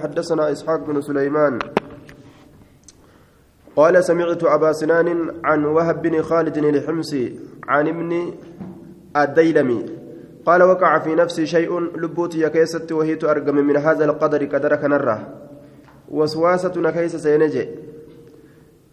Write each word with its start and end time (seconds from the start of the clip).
حدثنا 0.00 0.52
إسحاق 0.52 0.86
بن 0.86 1.00
سليمان 1.00 1.58
قال 3.76 4.04
سمعت 4.04 4.44
أبا 4.44 4.72
سنان 4.72 5.40
عن 5.44 5.64
وهب 5.64 6.02
بن 6.02 6.22
خالد 6.22 6.58
الحمصي 6.58 7.40
عن 7.68 7.88
ابن 7.88 8.34
الديلمي 9.16 9.86
قال 10.46 10.62
وقع 10.62 10.98
في 10.98 11.14
نفسي 11.14 11.46
شيء 11.46 11.80
لبوتي 11.80 12.40
يكيست 12.42 12.92
وهي 12.92 13.18
أرقم 13.24 13.54
من 13.54 13.76
هذا 13.76 14.04
القدر 14.04 14.44
قدر 14.44 14.76
كنرة 14.76 15.34
وسواسة 16.08 16.72
نكيس 16.76 17.16
سينجي. 17.16 17.68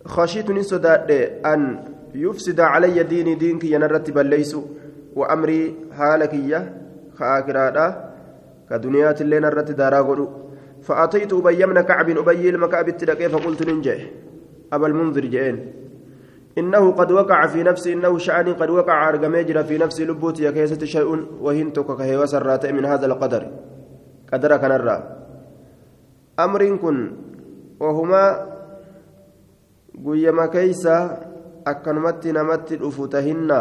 خشيت 0.06 0.52
نسداد 0.52 1.12
أن 1.46 1.84
يفسد 2.16 2.60
علي 2.60 3.04
ديني 3.04 3.36
دينك 3.36 3.64
ينرتب 3.64 4.18
الليس 4.18 4.58
وأمري 5.16 5.76
حالك 5.92 6.34
خاكرادا 7.20 8.14
كدنيات 8.70 9.22
اللي 9.22 9.40
نرت 9.40 9.72
دارا 9.72 10.43
فأتيت 10.84 11.34
أبي 11.34 11.66
من 11.66 11.82
كعب 11.82 12.10
أبي 12.10 12.50
المكعب 12.50 12.88
التلقي 12.88 13.30
فقلت 13.30 13.68
ننجح. 13.68 14.00
أبا 14.74 14.88
المنذر 14.88 15.26
جئين. 15.26 15.74
إنه 16.58 16.92
قد 16.92 17.12
وقع 17.12 17.48
في 17.48 17.64
نفسي 17.64 17.94
إنه 17.94 18.18
شأن 18.18 18.54
قد 18.54 18.70
وقع 18.70 19.10
أرقميجر 19.10 19.64
في 19.64 19.78
نفسي 19.78 20.06
لبوتي 20.06 20.52
كيسة 20.52 20.86
شيء 20.86 21.10
وهنتك 21.42 21.86
كهي 21.98 22.18
وسرات 22.18 22.66
من 22.66 22.86
هذا 22.86 23.06
القدر. 23.06 23.44
قدر 24.34 24.58
كنرى 24.58 24.98
أمر 26.40 26.76
كن 26.76 27.12
وهما 27.80 28.24
قيما 30.06 30.46
كيسة 30.46 31.18
أكنمت 31.68 32.28
نمت 32.28 32.72
الأفوتهن 32.72 33.52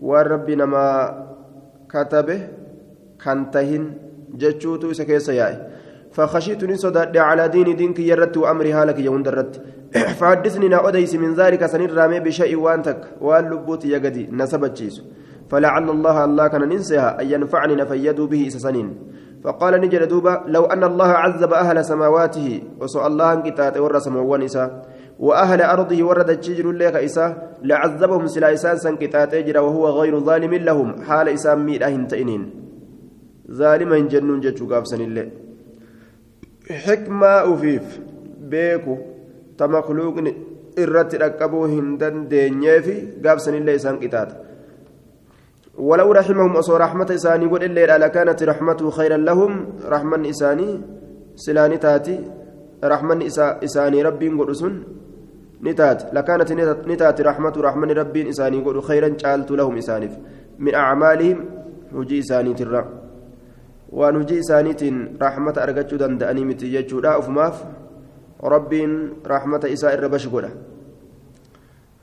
والرب 0.00 0.50
نما 0.50 0.86
كتبه 1.90 2.40
كنتهن 3.24 3.84
جتشوتو 4.34 4.90
إسا 4.90 5.32
ياي. 5.32 5.77
فخشيت 6.12 6.64
نصدد 6.64 7.16
على 7.16 7.48
دين 7.48 7.76
دينك 7.76 7.98
يرت 7.98 8.36
وأمري 8.36 8.72
هالك 8.72 8.98
يوم 8.98 9.22
درت 9.22 9.62
فحدثني 10.18 10.68
نأديس 10.68 11.14
من 11.14 11.34
ذلك 11.34 11.66
سنر 11.66 11.92
رامي 11.92 12.20
بشيء 12.20 12.56
وأنتك 12.56 13.00
واللبوت 13.20 13.84
يقدي 13.84 14.28
نسبت 14.32 14.78
فلعل 15.50 15.90
الله 15.90 16.24
الله 16.24 16.48
كان 16.48 16.68
ننسيها 16.68 17.20
أن 17.20 17.26
ينفعني 17.30 17.74
نفيدوا 17.74 18.26
به 18.26 18.48
سنين. 18.48 18.88
فقال 19.44 19.80
نجد 19.80 20.08
دوبا 20.08 20.44
لو 20.46 20.64
أن 20.64 20.84
الله 20.84 21.06
عذب 21.06 21.52
أهل 21.52 21.84
سماواته 21.84 22.62
وسؤال 22.80 23.12
الله 23.12 23.32
انقطاع 23.32 23.80
ور 23.80 23.98
سموان 23.98 24.42
إساء 24.42 24.68
وأهل 25.18 25.62
أرضه 25.62 26.04
ورد 26.04 26.30
الشجر 26.30 26.72
لك 26.72 26.96
إساء 26.96 27.58
لعذبهم 27.62 28.26
سلا 28.26 28.52
إساء 28.52 28.74
سنقطاع 28.74 29.24
تجر 29.24 29.56
وهو 29.60 29.88
غير 29.88 30.20
ظالم 30.20 30.54
لهم 30.54 31.02
حال 31.02 31.28
إساء 31.28 31.56
ميلاه 31.56 31.96
تئنين. 32.12 32.42
ظالما 33.50 33.98
جنون 33.98 34.40
جتشو 34.40 34.66
قابسن 34.66 35.00
الله 35.00 35.47
xikmaa 36.68 37.44
ufiif 37.52 37.98
beeku 38.50 38.98
ta 39.56 39.68
makluuqni 39.68 40.34
irratti 40.76 41.20
dhaqqabuu 41.22 41.64
hin 41.66 41.96
dandeenyeefi 42.00 42.96
gaabsanillee 43.24 43.80
isaan 43.80 43.98
qixaata. 44.04 44.48
ولو 45.78 46.12
رحمهم 46.12 46.56
أصو 46.56 46.76
رحمة 46.76 47.06
إساني 47.14 47.46
قل 47.46 47.62
إلا 47.64 47.98
لكانت 47.98 48.42
رحمته 48.42 48.90
خيرا 48.90 49.16
لهم 49.16 49.66
رحمن 49.86 50.26
إساني 50.26 50.80
سلاني 51.36 51.76
تاتي 51.76 52.18
رحمن 52.84 53.22
إساني 53.64 54.02
ربي 54.02 54.28
قل 54.28 54.82
نتات 55.62 56.14
لكانت 56.14 56.52
نتات 56.88 57.20
رحمة 57.20 57.54
رحمن 57.56 57.90
ربي 57.90 58.28
إساني 58.28 58.58
قل 58.58 58.82
خيرا 58.82 59.08
جعلت 59.08 59.50
لهم 59.50 59.76
إسانف 59.76 60.12
من 60.58 60.74
أعمالهم 60.74 61.38
وجي 61.94 62.18
إساني 62.18 62.54
ترى 62.54 62.82
waan 63.92 64.16
hojii 64.16 64.38
isaaniitiin 64.44 65.16
raaxmata 65.20 65.62
argachuu 65.62 65.98
danda'anii 65.98 66.44
miti 66.44 66.72
jechuudha 66.72 67.18
ufumaaf 67.18 67.62
rabbiin 68.54 68.94
raaxmata 69.24 69.68
isaa 69.68 69.92
irra 69.96 70.08
bashi 70.08 70.28
godha 70.34 70.50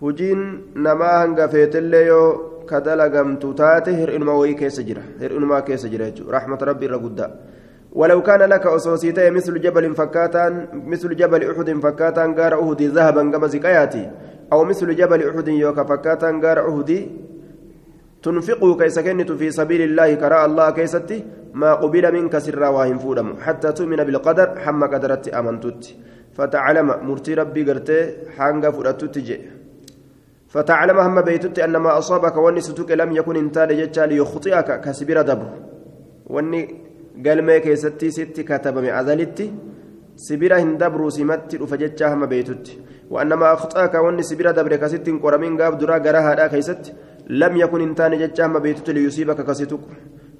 hojiin 0.02 0.42
namaa 0.88 1.18
hanga 1.20 1.48
feetellee 1.48 2.06
yoo 2.08 2.30
ka 2.66 2.82
dalagamtu 2.82 3.54
taate 3.54 3.94
hir'inuma 4.00 4.38
wayii 4.40 4.58
keessa 4.62 4.84
jira 4.88 5.04
hir'inumaa 5.22 5.62
keessa 5.62 5.92
jira 5.94 6.10
jechuudha 6.10 6.38
raaxmata 6.38 6.72
rabbi 6.72 6.90
irra 6.90 7.04
guddaa 7.08 7.32
ولو 7.96 8.22
كان 8.28 8.42
لك 8.44 8.66
أصوصيتي 8.68 9.30
مثل 9.32 9.62
جبل 9.62 9.96
فكاتان 9.96 10.84
مثل 10.86 11.16
جبل 11.16 11.42
أحد 11.52 11.70
فكاتان 11.80 12.36
غار 12.36 12.54
أهد 12.60 12.82
ذهبا 12.82 13.32
كما 13.32 13.48
زكاياتي 13.48 14.12
أو 14.54 14.64
مثل 14.64 14.96
جبل 14.96 15.30
أحد 15.30 15.48
يوكا 15.48 15.84
فكاتان 15.84 16.44
غار 16.44 16.60
أهد 16.68 16.92
تنفقه 18.24 18.76
كيس 18.76 19.00
في 19.40 19.52
سبيل 19.52 19.82
الله 19.82 20.14
كراء 20.14 20.46
الله 20.46 20.70
كيستي 20.70 21.24
ما 21.62 21.72
قبل 21.82 22.06
منك 22.16 22.36
سرا 22.46 22.68
واهم 22.76 22.98
فودم. 23.04 23.28
حتى 23.46 23.70
تؤمن 23.78 24.00
بالقدر 24.08 24.48
حم 24.64 24.82
قدرت 24.94 25.26
أمنتت 25.40 25.84
فتعلم 26.38 26.88
مرتي 27.08 27.34
ربي 27.40 27.62
قرتي 27.68 28.00
حانغا 28.36 28.70
فرأتت 28.76 29.18
جي. 29.28 29.38
فتعلم 30.54 30.98
هم 31.06 31.18
بيتت 31.28 31.60
أن 31.66 31.76
ما 31.78 31.92
أصابك 31.98 32.36
واني 32.38 32.62
ستك 32.68 32.92
لم 33.02 33.10
يكن 33.20 33.36
انتال 33.44 33.70
جتشا 33.80 34.04
ليخطئك 34.10 34.70
كسبير 34.84 35.22
دبر. 35.30 35.50
واني 36.34 36.62
قال 37.26 37.40
ما 37.48 37.58
كيستي 37.58 38.10
ستي 38.18 38.44
كتب 38.50 38.76
من 38.78 38.94
أذلتي 39.00 39.48
سبيرا 40.28 40.58
هندبرو 40.64 41.10
سمتي 41.18 41.56
رفجتشا 41.62 42.06
هم 42.14 42.26
بيتت 42.32 42.66
وأنما 43.14 43.48
أخطأك 43.54 43.94
واني 44.04 44.24
سبيرا 44.30 44.52
دبر 44.58 44.74
كستي 44.82 45.12
قرمين 45.24 45.54
قاب 45.62 45.74
درا 45.80 45.98
قراها 46.06 46.48
كيست. 46.54 46.84
لم 47.42 47.54
يكن 47.64 47.82
انتان 47.88 48.14
جتشا 48.22 48.46
هم 48.46 48.56
بيتت 48.66 48.90
ليصيبك 48.96 49.40
كستك 49.48 49.84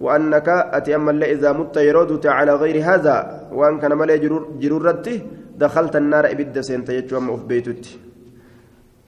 وأنك 0.02 0.48
أتي 0.50 0.96
أما 0.96 1.26
إذا 1.26 1.52
مت 1.52 1.78
يرودت 1.78 2.26
على 2.28 2.54
غير 2.56 2.84
هذا 2.84 3.48
وأن 3.52 3.80
كان 3.80 3.98
ملي 3.98 4.18
جرورتي 4.60 5.16
دخلت 5.58 5.96
النار 5.96 6.26
إبدا 6.32 6.62
سنت 6.62 6.90
يجوم 6.90 7.38
في 7.38 7.46
بيتك 7.48 7.86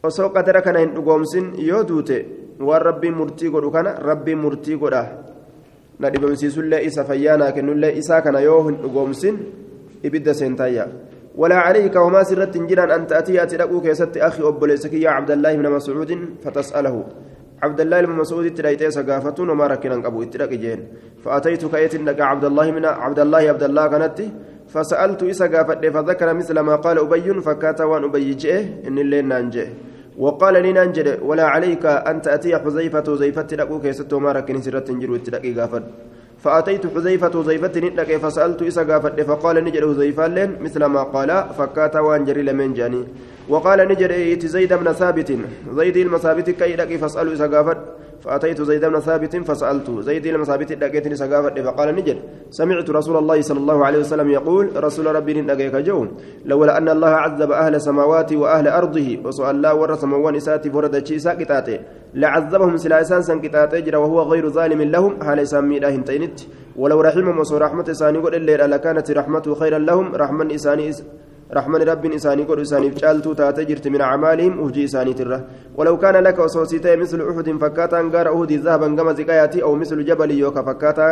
osoo 0.07 0.29
qadara 0.29 0.61
kana 0.61 0.79
hin 0.79 0.91
dhugoomsin 0.95 1.45
yoo 1.69 1.83
duute 1.83 2.17
waan 2.67 2.81
rabbiin 2.87 3.15
murtii 3.19 3.49
godhu 3.49 3.71
kana 3.71 3.91
rabbiin 4.09 4.39
murtii 4.39 4.77
godha 4.77 5.01
na 5.99 6.11
dhibamsiisullee 6.13 6.81
isa 6.89 7.03
fayyaanaa 7.03 7.51
kennullee 7.55 7.91
isaa 8.01 8.21
kana 8.21 8.39
yoo 8.45 8.61
hin 8.67 8.77
dhugoomsin 8.83 9.39
ibidda 10.09 10.37
seentayya 10.41 10.87
ولا 11.37 11.55
عليك 11.55 11.95
وما 11.95 12.23
سرت 12.23 12.57
جيران 12.57 12.91
أن 12.91 13.07
تأتي 13.07 13.43
أتي 13.43 13.57
كيست 13.57 14.17
أخي 14.17 14.41
أبوليسك 14.47 14.93
يا 14.93 15.09
عبد 15.09 15.31
الله 15.31 15.55
بن 15.55 15.69
مسعود 15.69 16.11
فتسأله 16.43 16.95
عبد 17.63 17.79
الله 17.81 18.01
بن 18.01 18.11
مسعود 18.11 18.53
تلايتي 18.53 18.91
سقافتون 18.91 19.49
وما 19.49 19.67
ركنا 19.67 19.95
قبو 20.05 20.23
اتلك 20.23 20.53
جين. 20.53 20.79
فأتيت 21.23 21.65
كأيت 21.65 21.93
عبد 22.19 22.45
الله 22.45 22.71
من 22.71 22.85
عبد 22.85 23.19
الله 23.19 23.37
عبد 23.37 23.63
الله 23.63 23.87
كانت. 23.87 24.19
فسألت 24.67 25.23
إسا 25.23 25.47
قافت 25.47 25.85
فذكر 25.85 26.33
مثل 26.33 26.59
ما 26.59 26.75
قال 26.75 26.99
أبي 26.99 27.41
فكات 27.41 27.81
وأن 27.81 28.03
أبي 28.03 28.33
جئه 28.33 28.87
إن 28.87 28.97
الليل 28.99 29.25
نانجئ 29.25 29.67
وقال 30.17 30.55
لي 30.63 30.71
نانجئ 30.75 31.23
ولا 31.23 31.45
عليك 31.47 31.85
أن 31.85 32.21
تأتي 32.21 32.57
حذيفة 32.57 33.15
زيفة 33.15 33.47
لك 33.51 33.81
كيست 33.81 34.13
وما 34.13 34.31
ركن 34.31 34.61
سرت 34.61 34.91
جرو 34.91 35.15
اتلك 35.15 35.59
قافت. 35.59 35.83
فأتيت 36.43 36.87
حذيفة 36.93 37.43
حذيفة 37.43 37.75
نتلك 37.79 38.17
فسألت 38.17 38.61
إسا 38.61 38.83
قافت 38.83 39.21
فقال 39.21 39.63
نجد 39.63 39.83
حذيفة 39.85 40.27
لين 40.27 40.61
مثل 40.61 40.85
ما 40.85 41.03
قال 41.03 41.29
فكات 41.57 41.95
وأن 41.95 42.25
جري 42.25 42.41
لمن 42.41 42.73
جاني. 42.73 43.03
وقال 43.49 43.79
نجد 43.87 44.11
إيت 44.11 44.45
زيد 44.45 44.73
بن 44.73 44.93
ثابت 44.93 45.29
زيد 45.75 45.97
المثابت 45.97 46.49
كي 46.49 46.75
لقي 46.75 46.97
فاسألوا 46.97 47.33
إذا 47.33 47.47
قافت. 47.47 47.77
فأتيت 48.27 48.61
زيد 48.61 48.85
بن 48.85 48.99
ثابت 48.99 49.35
فسألت 49.35 49.87
زيد 49.99 50.25
المثابت 50.25 50.71
لقيتني 50.71 51.15
سقافت 51.15 51.59
فقال 51.59 51.95
نجد. 51.95 52.17
سمعت 52.49 52.89
رسول 52.89 53.17
الله 53.17 53.41
صلى 53.41 53.59
الله 53.59 53.85
عليه 53.85 53.99
وسلم 53.99 54.29
يقول 54.29 54.83
رسول 54.83 55.15
ربي 55.15 55.41
لقيك 55.41 55.75
جو 55.75 56.07
لولا 56.45 56.77
أن 56.77 56.89
الله 56.89 57.07
عذب 57.07 57.51
أهل 57.51 57.81
سماوات 57.81 58.33
وأهل 58.33 58.67
أرضه 58.67 59.07
وسؤال 59.25 59.55
الله 59.55 59.75
ورث 59.75 60.03
موان 60.03 60.35
إساتي 60.35 60.69
فرد 60.69 61.05
شيسا 61.07 61.31
قطاتي 61.39 61.79
لعذبهم 62.13 62.77
سلا 62.77 63.01
إسان 63.01 63.21
سن 63.21 63.39
وهو 63.95 64.21
غير 64.21 64.49
ظالم 64.49 64.81
لهم 64.81 65.11
هل 65.23 65.39
إسان 65.39 65.71
لا 65.71 65.89
هنتينت. 65.95 66.39
ولو 66.77 67.01
رحمهم 67.01 67.39
وصو 67.39 67.57
رحمة 67.57 67.87
إساني 67.89 68.17
قل 68.17 68.35
إلا 68.35 68.67
لكانت 68.67 69.11
رحمته 69.11 69.55
خيرا 69.55 69.79
لهم 69.79 70.15
رحمن 70.15 70.51
إساني 70.51 70.91
رحمن 71.53 71.81
رب 71.81 72.05
إساني 72.05 72.43
قد 72.43 72.59
إساني 72.59 72.91
فجالتو 72.91 73.33
تاتي 73.33 73.65
جرت 73.65 73.87
من 73.87 74.01
أعمالهم 74.01 74.53
أهجي 74.63 74.85
إساني 74.85 75.13
تره 75.13 75.39
ولو 75.75 75.97
كان 75.97 76.15
لك 76.15 76.39
وصوصيتي 76.39 76.95
مثل 76.95 77.19
أحد 77.29 77.47
فكاتا 77.61 78.09
غار 78.13 78.27
أهدي 78.29 78.57
ذهبا 78.57 78.95
كما 78.95 79.13
زكاياتي 79.13 79.63
أو 79.63 79.75
مثل 79.75 80.05
جبل 80.05 80.31
يوكا 80.31 80.61
فكاتا 80.61 81.07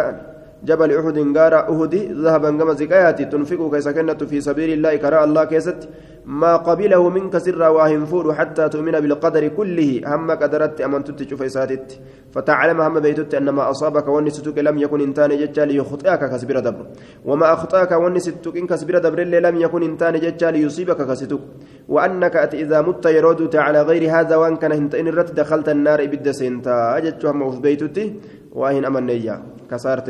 جبل 0.65 0.89
أحد 0.99 1.17
غار 1.37 1.53
أهدي 1.71 2.01
ذهبا 2.23 2.49
كما 2.59 2.73
زكاياتي 2.73 3.25
تنفق 3.25 3.61
كيسكنة 3.73 4.21
في 4.31 4.37
سبيل 4.41 4.69
الله 4.77 4.95
كراء 4.95 5.23
الله 5.23 5.43
كيست. 5.51 5.81
ما 6.25 6.57
قبله 6.67 7.09
منك 7.09 7.37
سرا 7.37 7.67
واهم 7.67 8.05
فور 8.05 8.33
حتى 8.33 8.69
تؤمن 8.69 8.95
بالقدر 9.03 9.47
كله. 9.47 10.01
هم 10.05 10.31
قدرت 10.31 10.81
أمنت 10.81 11.07
تشوف 11.11 11.41
إساتت. 11.43 11.99
فتعلم 12.33 12.81
هم 12.81 12.95
بيتت 12.99 13.33
أن 13.35 13.49
ما 13.49 13.69
أصابك 13.69 14.07
ونستك 14.07 14.57
لم 14.57 14.77
يكن 14.77 15.01
إنتان 15.01 15.31
ججال 15.41 15.69
يخطئك 15.79 16.21
كسبير 16.31 16.59
دبر. 16.59 16.85
وما 17.25 17.53
أخطأك 17.53 17.91
ونستك 17.91 18.57
إن 18.57 18.65
كسبير 18.67 18.97
دبر 19.05 19.19
لم 19.23 19.55
يكن 19.61 19.81
إنتان 19.83 20.15
ججال 20.19 20.55
يصيبك 20.65 20.99
كستك 21.09 21.39
وأنك 21.93 22.35
إذا 22.63 22.81
مت 22.81 23.05
يرودت 23.05 23.55
على 23.55 23.81
غير 23.81 24.03
هذا 24.15 24.35
وأن 24.35 24.55
كان 24.61 24.71
إن 25.01 25.07
رت 25.07 25.31
دخلت 25.39 25.69
النار 25.69 25.99
بد 26.11 26.27
سنتا 26.31 26.97
أجت 26.97 27.25
هم 27.25 27.51
في 27.51 27.59
بيتتي. 27.61 28.05
وأهن 28.55 28.85
أمنية 28.85 29.35
كسارت 29.71 30.09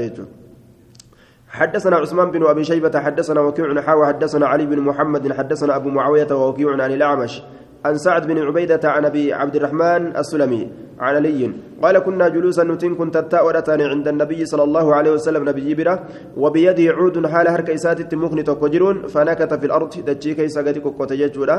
حدثنا 1.56 1.96
عثمان 1.96 2.32
بن 2.32 2.46
أبي 2.46 2.64
شيبة 2.64 3.00
حدثنا 3.00 3.42
وكيع 3.42 3.82
حاوى 3.82 4.08
حدثنا 4.08 4.48
علي 4.48 4.66
بن 4.66 4.80
محمد 4.80 5.34
حدثنا 5.34 5.76
أبو 5.76 5.90
معاوية 5.90 6.28
ووكيع 6.32 6.72
عن 6.84 6.92
الأعمش 6.92 7.44
عن 7.86 7.98
سعد 7.98 8.28
بن 8.28 8.38
عبيدة 8.38 8.80
عن 8.84 9.06
أبي 9.06 9.34
عبد 9.34 9.56
الرحمن 9.56 10.18
السلمي 10.18 10.72
عن 11.00 11.16
علي. 11.16 11.52
قال 11.82 12.00
كنا 12.00 12.28
جلوسا 12.28 12.64
نتين 12.64 12.96
كنت 12.96 13.18
التاورتان 13.18 13.82
عند 13.82 14.08
النبي 14.08 14.46
صلى 14.46 14.64
الله 14.64 14.96
عليه 14.96 15.12
وسلم 15.12 15.50
نبي 15.50 15.76
برة 15.76 16.04
وبيده 16.38 16.94
عود 16.94 17.28
حال 17.28 17.48
هرك 17.48 17.70
إسات 17.70 18.16
مخن 18.16 18.44
تقجرون 18.44 19.08
فنكت 19.08 19.54
في 19.54 19.66
الأرض 19.66 19.90
دجي 20.08 20.34
كيس 20.34 20.58
قد 20.60 20.78
كوكوتججولا 20.78 21.58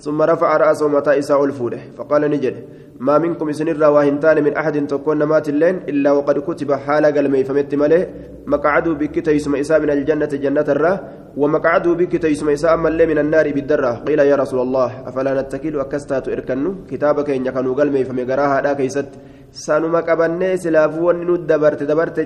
ثم 0.00 0.22
رفع 0.22 0.56
رأسه 0.56 0.88
متى 0.88 1.18
إساء 1.18 1.44
الفوله 1.44 1.80
فقال 1.98 2.22
نجد 2.30 2.54
ما 3.00 3.18
منكم 3.18 3.52
سنر 3.52 3.90
واهنتان 3.90 4.44
من 4.44 4.52
أحد 4.56 4.86
تكون 4.86 5.22
مات 5.22 5.48
اللين 5.48 5.76
إلا 5.88 6.10
وقد 6.12 6.38
كتب 6.38 6.72
حال 6.72 7.04
قلمي 7.06 7.44
فمت 7.44 7.74
ملئ 7.74 8.06
مقعده 8.46 8.92
بك 8.92 9.18
تيسم 9.26 9.52
إساء 9.62 9.78
من 9.80 9.90
الجنة 9.90 10.32
جنة 10.44 10.68
الره 10.74 10.94
ومقعده 11.36 11.92
بك 12.00 12.12
تيسم 12.24 12.48
إساء 12.48 12.76
ملئ 12.76 13.06
من 13.06 13.18
النار 13.18 13.46
بالدرة. 13.52 13.92
قيل 14.06 14.18
يا 14.18 14.36
رسول 14.42 14.60
الله 14.66 14.90
أفلا 15.08 15.32
نتكل 15.40 15.74
أكستات 15.80 16.28
إركنو؟ 16.28 16.70
كتابك 16.90 17.30
إن 17.30 17.46
يكنوا 17.46 17.74
قلمي 17.78 18.04
فمقراها 18.04 18.60
لا 18.64 18.72
كيست. 18.78 19.08
سانما 19.50 20.00
قبني 20.08 20.56
سلافون 20.56 21.16
ندبرت 21.28 21.82
دبرت 21.90 22.18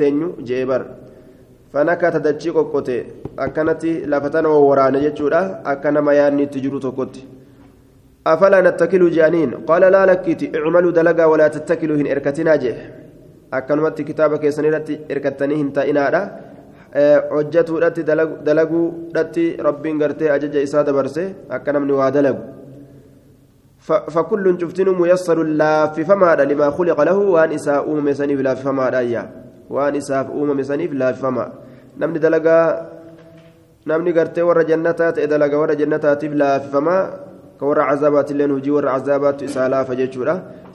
تنيو 0.00 0.28
جيبر. 0.48 0.82
فنكت 1.72 2.16
دجي 2.16 2.50
قوتي 2.50 2.98
أكنت 3.38 3.84
لفتن 3.84 4.46
وورانا 4.46 4.98
جتشورا 5.04 5.40
أكن 5.72 5.96
ما 5.98 6.12
ياني 6.18 6.46
تجرو 6.46 6.78
تقوتي 6.78 7.22
أفلا 8.26 8.60
نتكل 8.66 9.02
جانين. 9.10 9.50
قال 9.68 9.82
لا 9.94 10.06
لكيتي 10.06 10.46
اعملوا 10.56 10.92
دلقا 10.96 11.24
ولا 11.24 11.48
تتكلوا 11.48 11.96
هن 11.96 12.06
إركتنا 12.14 12.56
جه 13.52 13.58
أكنمت 13.58 14.02
كتابك 14.02 14.48
سنيرتي 14.48 15.00
إركتني 15.10 15.54
هن 15.60 15.72
تائنادا 15.72 16.48
hojjetuudhatti 17.30 18.02
dalaguudhatti 18.46 19.56
rabbiin 19.60 19.98
gartee 19.98 20.30
ajaja 20.30 20.60
isaa 20.60 20.84
dabarse 20.84 21.34
akka 21.50 21.72
namni 21.72 21.92
waa 21.92 22.10
dalagu. 22.10 22.42
فكل 23.88 24.58
شفتن 24.60 24.88
ميسر 25.00 25.42
لا 25.42 25.86
في 25.86 26.04
فما 26.04 26.34
لما 26.36 26.70
خلق 26.70 26.98
له 27.00 27.18
وان 27.18 27.52
إساء 27.52 27.92
أم 27.92 28.04
مسنيف 28.04 28.40
لا 28.40 28.54
في 28.54 28.62
فما 28.62 28.88
رايا 28.88 29.30
وان 29.70 29.96
إساء 29.96 30.28
أم 30.28 30.50
مسنيف 30.56 30.92
لا 30.92 31.12
في 31.12 31.20
فما 31.22 31.52
نمني 31.96 32.18
دلقا 32.18 32.58
نمني 33.86 34.12
قرتي 34.12 34.42
ورا 34.42 34.62
جنتات 34.62 35.18
إذا 35.18 35.38
لقى 35.38 35.56
ورا 35.56 35.74
جنتات 35.74 36.24
لا 36.24 36.58
في 36.58 36.68
فما 36.68 36.96
كورا 37.60 37.82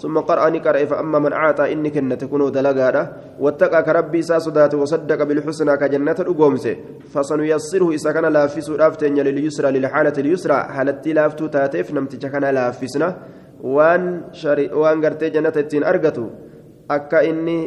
ثم 0.04 0.20
قرأني 0.20 0.60
قرأ 0.60 0.86
فأما 0.86 1.20
من 1.20 1.34
أعطى 1.34 1.74
إنك 1.74 1.98
أن 1.98 2.18
تكون 2.18 2.52
دلقا 2.52 3.14
واتقى 3.40 3.84
كربي 3.84 4.22
ساسدات 4.22 4.74
وصدق 4.76 5.24
بالحسنى 5.24 5.78
كجنة 5.78 6.16
الأقومسة 6.20 6.76
فسنيسره 7.14 7.88
إذا 7.92 8.12
كان 8.12 8.26
لافس 8.26 8.70
رافتين 8.70 9.16
لليسرى 9.16 9.72
للحالة 9.72 10.14
اليسرى 10.18 10.58
حالتي 10.76 11.14
لافتو 11.14 11.48
تاتيف 11.48 11.94
نمتج 11.96 12.26
كان 12.34 12.46
لافسنا؟ 12.56 13.10
وان 13.76 14.04
شري 14.32 14.66
وان 14.74 15.06
قرتي 15.06 15.30
جنة 15.30 15.56
التين 15.64 15.84
أرقتو 15.84 16.26
أكا 16.92 17.30
إني 17.30 17.58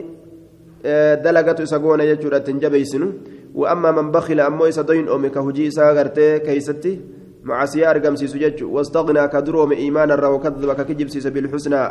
دلقة 1.24 1.62
إساقونا 1.62 2.04
يجورة 2.04 2.38
تنجبيسنو 2.38 3.08
وأما 3.54 3.90
من 3.96 4.10
بخل 4.10 4.40
أمو 4.40 4.64
إسا 4.68 4.82
دوين 4.82 5.08
أمي 5.08 5.28
كهجي 5.28 5.68
إسا 5.68 6.02
كيستي 6.46 7.15
معصية 7.48 7.90
أرقم 7.90 8.16
سيسو 8.20 8.38
جتشو 8.42 8.66
واستغنى 8.74 9.22
كدروم 9.28 9.72
إيمانا 9.72 10.26
وكذب 10.34 10.70
ككجب 10.78 11.08
سيس 11.14 11.26
بالحسنى 11.34 11.82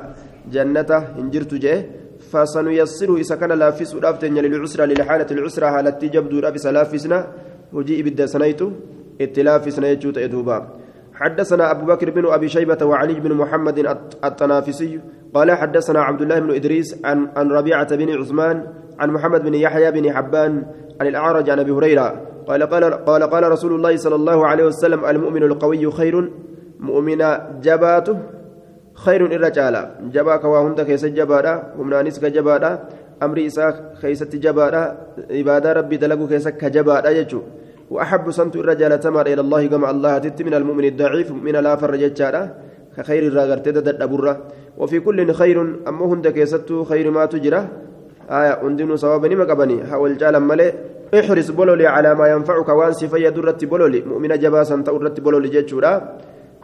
جنة 0.54 0.92
هنجرت 1.18 1.54
جيه 1.63 1.80
فسنيسره 2.31 3.16
إذا 3.24 3.36
كان 3.36 3.52
لافس 3.62 3.96
ودافتن 3.96 4.34
للعسرى 4.46 4.86
للحالة 4.86 5.30
العسرى 5.31 5.68
هالتي 5.75 6.07
جبدو 6.16 6.40
لافس 6.44 6.66
لافسنا 6.75 7.19
وجيء 7.75 8.00
بدا 8.06 8.25
سنيتو 8.34 8.68
اتلافسنا 9.22 9.88
يجوت 9.94 10.18
إدوبا 10.18 10.57
حدثنا 11.19 11.72
أبو 11.72 11.84
بكر 11.86 12.10
بن 12.10 12.25
أبي 12.36 12.50
شيبة 12.50 12.86
وعلي 12.86 13.19
بن 13.19 13.31
محمد 13.34 13.78
التنافسي. 14.24 15.00
قال 15.34 15.52
حدثنا 15.52 16.00
عبد 16.02 16.22
الله 16.22 16.40
بن 16.40 16.52
إدريس 16.56 17.06
عن 17.06 17.28
عن 17.36 17.48
ربيعة 17.52 17.96
بن 17.96 18.10
عثمان 18.19 18.68
عن 19.00 19.09
محمد 19.09 19.44
بن 19.44 19.53
يحيى 19.53 19.92
بن 19.92 20.13
حبان 20.13 20.63
عن 21.01 21.07
الأعرج 21.07 21.50
عن 21.50 21.59
أبي 21.59 21.71
هريرة 21.71 22.21
قال 22.47 22.63
قال 22.63 22.83
قال 22.83 23.24
قال 23.24 23.51
رسول 23.51 23.75
الله 23.75 23.97
صلى 23.97 24.15
الله 24.15 24.47
عليه 24.47 24.65
وسلم 24.65 25.06
المؤمن 25.06 25.44
القوي 25.44 25.92
خير 25.92 26.31
مؤمن 26.80 27.21
جباته 27.62 28.18
خير 28.94 29.25
الرجال 29.25 29.75
جباك 30.13 30.44
وهند 30.44 30.81
كيس 30.81 31.06
جبادا 31.06 31.63
همنانيس 31.77 32.19
كجبادا 32.19 32.71
أمري 33.24 33.47
إساء 33.47 33.95
كيست 34.01 34.36
جبادا 34.36 34.97
عبادة 35.31 35.74
ربي 35.74 35.97
دلقو 35.97 36.27
كيس 36.27 36.47
كجبادا 36.47 37.09
يجو 37.09 37.42
وأحب 37.92 38.31
سنت 38.31 38.56
الرجال 38.56 39.00
تمر 39.00 39.25
إلى 39.27 39.42
الله 39.42 39.68
كما 39.68 39.89
الله 39.92 40.18
تت 40.18 40.42
من 40.42 40.53
المؤمن 40.53 40.86
الضعيف 40.86 41.31
من 41.31 41.51
لا 41.51 41.75
فرجتشارا 41.75 42.42
كخير 42.97 43.24
الراغر 43.27 43.57
تدد 43.57 44.01
أبرة 44.01 44.33
وفي 44.77 45.00
كل 45.00 45.33
خير 45.33 45.57
أما 45.88 46.06
هند 46.06 46.27
كيست 46.27 46.74
خير 46.89 47.12
ما 47.12 47.25
تجرى 47.25 47.62
آية 48.30 48.62
أندن 48.68 48.95
صوابا 48.95 49.30
مقبني 49.36 49.86
حول 49.86 50.18
جالا 50.18 50.39
ملئ 50.39 50.74
احرص 51.13 51.50
بولولي 51.51 51.88
على 51.88 52.16
ما 52.16 52.27
ينفعك. 52.27 52.69
وان 52.69 52.94
سفيا 52.94 53.30
درت 53.30 53.66
بولولي. 53.66 54.01
مؤمن 54.01 54.39
جباسا 54.39 54.83
تورت 54.86 55.19
بولولي 55.19 55.50
جتشورا 55.50 55.94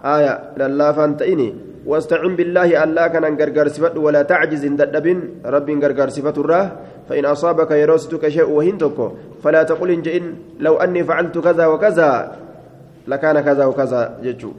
آية 0.05 0.33
لله 0.57 0.91
فانتئني 0.91 1.55
واستعن 1.85 2.35
بالله 2.35 2.83
ألا 2.83 3.07
كان 3.07 3.25
غرغر 3.39 3.67
صفت 3.67 3.97
ولا 3.97 4.21
تعجز 4.21 4.65
ددب 4.65 5.07
رب 5.45 5.69
غرغر 5.83 6.09
صفت 6.09 6.37
الراه 6.37 6.67
فإن 7.09 7.25
أصابك 7.25 7.71
يروستك 7.71 8.27
شيء 8.27 8.49
وهنتك 8.49 8.97
فلا 9.43 9.63
تقل 9.63 9.91
إن 9.91 10.33
لو 10.59 10.77
أني 10.77 11.03
فعلت 11.03 11.37
كذا 11.37 11.65
وكذا. 11.65 12.37
لكان 13.07 13.39
كذا 13.41 13.65
وكذا 13.65 14.01
جتشو 14.23 14.51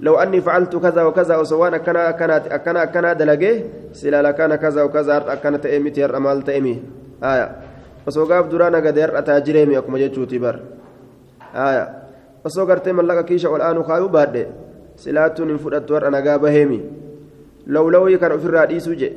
لو 0.00 0.14
أني 0.18 0.40
فعلت 0.40 0.76
كذا 0.76 1.02
وكذا 1.02 1.36
وسواء 1.36 1.76
كان 1.86 2.10
كانت 2.10 2.42
كان 2.66 2.84
كان 2.84 3.16
دلقه 3.16 3.62
سلا 3.92 4.22
لكان 4.22 4.54
كذا 4.54 4.82
وكذا 4.82 5.38
كانت 5.42 5.64
تأمي 5.64 5.90
تير 5.90 6.16
أمال 6.16 6.42
تأمي 6.42 6.82
آية 7.22 7.48
osoo 8.06 8.26
gaaf 8.28 8.48
duraa 8.52 8.70
nagade 8.70 9.00
har'ataa 9.00 9.40
jireemi 9.40 9.76
akkuma 9.80 9.98
jechuuti 9.98 10.38
bar 10.38 10.60
aya 11.66 11.84
osoo 12.44 12.66
gartee 12.66 12.92
mallaqa 12.92 13.24
kiisha 13.24 13.48
ol 13.50 13.64
aanu 13.64 13.84
kaayuu 13.88 14.10
baadhe 14.16 14.44
silaattuun 15.04 15.48
hin 15.52 15.58
fudhattu 15.58 15.96
har'a 15.96 16.10
nagaa 16.16 16.38
baheemi 16.38 16.80
lawlawii 17.76 18.18
kan 18.20 18.36
ofirraa 18.36 18.66
dhiisuu 18.72 18.96
je 19.02 19.10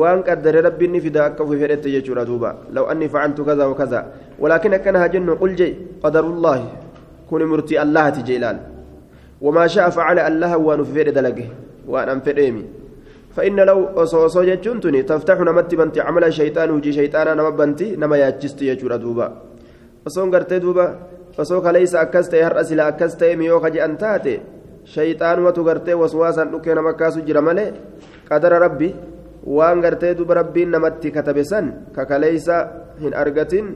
waan 0.00 0.22
qaddare 0.22 0.62
rabbiin 0.68 0.92
ni 0.94 1.00
fida 1.00 1.24
akka 1.26 1.42
ofii 1.42 1.60
fedhette 1.62 1.90
jechuudha 1.96 2.24
duuba 2.30 2.54
law 2.78 2.86
anni 2.92 3.08
facaltu 3.14 3.44
kaza 3.44 3.68
wakaza 3.68 4.04
walaakin 4.38 4.78
akkana 4.78 5.02
haa 5.02 5.12
jennu 5.14 5.36
qul 5.42 5.54
je 5.60 5.68
qadarullaahi 6.02 6.66
kuni 7.28 7.50
murtii 7.52 7.82
allahati 7.84 8.22
je 8.22 8.34
ilaal 8.40 8.58
sha'a 9.42 9.90
facala 9.90 10.26
allaha 10.30 10.56
waan 10.58 10.80
ufi 10.80 10.92
fedhe 10.92 11.12
dalage 11.12 11.46
waan 11.86 12.08
an 12.08 12.20
fedheemi 12.20 12.64
فإن 13.38 13.60
لو 13.60 13.94
أصوصو 13.94 14.42
جتشنتني 14.42 15.02
تفتح 15.06 15.38
نمت 15.38 15.70
بنتي 15.74 16.00
عمل 16.00 16.24
الشيطان 16.24 16.70
وجي 16.70 16.92
شيطانا 16.92 17.38
نما 17.38 17.50
بنتي 17.54 17.94
نما 17.94 18.16
ياتشست 18.18 18.62
يجور 18.62 18.96
دوبا. 18.96 19.26
أصون 20.06 20.34
قرتي 20.34 20.58
دوبا. 20.58 20.86
أصوك 21.38 21.66
ليس 21.66 21.94
أكست 21.94 22.34
يهرأس 22.34 22.72
لا 22.72 22.88
أكست 22.88 23.22
ميوك 23.38 23.66
جي 23.70 23.84
أنتاتي. 23.84 24.40
شيطان 24.84 25.38
وتو 25.44 25.62
قرتي 25.62 25.94
وسواسا 25.94 26.44
نكي 26.50 26.74
نما 26.74 26.92
كاسو 26.98 27.20
جرمالي 27.22 27.66
قدر 28.26 28.52
ربي. 28.58 28.90
waan 29.46 29.80
gartee 29.80 30.14
duba 30.14 30.34
rabbiin 30.34 30.70
namatti 30.70 31.10
katabe 31.10 31.44
san 31.44 31.88
kakaleeysa 31.94 32.56
hin 33.00 33.14
argatin 33.14 33.66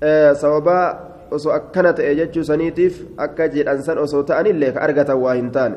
sababaa 0.00 1.11
osoo 1.38 1.52
akkana 1.58 1.92
ta'e 1.92 2.14
jechuu 2.20 2.44
saniitiif 2.50 3.00
akka 3.26 3.48
jedhan 3.54 3.82
san 3.82 3.98
osoo 3.98 4.22
ta'anillee 4.30 4.72
ka 4.76 4.84
argatan 4.86 5.18
waa 5.24 5.34
hin 5.40 5.50
taane. 5.56 5.76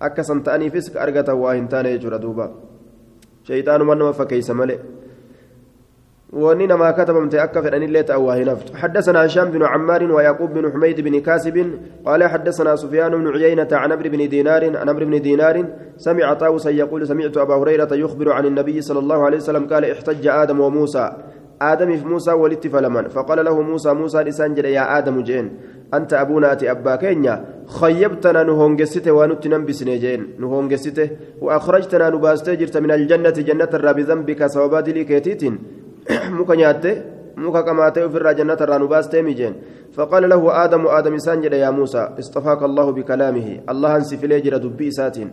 Akka 0.00 0.24
san 0.24 0.42
ta'aniifis 0.42 0.92
ka 0.92 1.02
argatan 1.06 1.40
waa 1.42 1.56
hin 1.58 1.68
taane 1.68 1.90
jechuudha 1.96 2.22
duuba. 2.22 2.50
Shayxaanuma 3.48 3.94
nama 3.94 4.12
fakkeeysa 4.20 4.54
malee. 4.54 4.80
واني 6.32 6.66
ما 6.66 6.90
كتبمت 6.90 7.34
أكف 7.34 7.66
أن 7.66 7.82
اللي 7.82 8.02
تأواه 8.02 8.38
نفت 8.38 8.76
حدثنا 8.76 9.26
هشام 9.26 9.50
بن 9.50 9.62
عمار 9.64 10.12
ويعقوب 10.12 10.54
بن 10.54 10.72
حميد 10.72 11.00
بن 11.00 11.20
كاسب 11.20 11.78
قال 12.06 12.24
حدثنا 12.24 12.76
سفيان 12.76 13.10
بن 13.10 13.28
عيينة 13.28 13.68
عن 13.72 13.92
عمرو 13.92 14.10
بن 14.10 14.28
دينار 14.28 14.76
عن 14.76 14.88
عمرو 14.88 15.06
بن 15.06 15.22
دينار 15.22 15.64
سمع 15.96 16.34
طاووسا 16.34 16.70
يقول 16.70 17.06
سمعت 17.06 17.36
أبا 17.36 17.54
هريرة 17.54 17.88
يخبر 17.94 18.32
عن 18.32 18.46
النبي 18.46 18.80
صلى 18.80 18.98
الله 18.98 19.24
عليه 19.24 19.36
وسلم 19.36 19.66
قال 19.66 19.84
احتج 19.84 20.26
آدم 20.26 20.60
وموسى 20.60 21.12
آدم 21.62 21.96
في 21.96 22.04
موسى 22.06 22.32
ولدت 22.32 22.66
فلمن. 22.66 23.08
فقال 23.08 23.44
له 23.44 23.60
موسى 23.60 23.92
موسى 23.92 24.18
لسانجل 24.22 24.64
يا 24.64 24.98
آدم 24.98 25.20
جين 25.22 25.46
أنت 25.94 26.12
أبونا 26.14 26.52
أتي 26.52 26.70
أبا 26.70 26.96
كينيا. 26.96 27.44
خيبتنا 27.66 28.42
نهونجسته 28.42 29.12
ونت 29.12 29.46
ننبسني 29.46 29.98
جين 29.98 30.20
نهونجسته. 30.38 31.10
وأخرجتنا 31.40 32.10
نباستي 32.10 32.56
جرت 32.56 32.76
من 32.76 32.90
الجنة 32.90 33.30
جنة 33.30 33.72
الرب 33.74 33.98
ذنبك 34.00 34.46
سوابات 34.46 34.88
لي 34.88 35.04
كيتيتين. 35.04 35.58
muka 37.38 37.62
qamaatee 37.62 38.02
ofirraa 38.02 38.34
jannata 38.34 38.64
irraa 38.64 38.78
nu 38.82 38.88
baastee 38.88 39.22
mijeen 39.22 39.54
faqaala 39.96 40.26
lahu 40.32 40.50
aadamu 40.50 40.88
aadam 40.90 41.14
isaan 41.14 41.42
jedhe 41.44 41.60
yaa 41.60 41.72
muusaa 41.72 42.06
istafaaka 42.22 42.64
allahu 42.68 42.92
bikalaamihi 42.96 43.60
allahan 43.72 44.04
si 44.08 44.16
filee 44.22 44.40
jira 44.46 44.58
dubbii 44.58 44.90
isaatiin 44.94 45.30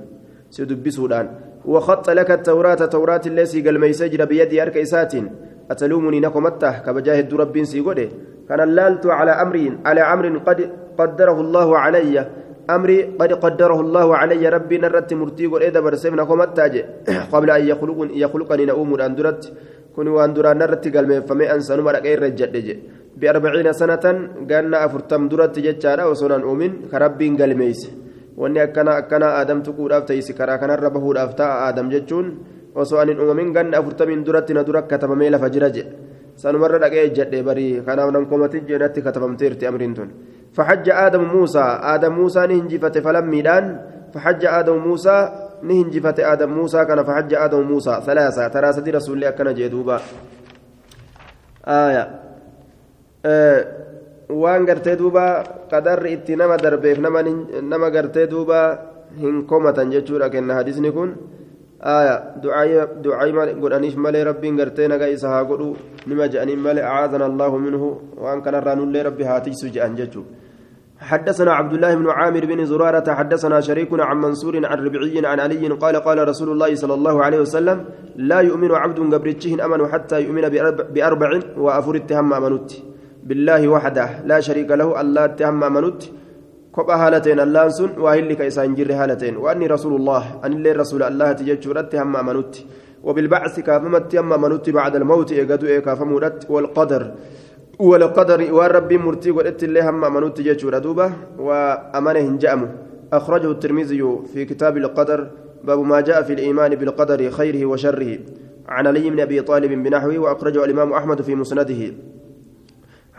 si 0.50 0.66
dubbisuudhaan 0.70 1.30
وخط 1.66 2.10
لك 2.10 2.32
التوراة 2.32 2.86
توراة 2.86 3.22
التي 3.26 3.62
قال 3.62 3.80
ميسجر 3.80 4.26
بيدي 4.26 4.62
أرك 4.62 4.78
إساتين 4.78 5.26
أتلومني 5.72 6.20
نكمته 6.20 6.72
كبجاهد 6.86 7.34
رب 7.34 7.56
سيقوله 7.64 8.10
كان 8.50 8.60
اللالت 8.68 9.06
على 9.20 9.32
أمر 9.44 9.56
على 9.86 10.02
أمر 10.14 10.26
قد 10.48 10.60
قدره 11.00 11.38
الله 11.46 11.68
علي. 11.78 12.16
أمري 12.70 12.98
قد 13.22 13.32
قدره 13.44 13.80
الله 13.86 14.08
علي 14.22 14.44
ربي 14.50 14.78
نرت 14.84 15.14
مرتي 15.14 15.46
قل 15.52 15.62
إذا 15.70 15.80
برسمنا 15.86 16.24
كمتاج 16.30 16.76
قبل 17.34 17.50
أن 17.58 17.64
يخلقني 17.72 18.14
يخلقني 18.24 18.66
نؤم 18.66 18.92
أندرت 19.08 19.44
كن 19.96 20.08
وأندرا 20.08 20.54
نرت 20.62 20.84
قال 20.96 21.06
فمي 21.28 21.46
أنسى 21.54 21.74
نمر 21.78 21.96
غير 22.06 22.18
رجل 22.26 22.54
بأربعين 23.20 23.68
سنة 23.82 24.06
قالنا 24.50 24.78
أفرتم 24.86 25.22
درت 25.32 25.56
جتشارا 25.66 26.04
وصنان 26.10 26.42
أؤمن 26.42 26.72
كربي 26.92 27.28
قال 27.40 27.52
ميس. 27.58 27.82
wanni 28.38 28.60
akkana 28.60 29.00
akkana 29.00 29.28
aadam 29.40 29.64
tuquudhaaf 29.64 30.06
ta'isi 30.08 30.34
karaa 30.36 30.60
kanarra 30.60 30.90
bahuudhaaf 30.92 31.36
ta'a 31.40 31.54
aadam 31.68 31.88
jechuun 31.94 32.28
osoo 32.76 33.00
anin 33.04 33.20
uumamin 33.20 33.54
ganna 33.56 33.78
afurtamiin 33.80 34.24
duratti 34.28 34.54
na 34.54 34.64
dura 34.68 34.82
katabamee 34.92 35.30
lafa 35.30 35.50
jira 35.50 35.70
jedhe 35.76 35.92
sanumarra 36.36 36.80
dhaqee 36.84 37.10
jedhe 37.18 37.44
barii 37.50 37.82
kanaaf 37.88 38.12
nan 38.16 38.26
komatin 38.32 38.68
jedhatti 38.72 39.06
katabamteerti 39.08 39.68
amriin 39.72 39.96
tun 40.00 40.10
فحج 40.56 40.90
آدم 40.90 41.24
موسى 41.36 41.66
آدم 41.84 42.14
موسى 42.16 42.48
نهنجفت 42.48 42.98
فلم 42.98 43.26
ميدان 43.30 43.66
فحج 44.14 44.46
آدم 44.46 44.78
موسى 44.88 45.18
نهنجفت 45.64 46.20
آدم 46.20 46.50
موسى 46.54 46.86
كان 46.86 47.04
فحج 47.04 47.34
آدم 47.34 47.62
موسى 47.62 47.94
ثلاثة 48.06 48.48
ترى 48.48 48.74
سدي 48.74 48.92
رسول 48.92 49.16
الله 49.18 49.30
كان 49.30 49.54
جدوبا 49.54 49.98
آية 51.68 52.04
آه 53.26 53.62
waan 54.30 54.66
gartee 54.66 54.98
duuba 54.98 55.46
qadarri 55.70 56.18
itti 56.18 56.34
nama 56.34 56.58
darbeef 56.58 56.98
nama 56.98 57.90
gartee 57.94 58.26
duuba 58.26 58.60
hin 59.22 59.46
komatan 59.46 59.92
jechuudha 59.94 60.30
kenna 61.82 62.08
hadisni 62.12 62.88
kun 62.88 63.04
du'aayima 63.04 63.46
godhaniif 63.60 63.96
malee 63.96 64.24
rabbiin 64.24 64.56
gartee 64.58 64.88
naga 64.88 65.08
isa 65.10 65.30
haa 65.30 65.44
godhu 65.44 65.76
nima 66.08 66.28
je'aniin 66.28 66.60
malee 66.60 66.84
acaadana 66.84 67.26
allaahu 67.26 67.60
minhu 67.60 68.02
waan 68.18 68.42
kanarraa 68.42 68.76
nullee 68.76 69.04
rabbi 69.04 69.24
haa 69.24 69.40
tiksu 69.42 69.70
je'an 69.70 69.96
jechuudha 69.96 70.46
حدثنا 71.00 71.52
عبد 71.52 71.74
الله 71.74 71.96
بن 71.96 72.10
عامر 72.10 72.46
بن 72.46 72.66
زرارة 72.66 73.14
حدثنا 73.14 73.62
شريك 73.62 73.90
عن 74.00 74.18
منصور 74.18 74.66
عن 74.66 74.78
ربعي 74.86 75.26
عن 75.26 75.40
علي 75.40 75.68
قال 75.68 75.96
قال 75.96 76.28
رسول 76.28 76.50
الله 76.52 76.76
صلى 76.76 76.94
الله 76.94 77.24
عليه 77.24 77.40
وسلم 77.40 77.86
لا 78.16 78.40
يؤمن 78.40 78.72
عبد 78.72 79.00
قبرتشهن 79.14 79.62
أمن 79.62 79.88
حتى 79.88 80.22
يؤمن 80.22 80.50
بأربع 80.96 81.30
وأفر 81.58 81.96
اتهم 81.96 82.34
أمنته 82.34 82.80
بالله 83.28 83.68
وحده 83.68 84.08
لا 84.26 84.40
شريك 84.40 84.72
له 84.72 85.02
الله 85.02 85.26
تهم 85.26 85.60
منوت 85.60 86.02
كوبا 86.76 86.96
هالتين 86.96 87.40
الله 87.40 87.70
سن 87.78 87.92
واهلك 88.04 88.42
إسان 88.42 88.76
جر 88.78 88.92
هالتين 89.00 89.36
وأني 89.44 89.68
رسول 89.76 89.94
الله 90.00 90.24
أن 90.46 90.54
الله 90.58 90.72
رسول 90.84 91.04
الله 91.10 91.32
تججرت 91.40 91.96
هم 91.96 92.16
منوت 92.28 92.54
وبالبعث 93.08 93.56
كافمت 93.68 94.16
هم 94.16 94.32
منوت 94.44 94.70
بعد 94.70 94.94
الموت 94.96 95.32
إيقادو 95.32 95.82
كافمودت 95.86 96.40
والقدر 96.54 97.04
والقدر 97.80 98.40
والرب 98.58 98.92
مرتي 98.94 99.30
قلت 99.38 99.64
الله 99.64 99.90
هم 99.90 100.02
منوت 100.16 100.38
تججر 100.38 100.78
دوبة 100.86 101.08
وأمانه 101.40 102.38
جأمه 102.44 102.70
أخرجه 103.14 103.52
الترمذي 103.52 104.02
في 104.34 104.46
كتاب 104.46 104.78
القدر 104.78 105.20
باب 105.64 105.80
ما 105.80 106.02
جاء 106.02 106.22
في 106.28 106.34
الإيمان 106.34 106.76
بالقدر 106.76 107.20
خيره 107.38 107.66
وشره 107.66 108.12
عن 108.68 108.88
علي 108.88 109.10
بن 109.10 109.20
أبي 109.20 109.42
طالب 109.42 109.72
بنحوه 109.84 110.18
وأخرجه 110.18 110.66
الإمام 110.66 110.94
أحمد 110.94 111.22
في 111.22 111.36
مسنده 111.36 111.82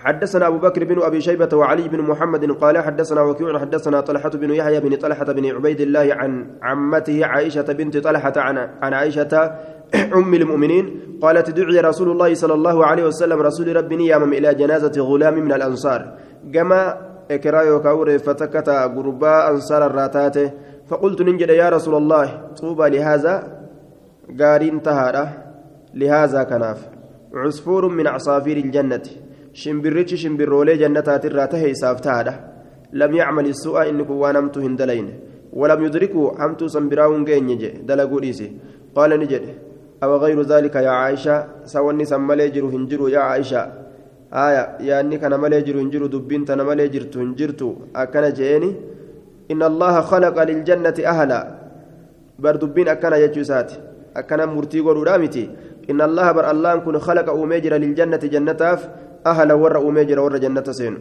حدثنا 0.06 0.46
أبو 0.46 0.58
بكر 0.58 0.84
بن 0.84 1.02
أبي 1.02 1.20
شيبة 1.20 1.56
وعلي 1.56 1.88
بن 1.88 2.00
محمد 2.00 2.52
قال 2.52 2.78
حدثنا 2.78 3.20
وكيع 3.20 3.58
حدثنا 3.58 4.00
طلحة 4.00 4.28
بن 4.28 4.50
يحيى 4.50 4.80
بن 4.80 4.96
طلحة 4.96 5.24
بن 5.24 5.46
عبيد 5.54 5.80
الله 5.80 6.08
عن 6.10 6.46
عمته 6.62 7.26
عائشة 7.26 7.62
بنت 7.62 7.96
طلحة 7.96 8.32
عن 8.36 8.58
عن 8.58 8.92
عائشة 8.94 9.54
أم 10.18 10.34
المؤمنين 10.34 11.00
قالت 11.22 11.50
دعي 11.50 11.80
رسول 11.80 12.10
الله 12.10 12.34
صلى 12.34 12.54
الله 12.54 12.86
عليه 12.86 13.04
وسلم 13.04 13.40
رسول 13.40 13.76
ربي 13.76 14.06
يامم 14.06 14.32
إلى 14.32 14.54
جنازة 14.54 15.02
غلام 15.02 15.34
من 15.34 15.52
الأنصار. 15.52 16.14
كما 16.54 16.96
إكرايو 17.30 17.82
كور 17.82 18.18
فتكت 18.18 18.68
غرباء 18.68 19.50
أنصار 19.50 19.86
الراتات. 19.86 20.36
فقلت 20.88 21.22
ننجد 21.22 21.48
يا 21.48 21.68
رسول 21.68 21.94
الله 21.94 22.40
طوبى 22.60 22.88
لهذا 22.90 23.34
قارين 24.40 24.82
تهارة 24.82 25.28
لهذا 25.94 26.42
كناف. 26.42 26.88
عصفور 27.34 27.88
من 27.88 28.06
عصافير 28.06 28.56
الجنة. 28.56 29.25
Shimbirrichi 29.62 30.22
shimbirroolee 30.24 30.80
jannataatirraa 30.82 31.48
tahe 31.54 31.72
isaaf 31.76 32.04
tahaadha 32.08 32.34
lam 33.00 33.16
yacmal 33.20 33.54
isu'a 33.54 33.88
inni 33.92 34.08
kun 34.10 34.22
waan 34.24 34.38
hamtuu 34.40 34.66
hin 34.66 34.76
dalayne. 34.82 35.14
ولم 35.60 35.80
يدركه 35.84 36.22
حمتو 36.40 36.66
سنبراون 36.74 37.24
جيني 37.24 37.54
دلقوا 37.88 38.20
ديسي 38.20 38.46
قال 38.96 39.10
نجد 39.20 39.44
أو 40.02 40.16
غير 40.24 40.38
ذلك 40.52 40.74
يا 40.86 40.92
عائشة 41.00 41.36
سواني 41.72 42.04
سمالي 42.04 42.48
جرو 42.54 42.68
هنجرو 42.74 43.08
يا 43.08 43.20
عائشة 43.28 43.60
آية 44.46 44.64
يا 44.88 45.00
أني 45.00 45.16
كان 45.22 45.34
مالي 45.42 45.60
جرو 45.66 45.78
هنجرو 45.80 46.06
دبين 46.14 46.44
تنا 46.44 46.62
مالي 46.68 46.88
جرتو 46.94 47.18
هنجرتو 47.20 47.68
أكنا 48.02 48.30
جيني 48.38 48.70
إن 49.52 49.62
الله 49.70 49.94
خلق 50.10 50.36
للجنة 50.48 50.98
أهلا 51.12 51.40
بردبين 52.42 52.88
أكنا 52.94 53.16
يجوسات 53.24 53.70
أكنا 54.20 54.44
مرتي 54.46 54.80
رامتي 55.08 55.44
إن 55.90 56.00
الله 56.08 56.26
بر 56.36 56.46
الله 56.52 56.74
كن 56.84 56.96
خلق 56.98 57.26
أوميجر 57.38 57.72
للجنة 57.82 58.22
جنتاف 58.34 58.80
أهل 59.26 59.52
ور 59.52 59.88
أميجر 59.88 60.20
ور 60.20 60.36
جنة 60.36 60.64
سين. 60.70 60.98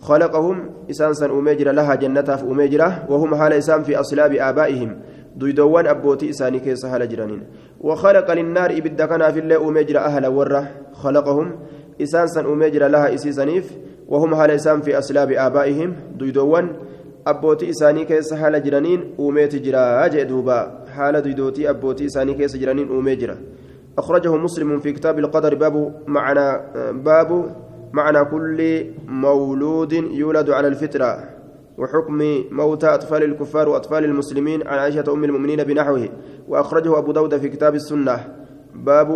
خلقهم 0.00 0.70
إسانسا 0.90 1.26
أميجر 1.26 1.70
لها 1.72 1.94
جنة 1.94 2.40
أميجرة 2.50 3.04
وهم 3.08 3.34
حال 3.34 3.52
إسان 3.52 3.82
في 3.82 4.00
أصلاب 4.00 4.32
آبائهم. 4.32 5.00
دويدوان 5.36 5.86
أبوتي 5.86 6.30
إساني 6.30 6.58
كيس 6.58 6.86
حال 6.86 7.08
جرانين. 7.08 7.42
وخلق 7.80 8.30
للنار 8.30 8.70
إبدا 8.70 9.06
كان 9.06 9.32
في 9.32 9.40
الله 9.40 9.68
أميجر 9.68 9.98
أهل 9.98 10.26
ور 10.26 10.64
خلقهم 10.92 11.52
isaansaa 12.02 12.40
uumee 12.40 12.66
jira 12.66 12.86
لها 12.86 13.14
ishee 13.14 13.36
isaaniif 13.36 13.72
وهم 14.08 14.34
haala 14.34 14.50
isaan 14.50 14.80
في 14.80 14.98
أصلاب 14.98 15.32
آبائهم. 15.32 15.96
dugdawwan 16.18 16.66
abbootii 17.26 17.70
isaanii 17.70 18.04
keessa 18.04 18.34
haala 18.34 18.62
jiraniin 18.62 19.14
uumeeti 19.20 19.56
jira 19.56 20.06
ja 20.06 20.28
duuba 20.28 20.84
haala 20.94 21.22
dugdoota 21.22 21.70
abbootii 21.70 22.06
isaanii 22.06 22.34
keessa 22.34 22.56
jiraniin 22.56 22.88
uumee 22.88 23.15
jira 23.15 23.36
أخرجه 23.98 24.36
مسلم 24.36 24.78
في 24.78 24.92
كتاب 24.92 25.18
القدر 25.18 25.54
باب 25.54 25.94
معنى 26.06 26.46
باب 27.02 27.30
معنى 27.92 28.24
كل 28.24 28.86
مولود 29.08 29.92
يولد 29.92 30.50
على 30.50 30.68
الفطرة 30.68 31.36
وحكم 31.78 32.44
موتى 32.50 32.86
أطفال 32.86 33.22
الكفار 33.22 33.68
وأطفال 33.68 34.04
المسلمين 34.04 34.68
عن 34.68 34.78
عائشة 34.78 35.04
أم 35.12 35.24
المؤمنين 35.24 35.64
بنحوه 35.64 36.08
وأخرجه 36.48 36.98
أبو 36.98 37.12
داود 37.12 37.36
في 37.36 37.48
كتاب 37.48 37.74
السنة. 37.74 38.20
باب 38.74 39.08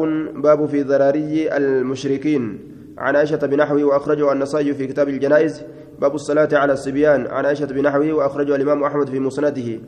باب 0.43 0.67
في 0.67 0.83
ذراري 0.83 1.57
المشركين 1.57 2.59
عن 2.99 3.17
عائشة 3.17 3.47
بنحوه 3.47 3.85
وأخرجه 3.85 4.33
النسائي 4.33 4.75
في 4.75 4.87
كتاب 4.87 5.09
الجنائز. 5.09 5.63
باب 6.01 6.15
الصلاة 6.15 6.49
على 6.53 6.73
الصبيان 6.73 7.27
عن 7.27 7.45
عائشة 7.45 7.67
بنحوه 7.67 8.13
وأخرجه 8.13 8.57
الإمام 8.57 8.85
أحمد 8.85 9.09
في 9.09 9.21
مسنده. 9.21 9.81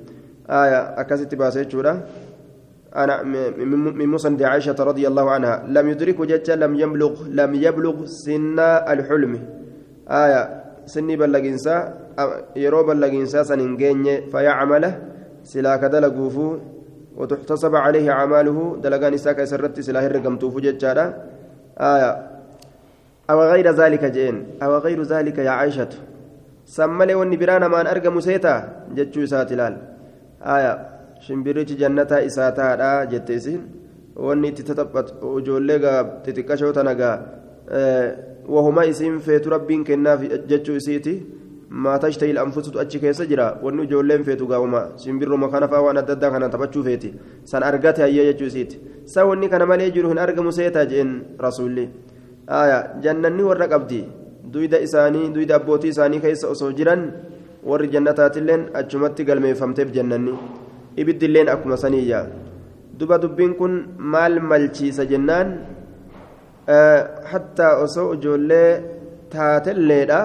haaya 0.50 1.00
akkasitti 1.00 1.34
baaseeti 1.34 1.74
ana 2.96 3.22
من 3.22 4.08
مسند 4.08 4.42
عائشة 4.42 4.76
رضي 4.76 5.08
الله 5.08 5.30
عنها. 5.30 5.64
لم 5.68 5.88
يدرك 5.88 6.18
jecha 6.20 6.52
لم 6.52 6.72
يبلغ 6.76 7.14
لم 7.28 7.54
يبلغ 7.54 8.04
سن 8.04 8.58
الحلم. 8.60 9.32
آية 10.08 10.40
سني 10.86 11.16
بلغنسا 11.16 11.76
يرو 12.56 12.80
بلغنسا 12.84 13.42
سننجين 13.48 14.28
فيعمل 14.32 14.84
سلا 15.44 15.76
كدلغوفو 15.76 16.46
وتحتسب 17.16 17.74
عليه 17.76 18.06
أعماله. 18.10 18.58
دلغان 18.82 19.16
ساكا 19.16 19.44
سرت 19.44 19.80
سلا 19.80 20.00
هرقمتوفو 20.06 20.60
جتا 20.60 21.04
آية 21.80 22.10
أو 23.30 23.38
غير 23.52 23.66
ذلك 23.72 24.04
جين 24.04 24.36
أو 24.62 24.84
غير 24.84 25.02
ذلك 25.02 25.38
يا 25.38 25.50
عائشة. 25.50 25.92
سملي 26.66 27.14
ونبرانا 27.14 27.68
ما 27.68 27.80
أرقم 27.90 28.20
سيتا 28.20 28.54
جتشو 28.96 29.24
ساتلال. 29.32 29.74
آية 30.42 30.72
shimbirichi 31.26 31.76
jannataa 31.76 32.20
isaa 32.28 32.52
taadha 32.52 33.06
jette 33.06 33.34
isin. 33.34 33.60
Wanni 34.16 34.48
itti 34.48 34.62
taphatu 34.64 35.38
ijoollee 35.38 35.78
xixiqqashoo 36.24 36.72
tana 36.72 36.94
gaa 36.94 37.16
wahuma 38.48 38.84
isiin 38.86 39.20
feetu 39.20 39.50
rabbiin 39.50 39.84
kennaaf 39.84 40.20
jechuu 40.50 40.76
isiiti. 40.76 41.14
Maataa 41.84 42.10
ta'il 42.20 42.38
anfusutu 42.38 42.80
achi 42.80 42.98
keessa 43.00 43.26
jira. 43.26 43.58
Wanni 43.62 43.84
ijoolleen 43.88 44.24
feetu 44.24 44.46
gaa'uma 44.46 44.80
shimbirruma 45.02 45.48
kana 45.48 45.68
fa'aa 45.68 45.82
waan 45.86 45.96
adda 46.02 46.12
addaa 46.12 46.30
kana 46.30 46.48
taphachuu 46.48 46.82
feeti. 46.84 47.12
San 47.44 47.62
argate 47.62 48.02
hayyee 48.04 48.26
jechuu 48.32 48.46
isiiti. 48.52 48.80
Sa 49.04 49.24
wanni 49.24 49.48
kana 49.48 49.66
malee 49.66 49.90
jiru 49.90 50.08
hin 50.08 50.18
argamu 50.18 50.52
seetaa 50.52 50.84
jeen 50.86 51.14
rasuulli. 51.38 51.88
Jannanni 53.00 53.42
warra 53.42 53.68
qabdi. 53.68 54.04
Duyda 54.52 54.80
isaanii 54.80 55.30
duyda 55.32 55.56
abbootii 55.56 55.94
isaanii 55.94 56.20
keessa 56.20 56.48
osoo 56.48 56.72
jiran 56.72 57.06
warri 57.64 57.88
jannataatilleen 57.88 58.68
achumatti 58.74 59.24
galmeeffamteef 59.24 59.94
jannanni. 59.94 60.34
Ibiddilleen 60.96 61.48
akkuma 61.48 61.76
saniyya 61.76 62.26
duba 62.98 63.18
dubbiin 63.18 63.54
kun 63.54 63.72
maal 63.98 64.40
malchiisa 64.40 65.04
jennaan? 65.06 65.48
Hattaa 67.32 67.76
osoo 67.84 68.14
ijoollee 68.14 68.70
taatelleedha. 69.32 70.20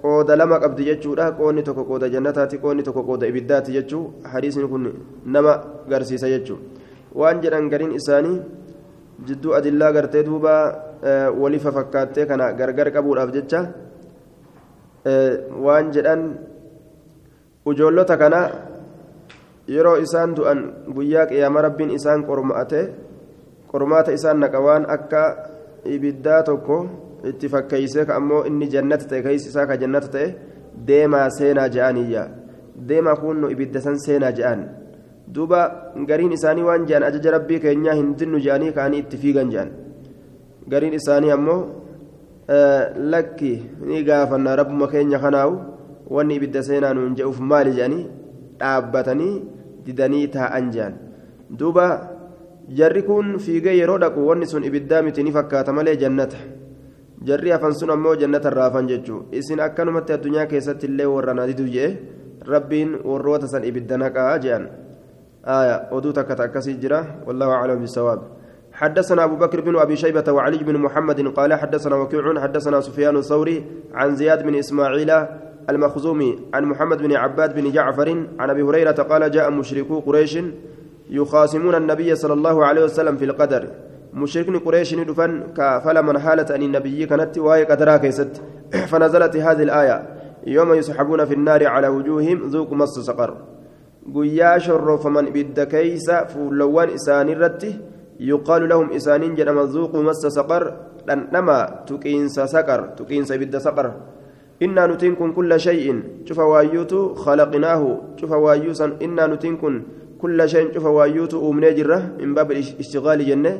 Qooda 0.00 0.36
lama 0.36 0.60
qabdi 0.62 0.84
jechuudha. 0.90 1.32
Qoonni 1.38 1.62
tokko 1.62 1.84
qooda 1.84 2.08
jannataati 2.14 2.58
qoonni 2.62 2.82
tokko 2.82 3.02
qooda 3.08 3.26
ibiddaati 3.26 3.72
jechuu. 3.72 4.04
Hadiisni 4.32 4.68
kun 4.68 4.84
nama 5.24 5.52
garsiisa 5.90 6.28
jechuu. 6.28 6.58
Waan 7.14 7.40
jedhan 7.42 7.68
gariin 7.72 7.92
isaanii 7.98 8.38
jidduu 9.26 9.54
adillaa 9.58 9.92
gartee 9.92 10.22
duuba 10.22 10.54
walifa 11.40 11.72
fakkaattee 11.72 12.26
kana 12.26 12.52
gargar 12.52 12.90
qabuudhaaf 12.92 13.32
jecha 13.32 13.60
waan 15.64 15.90
jedhan 15.96 16.22
ujoollota 17.66 18.16
kana 18.16 18.40
yeroo 19.68 19.96
isaan 19.96 20.34
du'an 20.36 20.60
guyyaa 20.94 21.26
qiyaama 21.26 21.62
rabbiin 21.62 21.90
isaan 21.98 22.24
qormaate 22.24 22.80
qormaata 23.72 24.12
isaan 24.12 24.40
naqa 24.40 24.58
akka 24.96 25.22
ibiddaa 25.84 26.42
tokko 26.42 26.76
itti 27.24 27.48
fakkeeysee 27.48 28.04
ka 28.06 28.16
ammoo 28.16 28.44
inni 28.44 28.68
jannata 28.70 29.08
ta'e 29.08 29.22
keeysi 29.22 29.48
isaa 29.48 29.66
ka 29.66 29.76
jannata 29.76 30.08
ta'e 30.08 30.28
deemaa 30.86 31.28
seenaa 31.38 31.68
je'aniyya 31.68 32.28
deemaa 32.88 33.16
kunnu 33.16 33.50
ibidda 33.54 33.80
san 33.80 33.98
seenaa 33.98 34.32
je'an 34.32 34.62
duuba 35.34 35.92
gariin 36.08 36.32
isaanii 36.32 36.62
waan 36.68 36.86
je'an 36.86 37.02
ajaja 37.08 37.30
rabbii 37.36 37.60
keenyaa 37.64 37.94
hin 38.00 38.14
dinnu 38.18 38.40
je'anii 38.46 38.72
ka'anii 38.76 39.02
itti 39.04 39.20
fiigan 39.24 39.50
je'an 39.54 39.72
gariin 40.74 40.94
isaanii 41.00 41.34
ammoo 41.36 41.60
lakki 43.14 43.52
ni 43.90 44.04
gaafanna 44.04 44.56
rabbuma 44.62 44.88
keenya 44.94 45.18
kanaawu 45.24 45.58
wanni 46.16 46.38
ibidda 46.38 46.62
seenaa 46.68 46.94
nuun 46.98 47.16
je'uuf 47.18 47.40
maali 47.52 47.74
je'anii 47.78 48.04
dhaabbatanii 48.60 49.34
didanii 49.86 50.26
taa'an 50.36 50.70
je'an 50.76 50.94
duuba 51.60 51.86
jarri 52.80 53.02
kun 53.10 53.38
fiigee 53.44 53.76
yeroo 53.80 53.98
dhaqu 54.04 54.26
wanni 54.30 54.50
sun 54.52 54.68
ibiddaa 54.70 55.02
miti 55.02 55.22
ni 55.22 55.36
fakkaata 55.38 55.76
malee 55.78 55.96
jannata 56.02 56.42
jarri 57.30 57.54
hafan 57.56 57.78
sun 57.80 57.94
ammoo 57.96 58.16
jannata 58.24 58.52
irraa 58.52 58.68
hafan 58.70 58.90
jechuu 58.92 59.22
isin 59.42 59.64
akkanumatti 59.68 60.16
addunyaa 60.18 60.50
keessatti 60.52 60.92
illee 60.92 61.08
warra 61.14 61.38
naadidu 61.40 61.70
jee 61.76 61.90
rabbiin 62.52 62.98
warroota 63.12 63.54
san 63.54 63.64
ibidda 63.70 64.02
naqaa 64.04 64.36
آية 65.48 65.88
ودو 65.92 66.10
تكت 66.10 66.40
أكسي 66.40 66.72
جرا 66.72 67.04
والله 67.26 67.48
أعلم 67.50 67.78
بالصواب 67.78 68.20
حدثنا 68.72 69.24
أبو 69.24 69.36
بكر 69.36 69.60
بن 69.60 69.78
أبي 69.78 69.96
شيبة 69.96 70.32
وعلي 70.32 70.58
بن 70.58 70.76
محمد 70.76 71.28
قال 71.28 71.54
حدثنا 71.54 71.96
وكيع 71.96 72.40
حدثنا 72.40 72.80
سفيان 72.80 73.16
الثوري 73.16 73.64
عن 73.94 74.14
زياد 74.16 74.42
بن 74.42 74.54
إسماعيل 74.54 75.10
المخزومي 75.70 76.38
عن 76.54 76.64
محمد 76.64 76.98
بن 77.02 77.12
عباد 77.16 77.54
بن 77.54 77.72
جعفر 77.72 78.08
عن 78.38 78.50
أبي 78.50 78.62
هريرة 78.62 78.90
قال 79.10 79.30
جاء 79.30 79.50
مشركو 79.50 80.00
قريش 80.00 80.38
يخاصمون 81.10 81.74
النبي 81.74 82.14
صلى 82.14 82.32
الله 82.32 82.64
عليه 82.64 82.84
وسلم 82.84 83.16
في 83.16 83.24
القدر. 83.24 83.68
مشركن 84.14 84.58
قريش 84.58 84.94
ندفن 84.94 85.32
فلمن 85.84 86.18
حالة 86.18 86.54
أن 86.54 86.62
النبي 86.62 87.06
كانت 87.06 87.38
وهي 87.38 87.64
قدرها 87.64 87.96
كيست. 87.96 88.42
فنزلت 88.90 89.36
هذه 89.36 89.62
الآية. 89.62 89.96
يوم 90.46 90.74
يسحبون 90.74 91.24
في 91.24 91.34
النار 91.34 91.66
على 91.66 91.88
وجوههم 91.88 92.38
ذوقوا 92.48 92.76
مس 92.76 92.88
سقر. 92.88 93.34
guyyaa 94.12 94.58
shorrofaman 94.60 95.28
ibidda 95.28 95.66
keeysa 95.66 96.26
fuullawwan 96.32 96.92
isaanii 96.98 97.34
irratti 97.36 97.70
yuqaalu 98.30 98.68
lahum 98.72 98.92
isaaniin 98.98 99.34
jedhama 99.36 99.66
zuuquu 99.74 100.02
massa 100.02 100.30
saqar 100.30 100.64
dhandhama 101.08 101.58
tuqiinsa 101.88 102.46
saqar 102.54 102.80
tuqiinsa 102.96 103.36
ibidda 103.36 103.60
saqar 103.60 103.92
shay'in 105.58 106.02
cufa 106.26 106.44
waayyuutu 106.52 107.14
khalaqinaahu 107.24 108.16
cufa 108.20 108.36
waayyuu 108.38 108.74
san 108.74 108.96
innaa 109.00 109.28
nutiin 109.28 109.56
kun 109.56 109.82
kulla 110.18 110.48
shay'in 110.48 110.72
cufa 110.74 110.90
waayyuutu 110.90 111.38
uumnee 111.38 111.74
jirra 111.74 112.02
min 112.18 112.34
baab 112.34 112.52
ishtigaali 112.52 113.24
jenne 113.24 113.52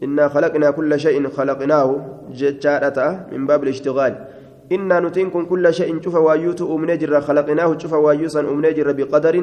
innaa 0.00 0.28
khalaqnaa 0.28 0.72
kulla 0.72 0.98
shay'in 0.98 1.30
khalaqnaahu 1.30 2.00
jechaadha 2.34 2.90
ta'a 2.90 3.12
min 3.32 3.46
baab 3.46 3.64
ishtigaali 3.74 4.34
إنا 4.72 5.00
نتنكم 5.00 5.44
كل 5.44 5.74
شيء 5.74 6.00
شوف 6.00 6.14
وايوت 6.14 6.62
أمني 6.62 6.96
جرا 6.96 7.20
خلقناه 7.20 7.78
شوف 7.78 7.92
وايوسا 7.92 8.40
أمني 8.40 8.72
جرا 8.72 8.92
بقدر 8.92 9.36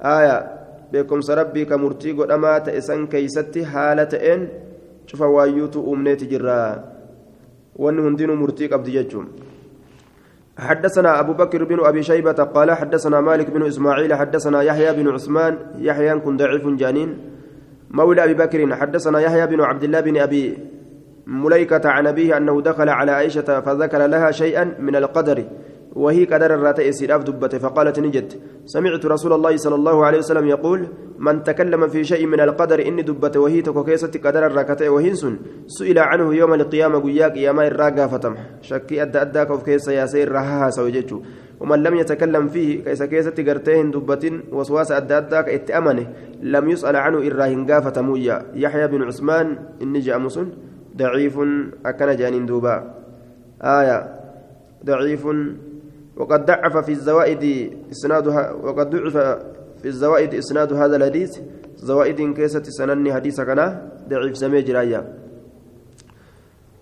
آية 0.00 0.36
سربي 1.20 1.64
كمرتي 1.64 2.12
قد 2.12 2.30
أما 2.30 2.58
تأسن 2.58 3.06
كيستي 3.06 3.64
حالة 3.64 4.12
إن 4.32 4.48
شوف 5.06 5.20
وايوت 5.20 5.76
أمني 5.76 6.16
تجرا 6.16 6.84
وأن 7.76 7.98
هندين 7.98 8.30
مرتي 8.30 8.66
قبض 8.66 8.88
يجوم 8.88 9.26
حدثنا 10.58 11.20
أبو 11.20 11.32
بكر 11.32 11.64
بن 11.64 11.84
أبي 11.84 12.02
شيبة 12.02 12.32
قال 12.32 12.72
حدثنا 12.72 13.20
مالك 13.20 13.50
بن 13.50 13.66
إسماعيل 13.66 14.14
حدثنا 14.14 14.62
يحيى 14.62 14.92
بن 14.92 15.08
عثمان 15.08 15.58
يحيى 15.78 16.18
كن 16.18 16.36
ضعيف 16.36 16.66
جانين 16.66 17.18
مولى 17.90 18.24
أبي 18.24 18.34
بكر 18.34 18.76
حدثنا 18.76 19.20
يحيى 19.20 19.46
بن 19.46 19.60
عبد 19.60 19.84
الله 19.84 20.00
بن 20.00 20.16
أبي 20.16 20.58
مليكة 21.26 21.88
عن 21.88 22.06
أبيه 22.06 22.36
أنه 22.36 22.60
دخل 22.60 22.88
على 22.88 23.12
عائشة 23.12 23.60
فذكر 23.60 24.06
لها 24.06 24.30
شيئا 24.30 24.74
من 24.78 24.96
القدر. 24.96 25.44
وهي 25.94 26.24
قدر 26.24 26.54
الراتئ 26.54 26.92
سيراف 26.92 27.22
دبته 27.22 27.58
فقالت 27.58 28.00
نجد 28.00 28.32
سمعت 28.66 29.06
رسول 29.06 29.32
الله 29.32 29.56
صلى 29.56 29.74
الله 29.74 30.06
عليه 30.06 30.18
وسلم 30.18 30.46
يقول 30.46 30.88
من 31.18 31.42
تكلم 31.42 31.88
في 31.88 32.04
شيء 32.04 32.26
من 32.26 32.40
القدر 32.40 32.86
إني 32.86 33.02
دبته 33.02 33.40
وهي 33.40 33.62
تكوكيسة 33.62 34.10
قدر 34.24 34.46
الراكتئ 34.46 34.88
وهنسن 34.88 35.38
سئل 35.66 35.98
عنه 35.98 36.34
يوم 36.34 36.54
القيامة 36.54 36.98
قياك 36.98 37.36
يا 37.36 37.52
ما 37.52 37.66
الراقة 37.66 38.06
فتم 38.06 38.34
شكي 38.62 39.02
أدى 39.02 39.20
أداك 39.20 39.54
في 39.58 39.64
كيسة 39.64 39.92
يا 39.92 40.06
سير 40.06 40.32
رهاها 40.32 40.70
سوجته 40.70 41.22
ومن 41.60 41.82
لم 41.82 41.94
يتكلم 41.94 42.48
فيه 42.48 42.84
كيسة 42.84 43.06
كيسة 43.06 43.36
قرتين 43.46 43.90
دبتين 43.90 44.42
وسواس 44.52 44.92
أدى 44.92 45.16
أداك 45.16 45.48
اتأمنه 45.48 46.06
لم 46.42 46.64
يسأل 46.70 46.96
عنه 46.96 47.18
إراهن 47.26 47.70
قافة 47.70 48.02
مويا 48.02 48.46
يحيى 48.54 48.86
بن 48.86 49.02
عثمان 49.02 49.46
إني 49.82 49.98
جامسون 49.98 50.52
ضعيف 50.96 51.38
أكن 51.86 52.16
جانين 52.16 52.46
دوبا. 52.46 52.94
آية 53.62 53.98
ضعيف 54.84 55.26
وقد 56.16 56.46
ضعف 56.46 56.76
في 56.76 56.92
الزوائد 56.92 57.72
إسنادها 57.90 58.52
وقد 58.52 58.90
ضعف 58.90 59.16
في 59.82 59.88
الزوائد 59.88 60.34
إسناد 60.34 60.72
هذا 60.72 60.96
الحديث. 60.96 61.38
زوائد 61.76 62.34
كيسة 62.34 62.62
سنني 62.62 63.12
حديث 63.12 63.40
كان 63.40 63.90
ضعيف 64.08 64.36
سمي 64.36 64.62
جرايا. 64.62 65.04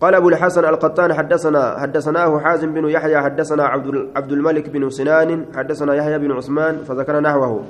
قال 0.00 0.14
أبو 0.14 0.28
الحسن 0.28 0.64
القطان 0.64 1.14
حدثنا 1.14 1.78
حدثناه 1.78 2.38
حازم 2.38 2.74
بن 2.74 2.88
يحيى 2.88 3.18
حدثنا 3.18 3.64
عبد 3.64 4.08
عبد 4.16 4.32
الملك 4.32 4.70
بن 4.70 4.90
سنان 4.90 5.46
حدثنا 5.56 5.94
يحيى 5.94 6.18
بن 6.18 6.32
عثمان 6.32 6.84
فذكر 6.84 7.20
نحوه. 7.20 7.64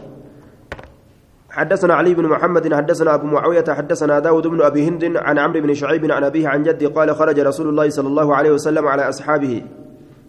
حدثنا 1.51 1.95
علي 1.95 2.15
بن 2.15 2.25
محمد 2.25 2.75
حدثنا 2.75 3.15
أبو 3.15 3.27
معاوية 3.27 3.65
حدثنا 3.69 4.19
داود 4.19 4.47
بن 4.47 4.63
أبي 4.63 4.89
هند 4.89 5.05
عن 5.17 5.39
عمرو 5.39 5.61
بن 5.61 5.75
شعيب 5.75 6.11
عن 6.11 6.25
أبيه 6.25 6.49
عن 6.49 6.63
جدي 6.63 6.87
قال 6.87 7.15
خرج 7.15 7.41
رسول 7.41 7.69
الله 7.69 7.89
صلى 7.91 8.09
الله 8.09 8.37
عليه 8.37 8.51
وسلم 8.51 8.89
على 8.89 9.09
أصحابه. 9.09 9.63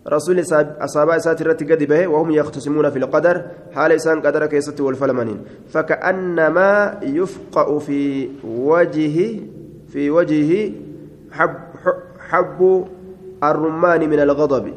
رسول 0.07 0.39
أصحاب 0.79 1.17
ساترة 1.17 1.53
قد 1.53 1.83
به 1.83 2.07
وهم 2.07 2.31
يختصمون 2.31 2.89
في 2.89 2.99
القدر 2.99 3.41
حال 3.71 3.91
إنسان 3.91 4.21
قدر 4.21 4.45
كيست 4.45 4.81
والفلمنين. 4.81 5.39
فكأنما 5.69 6.99
يفقأ 7.03 7.79
في 7.79 8.29
وجهه 8.43 9.39
في 9.87 10.09
وجهه 10.09 10.71
حب 11.31 11.55
حب 12.19 12.87
الرمان 13.43 14.09
من 14.09 14.19
الغضب. 14.19 14.73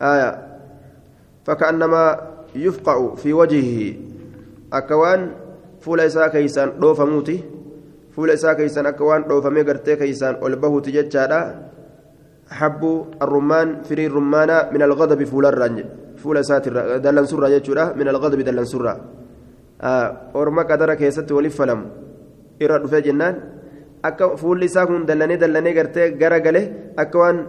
آية. 0.00 0.30
فكأنما 1.44 2.20
يفقأ 2.56 3.14
في 3.14 3.32
وجهه. 3.32 3.96
akka 4.70 4.96
waan 4.96 5.30
fuula 5.80 6.04
isaa 6.04 6.28
keeysaan 6.28 6.72
dhoofamuuti 6.80 7.44
fuula 8.12 8.32
isaa 8.36 8.54
keeysaan 8.54 8.86
akka 8.86 9.04
waan 9.04 9.24
dhoofamee 9.24 9.64
gartee 9.64 9.96
keeysaan 12.54 12.56
ol 12.56 12.56
bahuuti 12.56 12.56
jechaadha 12.56 12.56
habbu 12.56 13.06
arrummaan 13.20 13.84
firii 13.84 14.08
rummaanaa 14.08 14.72
min 14.72 14.82
alghadabi 14.82 15.26
fuularraan 15.26 15.84
fuula 16.16 16.40
isaatirra 16.40 16.98
dallansurraa 16.98 17.50
jechuudha 17.50 17.94
min 17.96 18.08
alghadabi 18.08 18.44
dallansurraa 18.44 18.96
orma 20.34 20.64
qadara 20.64 20.96
keessatti 20.96 21.32
waliif 21.32 21.56
falamu 21.56 21.84
irra 22.60 22.78
dhufee 22.78 23.02
jennaan 23.02 23.36
akka 24.02 24.36
fuulli 24.36 24.64
isaa 24.66 24.86
kun 24.86 25.06
dallanee 25.06 25.36
dallanee 25.36 25.74
gartee 25.74 26.10
gara 26.10 26.40
gale 26.40 26.92
akka 26.96 27.18
waan 27.18 27.46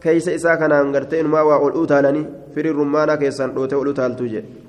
keeysa 0.00 0.32
isaa 0.32 0.56
kanaan 0.56 0.92
gartee 0.92 1.20
inumaa 1.20 1.44
waa 1.44 1.58
ol 1.58 1.72
utaalanii 1.74 2.26
firii 2.54 2.72
rummaanaa 2.72 3.16
keessaan 3.16 3.54
dhootee 3.54 3.76
ol 3.76 3.88
utaaltuu 3.88 4.26
jedhe 4.26 4.62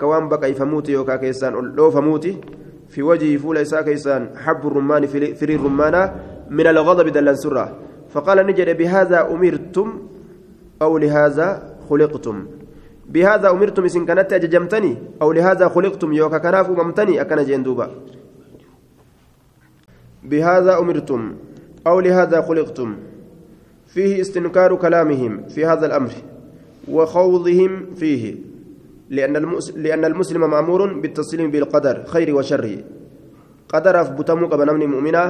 كوان 0.00 0.28
بقى 0.28 0.50
يفموت 0.50 0.88
يوكا 0.88 1.16
كيسان 1.16 1.54
لو 1.54 1.90
فموتي 1.90 2.40
في 2.88 3.02
وجهه 3.02 3.36
فول 3.36 3.58
إساء 3.58 3.82
كيسان 3.82 4.36
حب 4.36 4.66
الرمان 4.66 5.06
فري 5.06 5.54
الرمانة 5.54 6.12
من 6.50 6.66
الغضب 6.66 7.08
دلن 7.08 7.34
سرة 7.34 7.87
فقال 8.10 8.46
نجد 8.46 8.76
بهذا 8.76 9.30
أمرتم 9.30 9.88
أو 10.82 10.98
لهذا 10.98 11.48
خلقتم. 11.90 12.46
بهذا 13.08 13.50
أمرتم 13.50 13.84
إن 13.96 14.06
كانت 14.06 14.32
أججمتني 14.32 14.96
أو 15.22 15.32
لهذا 15.32 15.68
خلقتم 15.68 16.12
يوكا 16.12 16.38
كناف 16.38 16.70
ممتني 16.70 17.20
أكن 17.20 17.44
جندوبا 17.44 17.90
بهذا 20.24 20.78
أمرتم 20.78 21.34
أو 21.86 22.00
لهذا 22.00 22.40
خلقتم. 22.40 22.96
فيه 23.88 24.20
استنكار 24.20 24.76
كلامهم 24.76 25.48
في 25.48 25.66
هذا 25.66 25.86
الأمر 25.86 26.12
وخوضهم 26.88 27.72
فيه 27.96 28.36
لأن 29.10 29.32
لأن 29.76 30.04
المسلم 30.04 30.50
مأمور 30.50 31.00
بالتسليم 31.00 31.50
بالقدر 31.50 32.04
خير 32.06 32.34
وشره. 32.36 32.84
قدر 33.68 34.00
أفبتمو 34.00 34.46
قبل 34.46 34.88
مؤمنا 34.88 35.24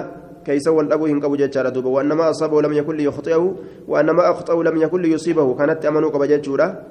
كيس 0.45 0.69
والأبو 0.69 1.07
هنكبو 1.07 1.37
جتشارة 1.37 1.69
دوبا 1.69 1.89
وأنما 1.89 2.31
أصابه 2.31 2.63
لم 2.63 2.73
يكن 2.73 2.97
ليخطئه 2.97 3.57
وأنما 3.89 4.31
أخطأه 4.31 4.63
لم 4.63 4.77
يكن 4.83 5.03
ليصيبه. 5.03 5.55
كانت 5.55 5.87
أمنوا 5.87 6.11
قبل 6.11 6.29
جتشورة 6.29 6.83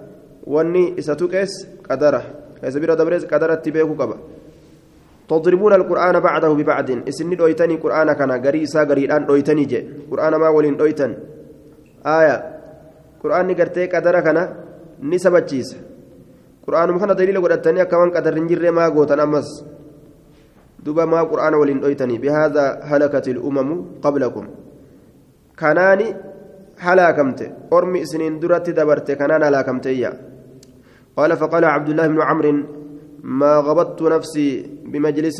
وأني 0.47 0.99
إساتوكيس 0.99 1.67
قدرة. 1.89 2.23
كيس 2.61 2.77
بيرا 2.77 2.95
دبريس 2.95 3.25
قدرت 3.25 3.65
تبيكو 3.65 3.93
قبل 3.93 4.17
تضربون 5.29 5.73
القرآن 5.73 6.19
بعده 6.19 6.49
ببعض. 6.53 6.89
إسني 7.07 7.35
دويتني 7.35 7.75
قرآن 7.75 8.13
كان 8.13 8.31
غري 8.45 8.63
إسا 8.63 8.83
غري 8.83 9.05
الآن 9.05 9.25
دويتني 9.25 9.65
جي. 9.65 9.79
قرآن 10.11 10.35
ما 10.35 10.49
ولين 10.49 10.77
دويتن. 10.77 11.11
آية. 12.05 12.37
قرآن 13.23 13.51
غرتي 13.51 13.85
قدر 13.87 14.19
كان 14.19 14.37
نسبتشيس 15.03 15.77
قرآن 16.67 16.91
مخنا 16.91 17.13
دليل 17.13 17.41
قدرتني 17.43 17.85
كمان 17.85 18.09
قدر 18.15 18.35
نجر 18.39 18.71
ما 18.71 18.87
قوتن 18.89 19.19
أمس. 19.19 19.76
ما 20.85 21.21
قرآن 21.21 21.53
ولين 21.53 21.79
دويتني 21.79 22.17
بهذا 22.17 22.79
هلكت 22.83 23.27
الأمم 23.27 23.69
قبلكم 24.01 24.45
كاناني 25.57 26.07
هلاكمت 26.79 27.39
أرمي 27.73 28.05
سنين 28.05 28.39
درت 28.39 28.69
دبرت 28.69 29.11
كنان 29.11 29.43
هلاكمت 29.43 29.87
قال 31.17 31.37
فقال 31.37 31.65
عبد 31.65 31.89
الله 31.89 32.07
بن 32.07 32.21
عمرو 32.21 32.53
ما 33.23 33.57
غبطت 33.57 34.01
نفسي 34.01 34.69
بمجلس 34.85 35.39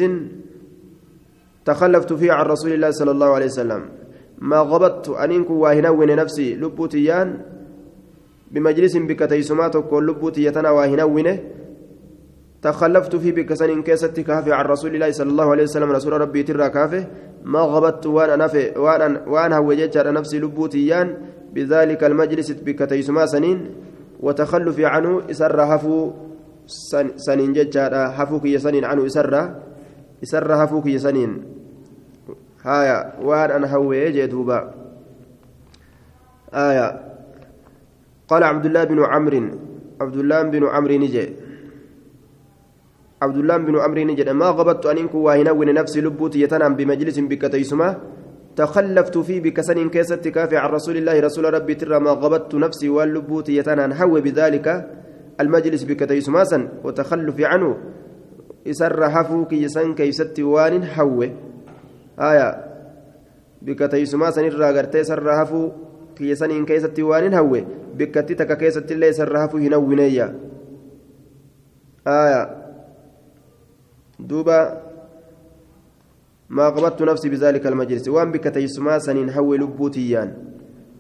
تخلفت 1.66 2.14
فيه 2.14 2.32
عن 2.32 2.46
رسول 2.46 2.72
الله 2.74 2.92
صلى 2.92 3.12
الله 3.12 3.30
عليه 3.36 3.46
وسلم 3.46 3.82
ما 4.42 4.60
غبطت 4.72 5.10
أنينك 5.10 5.50
واهنون 5.50 6.16
نفسي 6.16 6.56
لبوتيان 6.56 7.30
بمجلس 8.52 8.98
بكتيسمات 8.98 9.78
كل 9.78 10.08
لبوتي 10.08 10.44
يتنا 10.44 10.70
واهنونه 10.70 11.40
تخلفت 12.62 13.16
فيه 13.16 13.32
بكسن 13.32 13.82
كيست 13.84 14.20
كافي 14.20 14.54
عن 14.54 14.66
رسول 14.66 14.96
الله 14.96 15.12
صلى 15.12 15.30
الله 15.30 15.52
عليه 15.52 15.64
وسلم. 15.64 15.92
رسول 15.92 16.14
ربي 16.14 16.44
ترى 16.44 16.70
كافي 16.70 17.06
ما 17.44 17.60
غبطت 17.60 18.06
وأنا 18.06 18.36
نفي 18.36 18.80
وأنا 18.80 19.24
وأنا 19.28 19.60
وجدت 19.60 19.98
نفسي 19.98 20.40
لبوتيان 20.40 21.08
بذلك 21.54 22.04
المجلس 22.04 22.52
بكتيسما 22.52 23.26
سنين. 23.26 23.60
وتخلف 24.20 24.80
عنه 24.80 25.30
إسر 25.30 25.62
هفو 25.62 26.12
سنين 27.16 27.54
ججارا 27.54 28.18
هفو 28.18 28.40
كي 28.42 28.58
سنين 28.58 28.86
عنه 28.86 29.06
إسر 29.06 29.34
إسر 30.24 30.50
هفو 30.64 30.82
كي 30.82 30.98
سنين 30.98 31.46
هايا 32.66 33.22
وان 33.22 33.52
أنا 33.52 33.70
هوي 33.70 34.12
جدوبا 34.12 34.74
آية. 36.54 36.90
قال 38.28 38.44
عبد 38.44 38.66
الله 38.66 38.84
بن 38.84 39.00
عمرو 39.06 39.42
عبد 40.02 40.18
الله 40.18 40.42
بن 40.42 40.64
عمرو 40.66 40.98
نجي. 40.98 41.37
عبد 43.22 43.38
الله 43.38 43.58
بن 43.58 43.76
عمرو 43.80 44.02
نجي 44.04 44.34
ما 44.34 44.46
غبطت 44.46 44.86
أن 44.86 44.98
إنكو 44.98 45.18
واهنون 45.18 45.74
نفسي 45.74 46.02
لبوتي 46.02 46.42
يتنام 46.42 46.76
بمجلس 46.76 47.20
بكتيسما 47.20 47.90
تخلفت 48.58 49.18
فيه 49.18 49.42
بكسن 49.42 49.90
كيست 49.90 50.28
كافي 50.28 50.58
عن 50.58 50.70
رسول 50.70 50.98
الله 50.98 51.20
رسول 51.20 51.54
ربي 51.54 51.76
ترى 51.76 52.00
ما 52.00 52.12
غبطت 52.12 52.56
نفسي 52.56 52.90
واللبوت 52.90 53.50
يتنان 53.50 53.94
هو 53.94 54.22
بذلك 54.22 54.68
المجلس 55.42 55.84
بكتيس 55.84 56.30
ماسا 56.30 56.70
وتخلف 56.84 57.42
عنه 57.42 57.78
إسر 58.68 59.10
حفو 59.10 59.46
كيسن 59.46 59.94
كيست 59.94 60.40
وان 60.40 60.84
هو 60.84 61.22
آية 62.20 62.50
بكتيس 63.62 64.16
ماسا 64.16 64.42
إرى 64.42 64.72
غرتي 64.72 65.04
سر 65.04 65.32
حفو 65.40 65.72
كيسن 66.16 66.66
كيست 66.66 67.00
وان 67.00 67.34
هو 67.34 67.62
بكتتك 67.98 68.58
كيست 68.58 68.92
الله 68.92 69.12
سر 69.12 69.40
حفو 69.42 69.58
هنوينيا 69.58 70.36
آية 72.08 72.57
دوبا 74.20 74.82
ما 76.50 76.70
قبضت 76.70 77.02
نفسي 77.02 77.30
بذلك 77.30 77.68
المجلس. 77.68 78.08
وان 78.08 78.32
بك 78.32 78.48
تيسما 78.48 79.00
سنين 79.00 79.30
هوي 79.30 79.58
لبوتيان. 79.58 80.34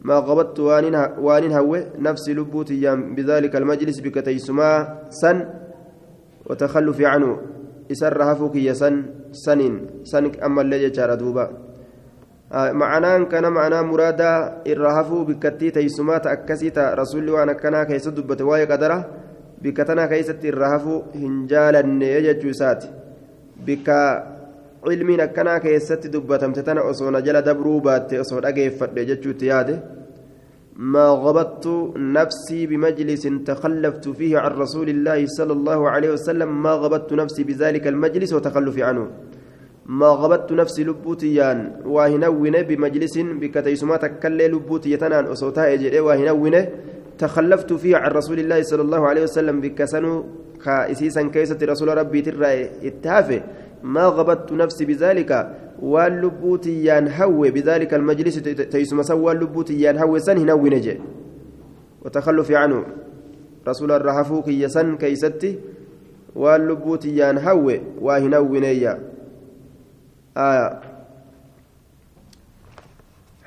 ما 0.01 0.19
قبضت 0.19 0.59
وان 0.59 1.51
هوي 1.51 1.85
نفسي 1.99 2.33
لبوتيان 2.33 3.15
بذلك 3.15 3.55
المجلس 3.55 3.99
بك 3.99 4.25
تيسما 4.25 4.99
سن 5.09 5.49
وتخلف 6.45 7.01
عنه. 7.01 7.37
إسر 7.91 8.23
هفوك 8.23 8.55
يسن 8.55 9.05
سنين. 9.31 10.03
سنك 10.03 10.43
أما 10.43 10.61
اللي 10.61 10.89
جار 10.89 11.15
دوبا. 11.15 11.51
آه 12.51 12.71
معناه 12.71 13.23
كان 13.23 13.51
معناه 13.51 13.81
مرادا 13.81 14.61
الرهفو 14.67 15.23
بكتي 15.23 15.71
تيسمات 15.71 16.27
أكسيتا 16.27 16.93
رسول 16.93 17.29
وأنا 17.29 17.53
كان 17.53 17.83
كيس 17.83 18.07
دبت 18.07 18.41
واي 18.41 18.65
قدره. 18.65 19.05
بكتنا 19.61 20.05
كيست 20.05 20.45
الرهفو 20.45 21.01
هنجالا 21.15 22.05
يججو 22.05 22.51
ساتي. 22.51 23.06
بك 23.65 23.89
cilmiin 24.87 25.19
akkanaa 25.19 25.59
keessatti 25.59 26.09
dubbatamte 26.13 26.63
tana 26.63 26.83
osoo 26.89 27.11
na 27.11 27.19
jala 27.21 27.41
dabruu 27.41 27.79
baatte 27.87 28.19
osoo 28.23 28.39
dhageeffadhe 28.45 29.05
jechuutti 29.09 29.49
yaade 29.51 29.73
ما 30.77 31.07
غبطت 31.09 31.65
نفسي 31.97 32.65
بمجلس 32.69 33.23
تخلفت 33.45 34.09
فيه 34.09 34.37
عن 34.37 34.51
رسول 34.51 34.89
الله 34.89 35.25
صلى 35.25 35.53
الله 35.53 35.89
عليه 35.89 36.11
وسلم 36.11 36.63
ما 36.63 36.71
غبطت 36.71 37.13
نفسي 37.13 37.43
بذلك 37.43 37.87
المجلس 37.87 38.33
وتخلف 38.33 38.79
عنه 38.79 39.07
ما 39.85 40.07
غبطت 40.07 40.51
نفسي 40.51 40.83
لبوتيان 40.83 41.81
واهنون 41.85 42.55
بمجلس 42.61 43.15
بكتيسما 43.41 43.97
تكلي 43.97 44.47
لبوتيتان 44.47 45.13
أصوتها 45.33 45.73
إجري 45.73 45.99
واهنون 45.99 46.55
تخلفت 47.17 47.73
فيه 47.73 47.97
عن 47.97 48.11
رسول 48.11 48.39
الله 48.39 48.61
صلى 48.61 48.81
الله 48.81 49.07
عليه 49.07 49.23
وسلم 49.23 49.61
بكسنو 49.61 50.25
كائسيسا 50.65 51.21
كيسة 51.33 51.57
رسول 51.63 51.97
ربي 51.97 52.21
ترى 52.21 52.69
إتهافه. 52.87 53.41
ما 53.83 54.05
غبطت 54.05 54.51
نفسي 54.51 54.85
بذلك؟ 54.85 55.31
واللبوتي 55.81 56.85
ينهوي. 56.87 57.51
بذلك 57.51 57.93
المجلس 57.93 58.35
teessuma 58.73 59.01
san 59.01 59.31
waa 59.31 59.45
lubbuu 59.45 59.73
tiyyaan 59.83 60.19
hawwe 60.19 60.30
san 60.31 60.37
hin 60.37 60.69
hawwine 60.69 60.85
jedhe. 60.85 60.99
وتخلف 62.05 62.51
عنه. 62.51 62.85
رسول 63.67 63.91
الرهفوك 63.91 64.47
يسن 64.47 64.97
كيستي 64.97 65.59
واللبوتي 66.35 67.17
ينهوي. 67.19 67.81
وهنوي 68.01 68.59
نيا. 68.59 68.99
آه. 70.37 70.86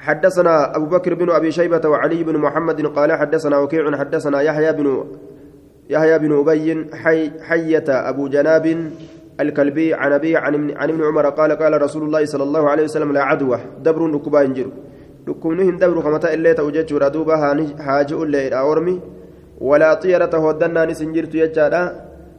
حدثنا 0.01 0.77
أبو 0.77 0.87
بكر 0.87 1.15
بن 1.15 1.31
أبي 1.31 1.53
شيبة 1.53 1.89
وعلي 1.89 2.25
بن 2.25 2.37
محمد 2.37 2.87
قال 2.87 3.13
حدثنا 3.13 3.59
وكيع 3.59 3.97
حدثنا 3.97 4.41
يحيى 4.41 4.73
بن 4.73 5.05
يحيى 5.91 6.19
بن 6.19 6.33
أبي 6.41 6.87
حي 6.95 7.31
حية 7.49 7.85
أبو 7.89 8.29
جناب 8.29 8.91
الكلبي 9.41 9.95
عن 9.95 10.13
أبي 10.13 10.37
عن, 10.37 10.55
عن 10.77 10.89
ابن 10.89 11.05
عمر 11.05 11.29
قال 11.29 11.53
قال 11.53 11.83
رسول 11.83 12.03
الله 12.03 12.25
صلى 12.25 12.43
الله 12.43 12.71
عليه 12.71 12.85
وسلم 12.85 13.13
لا 13.13 13.23
عدوى 13.23 13.59
دبر 13.85 14.07
نكبا 14.07 14.41
ينجر. 14.41 14.69
لكمنهن 15.29 15.77
دبر 15.77 16.01
كمتا 16.01 16.35
إلا 16.35 16.53
توجد 16.53 16.93
ردوبا 16.93 17.35
هاجئ 17.81 18.23
اللي 18.23 18.49
أورمي. 18.59 19.01
ولا 19.61 19.95
طيرة 19.95 20.33
هدنا 20.49 20.85
نسنجرت 20.85 21.35
يجادا 21.35 21.83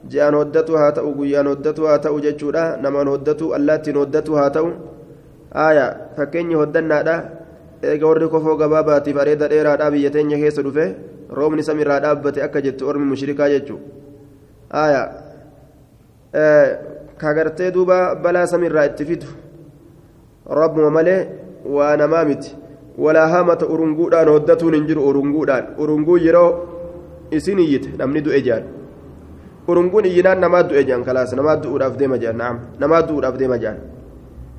جاءن 0.10 0.36
هدتو 0.36 0.76
هاتأو 0.76 1.14
قيان 1.20 1.48
هدتو 1.48 1.86
هاتأو 1.88 2.20
ججودا 2.20 2.82
نمان 2.84 3.08
هدتو 3.08 3.56
اللاتين 3.56 3.98
هدتو 3.98 4.34
هاتأو 4.36 4.68
آية 5.54 5.88
فكيني 6.18 6.56
هدنا 6.56 7.02
دا. 7.02 7.41
Eega 7.84 8.06
warri 8.08 8.28
kofoo 8.34 8.56
gabaabaatiif 8.62 9.18
areeda 9.24 9.48
dheeraadhaa 9.54 9.92
biyya 9.92 10.10
teenya 10.16 10.38
keessa 10.44 10.62
dhufe 10.68 10.86
roobni 11.40 11.64
samiirraa 11.64 12.00
dhaabbate 12.06 12.44
akka 12.48 12.62
jettu 12.66 12.88
ormi 12.90 13.06
mushrikaa 13.12 13.50
jechuudha 13.54 15.04
kagartee 17.22 17.72
duuba 17.72 18.16
balaa 18.16 18.48
samiirraa 18.48 18.86
itti 18.90 19.06
fidu 19.06 19.28
rabbuma 20.60 20.90
malee 20.98 21.22
waa 21.76 21.96
namaa 22.02 22.26
miti 22.26 22.52
walaa 22.98 23.28
hamata 23.34 23.66
urunguudhaan 23.74 24.30
hoddatuun 24.34 24.74
hin 24.76 24.86
jiru 24.90 25.08
urunguudhaan 25.10 25.66
urunguu 25.86 26.18
yeroo 26.26 26.50
isin 27.40 27.60
iyyite 27.66 27.90
namni 28.00 28.22
du'e 28.26 28.42
jaan 28.48 28.64
urunguun 29.68 30.06
iyyinaan 30.12 30.40
namaa 30.46 30.64
du'e 30.70 30.84
jaan 30.90 31.04
kalaas 31.08 31.34
namaa 31.40 31.56
du'uudhaaf 31.64 31.98
deema 32.00 32.18
jaan 32.24 32.38
naam 32.44 32.60
namaa 32.84 33.02
du'uudhaaf 33.08 33.38
deema 33.42 33.58
jaan 33.64 33.78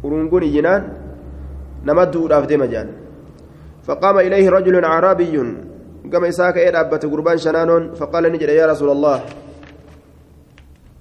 urunguun 0.04 0.42
iyyinaan 0.48 0.82
namaa 1.90 2.06
du'uudhaaf 2.12 2.46
deema 2.52 2.66
jaan 2.74 2.88
فقام 3.83 4.18
إليه 4.18 4.51
رجل 4.51 4.85
أعرابي 4.85 5.37
قام 6.12 6.25
إساك 6.25 6.57
إيه 6.57 6.81
أبت 6.81 7.07
قربان 7.07 7.38
شنانون 7.38 7.95
فقال 7.95 8.25
نجد 8.33 8.49
يا 8.49 8.66
رسول 8.66 8.90
الله 8.90 9.23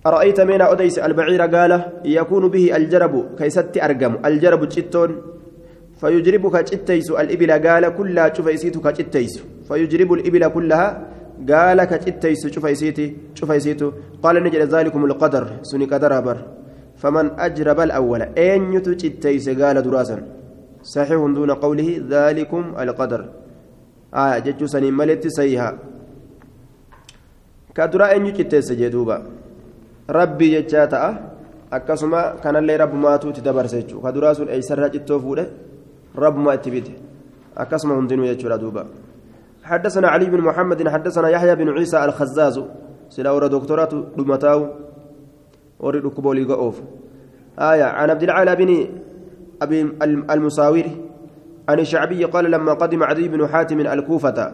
أرأيت 0.08 0.41
من 0.41 0.62
أديس 0.62 1.00
البعير؟ 1.00 1.41
قال 1.41 1.72
يكون 2.06 2.48
به 2.48 2.76
الجرب 2.76 3.13
كيست 3.38 3.78
أرقم 3.78 4.13
الجرب 4.26 4.62
جتون 4.70 5.22
فيجربك 6.02 6.56
جتيس 6.70 7.12
الإبل. 7.12 7.52
قال 7.67 7.84
كلها 7.98 8.34
شفيسيتك 8.34 8.88
جتيس 8.88 9.34
فيجرب 9.67 10.13
الإبل 10.13 10.48
كلها. 10.48 10.88
قال 11.50 11.84
كجتيس 11.84 12.48
شفيسيتي 12.48 13.06
شفيسيتو 13.36 13.91
قال 14.24 14.44
نجد 14.44 14.62
ذلكم 14.62 15.06
القدر 15.06 15.44
سني 15.62 15.86
قدر 15.86 16.20
بر 16.20 16.38
فمن 17.02 17.26
أجرب 17.39 17.80
الأول 17.80 18.22
أين 18.22 18.74
يتجتيس؟ 18.74 19.50
قال 19.50 19.82
دراسا. 19.82 20.40
صحيح 20.84 21.20
دون 21.36 21.52
قوله 21.52 21.89
ذلكم 22.10 22.63
القدر 22.80 23.22
آية 24.13 24.39
جتو 24.39 24.65
سني 24.65 24.91
ملت 24.91 25.28
سيها 25.28 25.70
كدرا 27.76 28.06
أين 28.12 28.26
يتجتيس 28.26 28.72
جدوبا 28.72 29.17
jechaa 30.12 30.88
ta'a 30.88 31.10
akkasuma 31.72 32.36
kanallee 32.44 32.78
rabbumaatu 32.78 33.30
itti 33.30 33.41
dabarse 33.41 33.80
jechuudha 33.82 34.12
kaduraa 34.12 34.36
sun 34.36 34.50
eeysarraa 34.50 34.89
cittoo 34.89 35.20
fuudhe 35.20 35.46
rabbumaa 36.15 36.56
itti 36.60 36.72
bite 36.72 36.94
akkasuma 37.56 37.96
hundinuu 37.96 38.28
jechuudha 38.28 38.58
duuba 38.58 38.86
حدثنا 39.63 40.08
علي 40.08 40.26
بن 40.26 40.41
محمد 40.41 40.89
حدثنا 40.89 41.30
يحيى 41.30 41.56
بن 41.56 41.70
عيسى 41.70 42.06
الخزاز 42.06 42.62
سلا 43.10 43.32
ورا 43.32 43.48
دكتورات 43.48 43.94
دمتاو 44.17 44.67
وري 45.80 46.00
دكبولي 46.00 46.44
غوف 46.44 46.82
آية 47.60 47.84
عن 47.84 48.10
عبد 48.10 48.24
العالى 48.24 48.56
بن 48.56 48.70
أبي 49.62 49.82
المساور 50.04 50.84
عن 51.69 51.80
الشعبي 51.80 52.26
قال 52.26 52.52
لما 52.52 52.74
قدم 52.74 53.04
عدي 53.04 53.28
بن 53.28 53.47
حاتم 53.47 53.80
الكوفة 53.80 54.52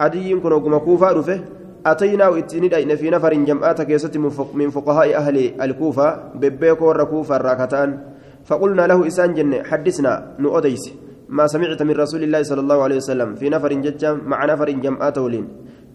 عدي 0.00 0.34
كن 0.34 0.52
وقم 0.52 0.78
كوفة 0.78 1.12
رفه 1.12 1.40
أتينا 1.86 2.28
وإتني 2.28 2.82
إن 2.82 2.96
في 2.96 3.10
نفر 3.10 3.32
جمعات 3.34 3.82
كيست 3.82 4.16
من 4.54 4.70
فقهاء 4.70 5.16
أهل 5.16 5.62
الكوفة 5.62 6.34
ببيكو 6.34 6.90
الركوفة 6.90 7.36
الراكتان. 7.36 7.98
فقلنا 8.44 8.86
له 8.86 9.06
إسان 9.06 9.34
جنة 9.34 9.62
حدثنا 9.62 10.36
نؤديس. 10.38 10.92
ما 11.28 11.46
سمعت 11.46 11.82
من 11.82 11.94
رسول 11.94 12.22
الله 12.22 12.42
صلى 12.42 12.60
الله 12.60 12.82
عليه 12.82 12.96
وسلم 12.96 13.34
في 13.34 13.48
نفر 13.48 13.72
ججم 13.72 14.20
مع 14.26 14.44
نفر 14.44 14.70
جمعات 14.70 15.18
ولين. 15.18 15.48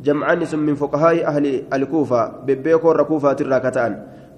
جمعان 0.03 0.39
من 0.53 0.75
فقهاء 0.75 1.25
أهل 1.25 1.63
الكوفة 1.73 2.31
ببيكو 2.47 2.91
الركوفة 2.91 3.37
الراكتان. 3.41 3.91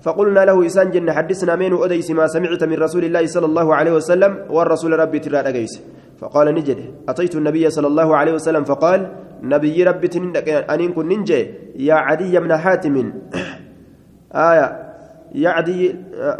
فقلنا 0.06 0.46
له 0.46 0.66
إسان 0.66 0.92
جنة. 0.94 1.12
حدثنا 1.18 1.56
من 1.56 1.74
أديس 1.84 2.12
ما 2.12 2.28
سمعت 2.28 2.64
من 2.64 2.78
رسول 2.78 3.04
الله 3.10 3.26
صلى 3.26 3.46
الله 3.46 3.68
عليه 3.76 3.94
وسلم 3.98 4.32
والرسول 4.50 4.92
ربي 5.00 5.20
ترى 5.20 5.38
أجيس 5.38 5.74
فقال 6.22 6.48
نجد. 6.54 6.80
أتيت 7.10 7.36
النبي 7.36 7.70
صلى 7.70 7.88
الله 7.88 8.18
عليه 8.18 8.34
وسلم 8.34 8.64
فقال 8.64 9.00
نبي 9.42 9.84
ربي 9.84 10.08
أن 10.74 10.94
كن 10.94 11.08
ننجي. 11.08 11.42
يا 11.76 11.94
عدي 11.94 12.40
بن 12.40 12.58
حاتم. 12.58 12.96
آية. 14.50 14.68
يا 15.36 15.50
عدي 15.50 15.96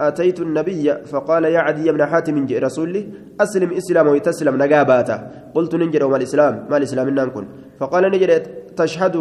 أتيت 0.08 0.40
النبي 0.40 0.94
فقال 1.12 1.44
يا 1.46 1.60
عدي 1.60 1.92
بن 1.92 2.06
حاتم 2.06 2.46
جئ 2.46 2.60
رسولي. 2.60 3.02
أسلم 3.42 3.70
إسلام 3.74 4.08
ويتسلم 4.08 4.64
نجاباته 4.64 5.18
قلت 5.56 5.76
ننجد. 5.76 6.04
وما 6.04 6.18
الإسلام؟ 6.18 6.54
ما 6.70 6.78
الإسلام 6.78 7.10
ننكن 7.10 7.46
فقال 7.80 8.04
نجد. 8.14 8.32
تشهد 8.78 9.16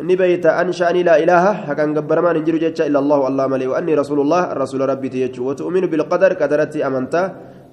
نبيت 0.00 0.46
أنشأني 0.46 1.02
لا 1.02 1.14
إله 1.22 1.44
هكذا 1.68 2.00
قبر 2.00 2.20
ما 2.24 2.32
ننجر 2.32 2.56
جتش 2.56 2.80
إلا 2.88 2.98
الله 2.98 3.28
الله 3.28 3.46
ملي 3.46 3.66
وأني 3.66 3.94
رسول 3.94 4.20
الله 4.20 4.42
رسول 4.52 4.80
ربي 4.88 5.08
تيجو 5.08 5.42
وتؤمن 5.48 5.84
بالقدر 5.92 6.32
قدرتي 6.40 6.86
أمنتا 6.86 7.22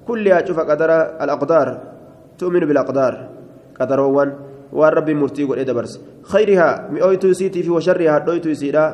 كلها 0.08 0.44
شوف 0.46 0.58
قدر 0.60 0.90
الأقدار 1.24 1.68
تؤمن 2.38 2.60
بالأقدار 2.68 3.14
قدر 3.80 4.00
وان 4.00 4.30
والرب 4.72 5.10
مرتي 5.10 5.44
قل 5.44 5.58
إدبرس 5.58 6.00
خيرها 6.22 6.88
مئويتو 6.92 7.32
سيتي 7.32 7.62
في 7.62 7.70
وشرها 7.70 8.18
دويتو 8.18 8.52
سيدا 8.54 8.84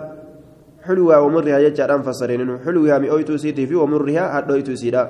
حلوها 0.87 1.19
ومرها 1.19 1.59
يجعل 1.59 2.03
فسرين 2.03 2.59
حلوها 2.65 2.99
مئويتو 2.99 3.37
سيتي 3.37 3.67
في 3.67 3.75
ومرها 3.75 4.39
هدويتو 4.39 4.75
سيدا 4.75 5.03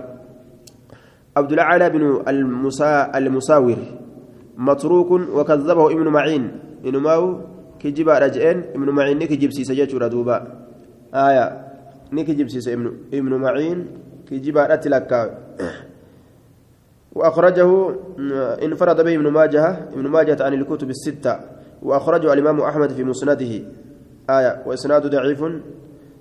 عبد 1.37 1.52
الأعلى 1.52 1.90
بن 1.90 2.02
المسا 2.29 3.18
المساور 3.18 3.76
متروك 4.57 5.11
وكذبه 5.11 5.87
ابن 5.92 6.09
معين 6.09 6.44
إنما 6.87 7.14
كجبا 7.87 8.18
رجعين 8.18 8.59
ابن 8.75 8.90
معين 8.90 9.18
نكجب 9.18 9.51
سيسا 9.51 9.75
جاتشورا 9.75 10.09
دوبا 10.09 10.37
آية 11.14 11.46
نكجب 12.12 12.49
سيسا 12.49 12.72
ابن 13.14 13.33
معين 13.35 13.87
كجبا 14.31 14.66
رتلكا 14.66 15.38
وأخرجه 17.12 17.70
انفرد 18.62 18.99
به 19.05 19.14
ابن 19.14 19.29
ماجه 19.29 19.66
ابن 19.94 20.07
ماجه 20.07 20.44
عن 20.44 20.55
الكتب 20.55 20.90
الستة 20.90 21.35
وأخرجه 21.83 22.33
الإمام 22.33 22.61
أحمد 22.61 22.90
في 22.92 23.05
مسنده 23.05 23.53
آية 24.31 24.62
وإسناد 24.66 25.07
ضعيف 25.07 25.40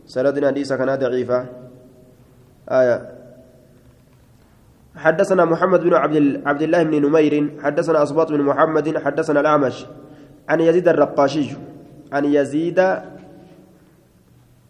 سندنا 0.06 0.47
ليس 0.51 0.73
كان 0.73 0.95
ضعيفا 0.95 1.45
آية 2.69 2.97
حدثنا 4.95 5.45
محمد 5.45 5.80
بن 5.80 5.93
عبد 5.93 6.41
عبد 6.45 6.62
الله 6.62 6.84
بن 6.84 7.06
نمير 7.06 7.60
حدثنا 7.63 8.04
أصباط 8.04 8.32
بن 8.32 8.41
محمد 8.41 8.97
حدثنا 8.97 9.39
الأعمش 9.39 9.86
عن 10.49 10.60
يزيد 10.62 10.88
الرقاشي. 10.88 11.47
عن 12.13 12.25
يزيد 12.25 12.79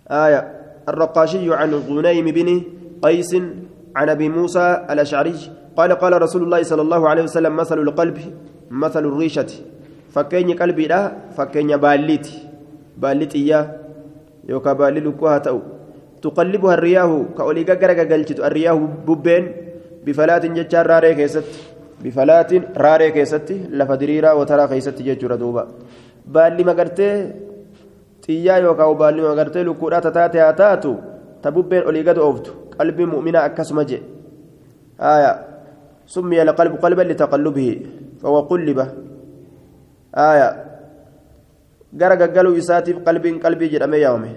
آية 0.08 0.42
الرقاشي 0.90 1.54
عن 1.54 1.74
غنيم 1.74 2.26
بن 2.26 2.50
قيس 3.02 3.32
عن 3.96 4.10
أبي 4.10 4.30
موسى 4.30 4.86
الأشعري. 4.90 5.36
قال 5.78 5.92
قال 5.92 6.22
رسول 6.22 6.44
الله 6.44 6.64
صلى 6.64 6.82
الله 6.82 7.10
عليه 7.10 7.24
وسلم 7.24 7.56
مثل 7.56 7.80
القلب 7.80 8.18
مثل 8.72 9.04
الريشة. 9.06 9.52
فكين 10.12 10.56
قلبي 10.56 10.88
لا 10.88 11.12
فكين 11.38 11.78
باليت 11.78 12.28
باليت 12.98 13.36
إياه 13.36 13.66
يوكا 14.48 14.74
بالي 14.74 15.00
لكوها 15.00 15.38
تأو. 15.38 15.60
تقلبها 16.22 16.74
الرياح 16.74 17.38
كأولي 17.38 17.64
قرق 17.64 18.00
قلت 18.12 18.40
الرياح 18.40 18.78
ببين 19.08 19.44
بفلات 20.06 20.46
جتشار 20.46 20.88
راري 20.88 21.14
كيست 21.16 21.44
بفلات 22.06 22.78
راري 22.78 23.12
كيست 23.12 23.50
لفدريرا 23.74 24.32
وترى 24.38 24.68
كيست 24.68 25.02
جتشور 25.02 25.36
دوبا. 25.42 25.64
بالي 26.30 26.64
مقرتي 26.64 27.10
xiyyaa 28.26 28.62
yookaan 28.66 28.98
baalli 28.98 29.22
magartee 29.22 29.64
lukkuudhaa 29.66 30.02
tataate 30.06 30.38
haa 30.42 30.54
taatu 30.62 30.92
ta 31.42 31.52
bubbeen 31.56 31.86
olii 31.90 32.06
gad 32.08 32.18
ooftu 32.18 32.52
qalbii 32.78 33.06
mu'minaa 33.14 33.46
akkasuma 33.50 33.84
je 33.90 34.00
aayaa 35.00 35.56
سمي 36.08 36.42
القلب 36.42 36.74
قلبا 36.76 37.02
لتقلبه 37.02 37.82
فهو 38.22 38.40
قلب. 38.40 38.80
آية. 40.16 40.50
غرق 42.02 42.22
قالوا 42.36 42.58
يساتف 42.58 42.96
قلب 43.08 43.26
قلبي 43.44 43.68
جرمي 43.68 43.98
يومه 43.98 44.34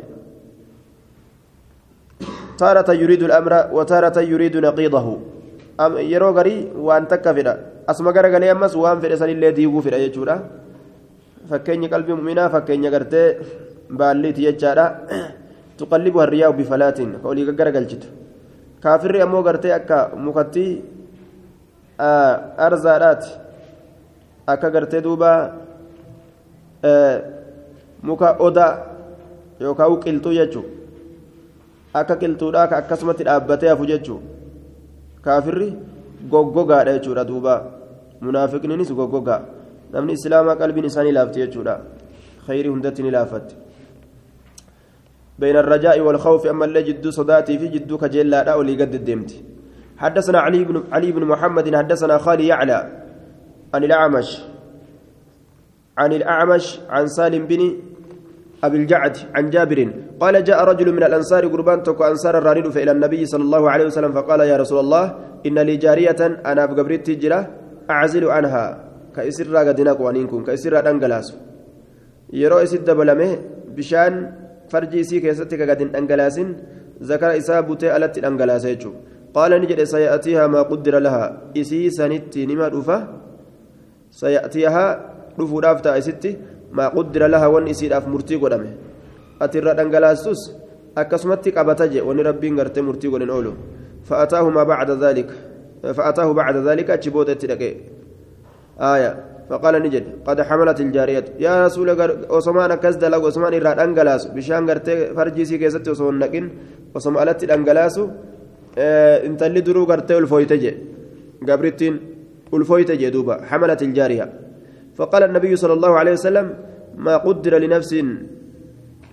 تارة 2.59 2.93
يريد 2.93 3.23
الأمر 3.23 3.53
وتارة 3.73 4.21
يريد 4.21 4.57
نقيضه. 4.57 5.07
أم 5.07 5.38
yeroo 5.79 6.33
garii 6.33 6.71
waan 6.75 7.07
takka 7.07 7.35
fedha. 7.35 7.57
Asuma 7.87 8.13
garagalee 8.13 8.51
ammas 8.51 8.75
waan 8.75 9.01
fedhe 9.01 9.17
sanillee 9.17 9.53
diiguu 9.53 9.83
fedha 9.83 9.99
jechuudha. 9.99 10.43
Fakkeenyi 11.49 11.89
qalbii 11.89 12.15
muminaa 12.15 12.49
fakkeenya 12.51 12.91
gartee 12.91 13.39
baalliiti 13.91 14.43
jechaadha. 14.43 14.87
Tuqallibu 15.79 16.19
harriyaa 16.19 16.53
bifalaatiin 16.53 17.13
ka 17.23 17.29
olii 17.29 17.47
gaggaragalchitu. 17.47 18.07
Kaafirri 18.81 19.23
ammoo 19.23 19.43
gartee 19.43 19.73
akka 19.73 20.11
mukattii 20.17 20.83
arzaadhaati. 21.99 23.31
Akka 24.47 24.71
gartee 24.71 25.01
duuba 25.01 25.55
muka 28.03 28.37
odaa 28.39 28.73
yookaan 29.61 30.01
qilxuu 30.03 30.35
jechuudha. 30.35 30.75
Akka 31.95 32.17
qilxuudhaa 32.17 32.67
akkasumatti 32.83 33.25
dhaabbatee 33.25 33.71
hafu 33.71 33.87
jechuudha. 33.87 34.38
Kaafirri 35.29 35.69
goggogaadha 36.33 36.99
jechuudha 36.99 37.29
duuba 37.31 37.55
munaafiqniinis 38.27 38.93
goggogaa 39.01 39.41
namni 39.93 40.19
islaamaa 40.19 40.61
qalbiin 40.61 40.91
isaanii 40.91 41.17
laafti 41.19 41.45
jechuudha 41.45 41.81
khayrii 42.47 42.73
hundatti 42.75 43.03
ni 43.03 43.11
laafatti. 43.17 43.55
بين 45.39 45.57
الرجاء 45.57 46.01
والخوف 46.01 46.47
أما 46.47 46.65
اللي 46.65 46.83
جدو 46.83 47.11
صداتي 47.11 47.59
في 47.59 47.69
جدو 47.69 47.99
كجيلا 47.99 48.45
لا 48.45 48.55
ولي 48.55 48.75
قد 48.75 48.95
الدمتي 48.95 49.39
حدثنا 49.99 50.39
علي 50.39 50.65
بن 50.65 50.85
علي 50.93 51.13
بن 51.13 51.25
محمد 51.25 51.77
حدثنا 51.77 52.19
خالي 52.19 52.47
يعلى 52.47 52.79
عن 53.75 53.85
الأعمش 53.85 54.39
عن 55.99 56.13
الأعمش 56.13 56.79
عن 56.91 57.07
سالم 57.07 57.47
بن 57.47 57.73
أبي 58.65 58.77
الجعد 58.77 59.17
عن 59.37 59.51
جابر 59.51 59.79
قال 60.21 60.35
جاء 60.45 60.59
رجل 60.71 60.89
من 60.97 61.03
الأنصار 61.09 61.47
قربان 61.47 61.83
تكو 61.83 62.05
أنصار 62.05 62.39
الرانيد 62.39 62.67
فإلى 62.75 62.91
النبي 62.91 63.23
صلى 63.27 63.43
الله 63.43 63.63
عليه 63.71 63.87
وسلم 63.87 64.13
فقال 64.13 64.41
يا 64.41 64.57
رسول 64.57 64.79
الله 64.85 65.05
إن 65.47 65.59
لي 65.59 65.77
جارية 65.77 66.21
أنا 66.51 66.63
بقبريت 66.67 67.07
تجرة 67.07 67.41
أعزل 67.91 68.25
عنها 68.37 68.65
كإسر 69.15 69.57
قدناك 69.57 70.01
وانينكم 70.01 70.45
كإسر 70.45 70.75
أنقلاس 70.91 71.29
يرو 72.33 72.59
إسد 72.65 72.85
دبلمه 72.85 73.31
بشان 73.77 74.13
فرجي 74.71 75.03
سي 75.09 75.21
كيستك 75.23 75.61
قد 75.71 75.81
أنقلاسين 76.01 76.49
ذكر 77.11 77.31
إسابته 77.41 77.97
ألت 77.97 78.15
أنقلاس 78.29 78.65
قال 79.35 79.51
نجد 79.63 79.81
سيأتيها 79.85 80.47
ما 80.47 80.63
قدر 80.71 80.99
لها 80.99 81.25
إسي 81.61 81.91
سنتي 81.91 82.47
نما 82.47 82.69
رفا 82.75 82.99
سيأتيها 84.11 84.85
رفو 85.41 85.59
رافتا 85.59 85.99
إستي 85.99 86.37
ما 86.73 86.89
قدر 86.89 87.27
لها 87.27 87.47
وان 87.47 87.69
إسي 87.69 87.89
راف 87.89 88.09
مرتي 88.09 88.37
قدامه 88.37 88.73
أترى 89.43 89.75
دنجلاسوس 89.75 90.41
أكسمتك 90.99 91.59
أبتجي 91.59 92.01
وان 92.01 92.21
ربي 92.21 92.49
غرتي 92.59 92.81
مرتي 92.81 93.09
قدن 93.09 93.31
أولو 93.31 93.53
فأتاه 94.09 94.49
ما 94.57 94.63
بعد 94.63 94.91
ذلك 94.91 95.29
فأتاه 95.97 96.33
بعد 96.33 96.57
ذلك 96.57 96.91
أتشبوت 96.91 97.29
التلقي 97.31 97.75
آية 98.81 99.11
فقال 99.51 99.75
نجد 99.83 100.05
قد 100.27 100.41
حملت 100.43 100.81
الجارية 100.81 101.25
يا 101.41 101.67
رسول 101.67 101.89
عثمان 102.31 102.75
كزد 102.75 103.05
لو 103.05 103.27
عثمان 103.27 103.55
إراد 103.55 103.79
أنجلاس 103.79 104.27
بشان 104.27 104.71
غرتي 104.71 105.15
فرجي 105.17 105.45
سي 105.45 105.59
كيست 105.59 105.89
وصون 105.89 106.19
نكن 106.19 106.45
وصم 106.95 107.19
ألت 107.19 107.45
الأنجلاسو 107.45 108.09
intalli 109.29 109.63
duruu 109.67 109.87
gartee 109.87 110.17
ulfooyte 110.17 110.57
je 110.63 110.73
gabrittiin 111.43 111.95
ulfooyte 112.53 112.95
je 113.01 113.11
duuba. 113.11 113.35
حملت 113.51 113.83
الجارية 113.83 114.33
فقال 114.99 115.23
النبي 115.31 115.53
صلى 115.57 115.75
الله 115.79 115.93
عليه 116.01 116.13
وسلم 116.19 116.47
ما 116.99 117.17
قدر 117.17 117.53
لنفس 117.59 117.93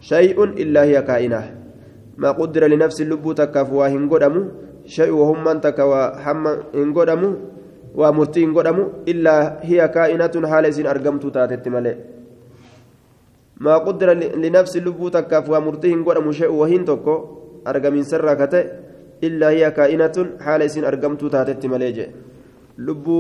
شيء 0.02 0.38
إلا 0.43 0.82
هي 0.89 0.98
كائنة. 1.02 1.41
ما 2.17 2.30
قدر 2.32 2.63
لنفس 2.67 3.02
اللب 3.06 3.26
تكفوا 3.41 3.88
هنقدمو 3.93 4.41
شيء 4.86 5.12
وهم 5.13 5.43
من 5.45 5.62
تكوا 5.62 6.26
هم 6.26 6.43
هنقدمو 6.74 7.30
ومرتي 7.95 8.41
هنقدمو 8.45 8.84
إلا 9.12 9.36
هي 9.62 9.80
كائنة 9.88 10.34
حال 10.50 10.65
سين 10.74 10.88
أرقمت 10.89 11.24
تاتت 11.36 11.65
ملئ. 11.69 11.95
ما 13.62 13.78
قدر 13.78 14.10
لنفس 14.43 14.74
اللب 14.82 15.02
تكفوا 15.13 15.60
مرتي 15.60 15.93
هنقدمو 15.93 16.32
شيء 16.32 16.50
وهن 16.50 16.82
تكو 16.86 17.15
أرقمين 17.67 18.04
سرة 18.04 18.34
كتئ 18.34 18.65
إلا 19.24 19.48
هي 19.50 19.71
كائنة 19.71 20.17
حال 20.45 20.62
إسين 20.62 20.84
أرقمت 20.86 21.21
تاتت 21.34 21.65
مليجة 21.65 22.06
لبو 22.78 23.19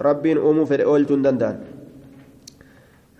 ربين 0.00 0.38
أمو 0.38 0.64
في 0.64 0.84
أولتون 0.84 1.22
دندان. 1.22 1.73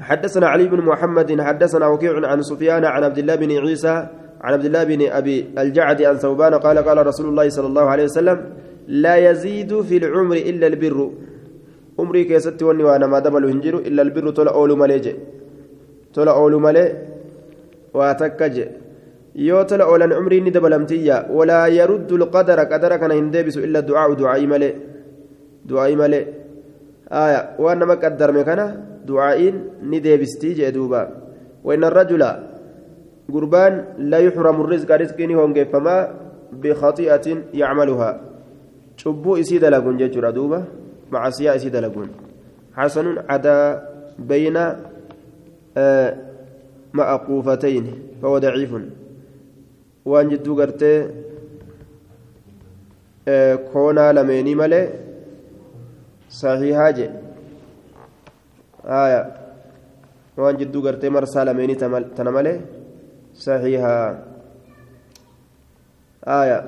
حدثنا 0.00 0.46
علي 0.46 0.66
بن 0.66 0.80
محمد 0.80 1.40
حدثنا 1.40 1.86
وكيع 1.86 2.26
عن 2.26 2.42
سفيان 2.42 2.84
عن 2.84 3.04
عبد 3.04 3.18
الله 3.18 3.34
بن 3.34 3.50
عيسى 3.58 4.06
عن 4.40 4.52
عبد 4.52 4.64
الله 4.64 4.84
بن 4.84 5.00
أبي 5.08 5.46
الجعد 5.58 6.02
عن 6.02 6.16
ثوبان 6.16 6.54
قال 6.54 6.78
قال 6.78 7.06
رسول 7.06 7.26
الله 7.28 7.48
صلى 7.48 7.66
الله 7.66 7.82
عليه 7.82 8.04
وسلم 8.04 8.38
لا 8.88 9.16
يزيد 9.16 9.80
في 9.80 9.96
العمر 9.96 10.36
إلا 10.36 10.66
البر. 10.66 11.10
عمري 11.98 12.24
كيست 12.24 12.62
وني 12.62 12.84
وأنا 12.84 13.06
ما 13.06 13.18
دبل 13.18 13.44
هنجر 13.44 13.74
إلا 13.88 14.02
البر 14.02 14.30
تلا 14.30 14.50
أولو 14.54 14.76
مليجة 14.76 15.14
تلا 16.14 16.32
أولو 16.36 16.58
ملي 16.58 16.84
واتكجه 17.94 18.68
yoo 19.34 19.64
tola 19.66 19.86
oolan 19.90 20.12
umriin 20.14 20.44
ni 20.46 20.50
dabalamtiyya 20.54 21.26
walaa 21.26 21.66
yaruddu 21.66 22.18
lqadara 22.22 22.70
qadara 22.70 22.98
kana 23.02 23.14
hin 23.18 23.32
deebisu 23.34 23.66
illa 23.66 23.82
du'aa'u 23.82 24.14
du'aa'ii 24.14 24.46
malee 24.46 24.74
du'aa'ii 25.66 25.96
malee 25.98 26.24
aya 27.10 27.40
waan 27.58 27.78
nama 27.82 27.98
ni 29.82 30.00
deebistii 30.00 30.54
jee 30.54 30.72
duuba 30.72 31.00
wainna 31.64 31.90
rajula 31.90 32.30
gurbaan 33.30 33.74
la 33.98 34.18
yuxramu 34.26 34.66
rizqa 34.66 34.96
rizqii 34.96 35.26
ni 35.26 35.34
hongeeffamaa 35.34 36.08
bikhaxi'atin 36.62 37.38
yacmaluhaa 37.52 38.14
cubbuu 39.02 39.36
isii 39.42 39.58
dalaguun 39.58 39.98
jechuudha 39.98 40.32
duuba 40.32 40.58
macasiyaa 41.10 41.56
isii 41.60 41.70
dalaguun 41.76 42.10
xasanun 42.76 43.16
cadaa 43.28 43.82
bayna 44.18 44.64
ma'aquufatayni 46.92 47.92
fahuwa 48.20 48.40
daciifun 48.40 48.84
waan 50.12 50.30
jidduu 50.32 50.56
gartee 50.60 50.98
koonaa 53.72 54.12
lameenii 54.12 54.54
malee 54.62 54.86
sahihaa 56.40 56.92
je 56.98 57.10
waan 60.36 60.56
jidduu 60.58 60.82
gartee 60.82 61.10
marsaa 61.10 61.44
lameenii 61.44 61.76
tana 62.16 62.30
malee 62.30 62.60
sahihaa 63.32 64.16
aya 66.26 66.58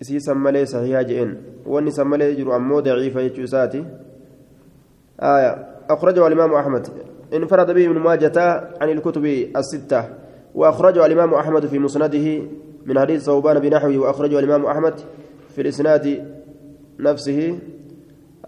isii 0.00 0.20
san 0.20 0.38
malee 0.38 0.66
sahihaa 0.66 1.04
je'en 1.04 1.36
wanni 1.66 1.92
san 1.92 2.08
malee 2.08 2.34
jiru 2.34 2.52
ammoo 2.52 2.82
daciifa 2.82 3.22
jechuu 3.22 3.46
أخرجه 5.90 6.26
الإمام 6.26 6.54
أحمد. 6.54 6.88
انفرد 7.34 7.70
به 7.70 7.86
ابن 7.86 7.98
ماجة 7.98 8.38
عن 8.80 8.88
الكتب 8.90 9.24
الستة. 9.56 10.04
وأخرجه 10.54 11.06
الإمام 11.06 11.34
أحمد 11.34 11.66
في 11.66 11.78
مسنده 11.78 12.42
من 12.86 12.98
حديث 12.98 13.22
ثوبان 13.22 13.58
بنحوه 13.58 13.98
وأخرجه 13.98 14.38
الإمام 14.38 14.66
أحمد 14.66 14.94
في 15.54 15.62
الإسناد 15.62 16.26
نفسه. 16.98 17.58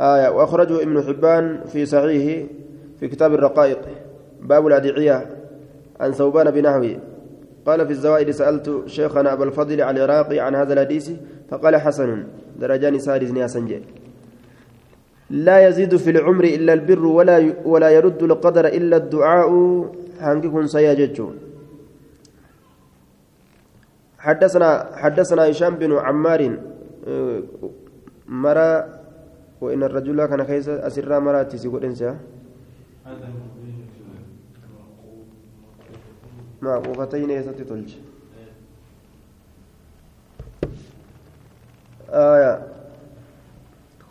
آية. 0.01 0.29
وأخرجه 0.29 0.83
ابن 0.83 1.03
حبان 1.03 1.65
في 1.73 1.87
صحيحه. 1.87 2.47
في 3.05 3.11
كتاب 3.11 3.35
الرقائق 3.35 3.79
باب 4.41 4.67
الأدعية 4.67 5.27
عن 6.01 6.13
ثوبان 6.13 6.51
بنحوه 6.51 6.97
قال 7.67 7.87
في 7.87 7.93
الزوائد 7.93 8.31
سألت 8.31 8.83
شيخنا 8.87 9.33
أبا 9.33 9.45
الفضل 9.45 9.81
العراقي 9.81 10.41
عن 10.41 10.55
هذا 10.55 10.73
الحديث 10.73 11.11
فقال 11.51 11.77
حسن 11.77 12.27
درجان 12.61 12.99
سادس 12.99 13.31
نياسنجي 13.31 13.83
لا 15.31 15.69
يزيد 15.69 15.97
في 15.97 16.11
العمر 16.11 16.45
إلا 16.45 16.73
البر 16.73 17.05
ولا 17.07 17.53
ولا 17.65 17.91
يرد 17.91 18.23
القدر 18.23 18.67
إلا 18.67 18.97
الدعاء. 18.97 19.51
هانككم 20.21 20.67
سيججون 20.67 21.39
حدثنا 24.19 24.97
حدثنا 24.97 25.51
هشام 25.51 25.75
بن 25.75 25.93
عمار 25.93 26.59
آه، 27.09 27.43
مرى 28.29 28.89
وإن 29.61 29.83
الرجل 29.83 30.27
كان 30.27 30.43
كيس 30.43 30.69
أسر 30.69 31.21
مراتي 31.21 31.59
سيقول 31.59 31.85
إنسى. 31.85 32.17
معقوفتين 36.63 37.31
يستي 37.31 37.65
تلج. 37.65 37.95
آية. 42.11 42.53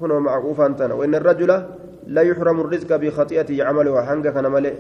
هنا 0.02 0.20
معقوفا 0.20 0.66
أنتنا 0.66 0.94
وإن 0.94 1.16
الرجل 1.16 1.66
لا 2.08 2.22
يحرم 2.22 2.62
الرزق 2.62 2.96
بخطيئته 2.96 3.64
عمله. 3.64 4.06
حنقا 4.06 4.30
كان 4.30 4.52
ملئ. 4.52 4.74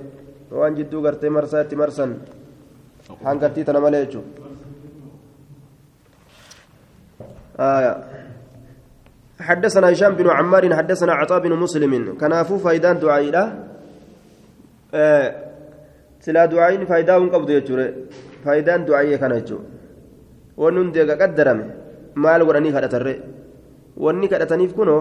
وأن 0.52 0.76
جدو 0.76 1.06
قرتي 1.06 1.30
مرساتي 1.30 1.76
مرسن. 1.76 2.18
حنقتي 3.26 3.64
تنا 3.64 3.80
ملئ 3.80 4.06
آية. 7.60 7.94
حدثنا 9.40 9.92
هشام 9.92 10.16
بن 10.16 10.30
عمار 10.30 10.76
حدثنا 10.76 11.14
عطاء 11.14 11.40
بن 11.40 11.54
مسلم. 11.56 12.18
كنافو 12.18 12.58
فايدان 12.58 13.00
دعائي 13.00 13.32
آه 14.94 15.28
سلا 16.20 16.46
دعائين 16.46 16.86
فايدان 16.86 17.30
قبض 17.34 17.50
يجور 17.50 17.80
فايدان 18.44 18.86
دعائي 18.86 19.18
كان 19.22 19.32
يجور 19.40 19.62
ونن 20.62 20.92
ديغا 20.96 21.16
قدرم 21.22 21.60
مال 22.24 22.42
وراني 22.48 22.72
كدتر 22.76 23.08
وني 24.04 24.28
كدتنيف 24.32 24.72
كنو 24.78 24.98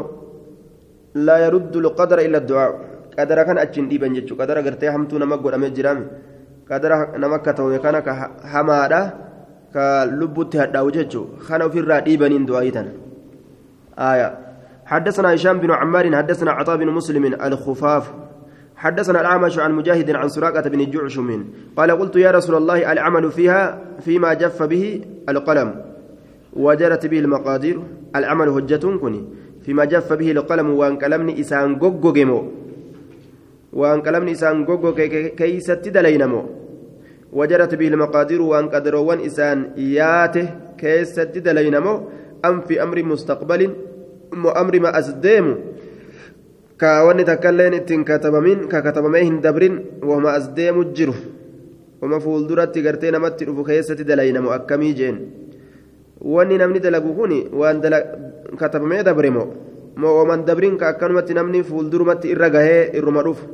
لا 1.26 1.36
يرد 1.44 1.74
القدر 1.76 2.18
الا 2.26 2.38
الدعاء 2.42 2.72
قدر 3.18 3.38
كان 3.46 3.58
اجن 3.64 3.86
ديبن 3.90 4.16
يجو 4.18 4.34
قدر 4.40 4.56
غرتي 4.66 4.90
حمتو 4.94 5.16
نما 5.22 5.36
غدامه 5.44 5.68
جرام 5.76 5.98
قدر 6.70 6.92
نما 7.22 7.36
كتو 7.44 7.66
كان 7.84 7.96
حماده 8.52 9.02
ka 9.72 10.04
lubbutti 10.04 10.60
hadhaa'u 10.60 10.92
jechuun 10.96 11.40
kana 11.48 11.66
ofirraa 11.68 12.04
dhiibaniin 12.06 12.46
du'aayitan 12.50 12.88
آية 13.98 14.38
حدثنا 14.86 15.34
هشام 15.34 15.58
بن 15.60 15.70
عمار 15.70 16.16
حدثنا 16.16 16.50
عطاء 16.50 16.76
بن 16.76 16.88
مسلم 16.88 17.24
الخفاف 17.34 18.12
حدثنا 18.82 19.20
الأعمش 19.20 19.58
عن 19.58 19.72
مجاهد 19.72 20.10
عن 20.10 20.28
سراقة 20.28 20.66
بن 20.70 20.90
جعشم 20.90 21.44
قال 21.76 21.90
قلت 21.90 22.16
يا 22.16 22.30
رسول 22.30 22.54
الله 22.56 22.92
العمل 22.92 23.30
فيها 23.30 23.78
فيما 24.00 24.34
جف 24.34 24.62
به 24.62 25.00
القلم 25.28 25.68
وجرت 26.52 27.06
به 27.06 27.18
المقادير 27.18 27.82
العمل 28.16 28.48
هجة 28.48 28.84
كني 29.02 29.22
فيما 29.62 29.84
جف 29.84 30.12
به 30.12 30.30
القلم 30.30 30.70
وان 30.70 30.96
كلمني 30.98 31.40
إسان 31.40 31.78
غوغوغيمو 31.82 32.40
وان 33.72 34.02
كلمني 34.02 34.32
إسان 34.32 34.64
غوغو 34.64 34.94
كيست 35.38 35.88
دلينمو 35.88 36.42
وجرت 37.32 37.74
به 37.74 37.88
المقادير 37.88 38.42
وان 38.42 38.68
قدروان 38.68 39.18
إسان 39.20 39.70
ياته 39.76 40.46
كيست 40.78 41.38
دلينمو 41.38 41.94
أم 42.44 42.60
في 42.60 42.82
أمر 42.82 43.02
مستقبل 43.02 43.70
أمر 44.34 44.80
ما 44.80 44.98
أزديم 44.98 45.46
كاوني 46.82 47.24
تكلين 47.30 47.74
اتن 47.74 48.00
كتبمين 48.08 48.58
ككتبمين 48.72 49.40
دبرين 49.44 49.74
وما 50.10 50.30
أزديم 50.36 50.76
الجرو 50.86 51.14
وما 52.02 52.18
فول 52.24 52.46
درت 52.48 52.74
غرتي 52.84 53.08
نمت 53.14 53.38
رفو 53.48 53.62
كيست 53.68 54.00
دلينمو 54.10 54.50
أكمي 54.56 54.92
جين 54.98 55.16
kun 56.22 56.50
waan 57.58 57.76
katabamee 58.56 59.02
dabre 59.02 59.30
moo? 59.30 59.46
Moo 59.96 60.18
ooman 60.20 60.44
dabriin 60.44 60.76
ka 60.78 60.88
akkanumatti 60.88 61.34
namni 61.34 61.62
fuuldurumatti 61.64 62.28
irra 62.28 62.48
gahee 62.50 62.90
irruma 62.94 63.22
dhufu? 63.22 63.46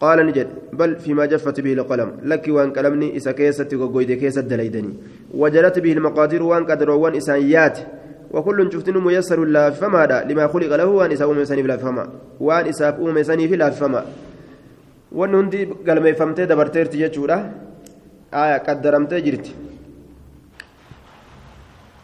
قال 0.00 0.26
نجد 0.26 0.48
بل 0.72 0.96
فيما 0.96 1.26
جفت 1.26 1.60
به 1.60 1.72
القلم 1.72 2.10
لك 2.24 2.48
وان 2.48 2.72
قلمني 2.72 3.16
إسا 3.16 3.32
كيست 3.32 3.74
وقويد 3.74 4.12
كيست 4.12 4.38
دليدني 4.38 4.92
وجرت 5.34 5.78
به 5.78 5.92
المقادير 5.92 6.42
وان 6.42 6.64
قدر 6.64 6.90
وان 6.90 7.14
إسانيات 7.14 7.78
وكل 8.30 8.58
شفتن 8.72 8.96
ميسر 8.98 9.44
لا 9.44 9.70
فما 9.70 10.04
دا 10.06 10.24
لما 10.24 10.46
خلق 10.46 10.72
له 10.76 10.86
وان 10.86 11.12
إسا 11.12 11.24
أمي 11.24 11.44
سني 11.44 11.62
لا 11.62 11.76
فما. 11.76 12.04
وان 12.40 12.66
إسا 12.70 12.98
أمي 13.02 13.22
سني 13.24 13.48
في 13.48 13.56
لا 13.56 13.70
فما. 13.70 14.02
وان 15.12 15.34
هندي 15.34 15.64
قال 15.86 15.98
ما 16.02 16.12
فهمت 16.12 16.40
دبرتير 16.50 16.86
تجتشورا 16.86 17.38
آية 18.34 18.58
قدرمت 18.66 19.12
جرت. 19.14 19.46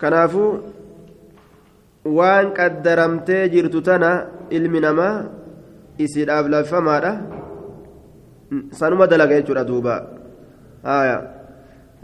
كنافو 0.00 0.44
waan 2.06 2.54
qaddaramtee 2.54 3.48
jirtu 3.50 3.82
tana 3.82 4.10
ilmi 4.50 4.80
namaa 4.80 5.26
isiidhaaf 5.98 6.46
laffamaadha 6.54 7.12
sanuma 8.70 9.06
dalaga 9.10 9.34
jechuudha 9.40 9.64
duuba 9.66 9.94
haya 10.86 11.16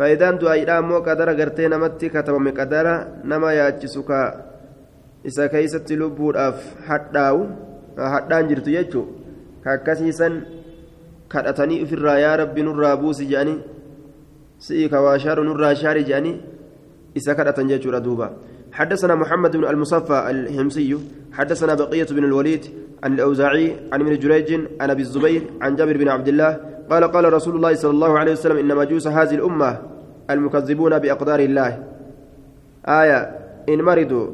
faayidaan 0.03 0.39
du'aayidhaa 0.43 0.79
ammoo 0.83 1.01
qadara 1.07 1.33
gartee 1.41 1.69
namatti 1.71 2.11
katabame 2.11 2.53
qadara 2.59 2.95
nama 3.33 3.53
yaachisu 3.55 4.03
ka 4.09 4.21
isa 5.31 5.47
keeysatti 5.53 5.95
lubbuudhaaf 6.01 6.59
hadhaa'u 6.89 7.43
hadhaan 8.15 8.49
jirtu 8.51 8.75
jechuu 8.77 9.05
ka 9.65 9.79
akkasiisan 9.79 10.35
kadhatanii 11.35 11.79
ofirraa 11.85 12.19
yaa 12.25 12.37
rabbi 12.43 12.67
nurraa 12.69 12.97
buusi 13.03 13.29
jedhanii 13.33 13.59
si'ii 14.67 14.89
ka 14.95 15.05
waa 15.07 15.19
shaaru 15.27 15.45
nurraa 15.51 15.75
shaari 15.83 16.03
jedhanii 16.11 16.35
isa 17.23 17.39
kadhatan 17.39 17.71
jechuudha 17.75 18.03
duuba 18.09 18.29
حدثنا 18.73 19.15
محمد 19.15 19.53
بن 19.57 19.65
المصفى 19.69 20.19
الهمسي 20.31 20.91
حدثنا 21.33 21.75
بقية 21.75 22.09
بن 22.17 22.25
الوليد 22.25 22.65
عن 23.05 23.13
الأوزاعي 23.15 23.93
عن 23.93 24.01
ابن 24.01 24.19
جريج 24.19 24.49
عن 24.81 24.89
أبي 24.91 25.03
الزبير 25.03 25.43
عن 25.61 25.77
جابر 25.77 25.97
بن 25.97 26.09
عبد 26.09 26.29
الله 26.29 26.51
قال 26.91 27.05
قال 27.05 27.33
رسول 27.33 27.55
الله 27.57 27.75
صلى 27.75 27.91
الله 27.91 28.13
عليه 28.19 28.33
وسلم 28.33 28.59
إن 28.65 28.77
مجوس 28.77 29.07
هذه 29.07 29.35
الأمة 29.35 29.92
المكذبون 30.33 30.99
بأقدار 30.99 31.41
الله. 31.41 31.73
آية 32.83 33.21
إن 33.69 33.79
مرضوا 33.83 34.27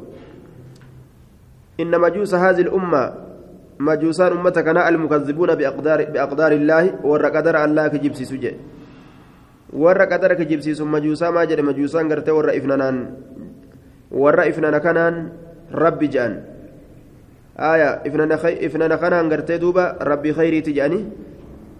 إن 1.79 1.93
مجوس 1.93 2.33
هذه 2.33 2.61
الأمة 2.61 3.13
مجوسان 3.79 4.31
أمتك 4.31 4.67
المكذبون 4.67 5.55
بأقدار 5.55 5.99
بأقدار 6.11 6.51
الله 6.51 6.83
ور 7.05 7.25
قدر 7.25 7.55
الله 7.63 7.87
كجبسي 7.87 8.25
سجى 8.25 8.53
ور 9.73 10.01
قدر 10.01 10.33
كجبسي 10.33 10.73
ثم 10.73 10.91
مجوسا 10.91 11.29
ما 11.29 11.45
جرى 11.45 11.61
مجوسان 11.61 12.09
قرتي 12.09 12.31
ور 12.31 12.49
إفنانان. 12.57 12.97
ور 14.11 14.49
إفنان 14.49 14.77
كانان 14.77 15.13
ربي 15.71 16.07
جان. 16.07 16.43
آية 17.59 18.01
إفنان 18.07 18.37
خي 18.37 18.65
إفنان 18.65 18.95
كانان 18.95 19.29
قرتي 19.29 19.57
دوبا 19.57 20.01
ربي 20.01 20.33
خيري 20.33 20.61
تجاني. 20.61 21.05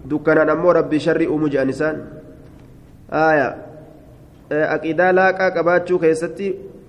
دكانان 0.06 0.50
أمو 0.50 0.72
ربي 0.72 1.00
شري 1.00 1.26
أمو 1.28 1.48
جانسان. 1.50 2.06
آية 3.10 3.69
aqiidaa 4.50 5.12
laaqaa 5.14 5.52
qabaachuu 5.58 6.00
keessatti 6.00 6.48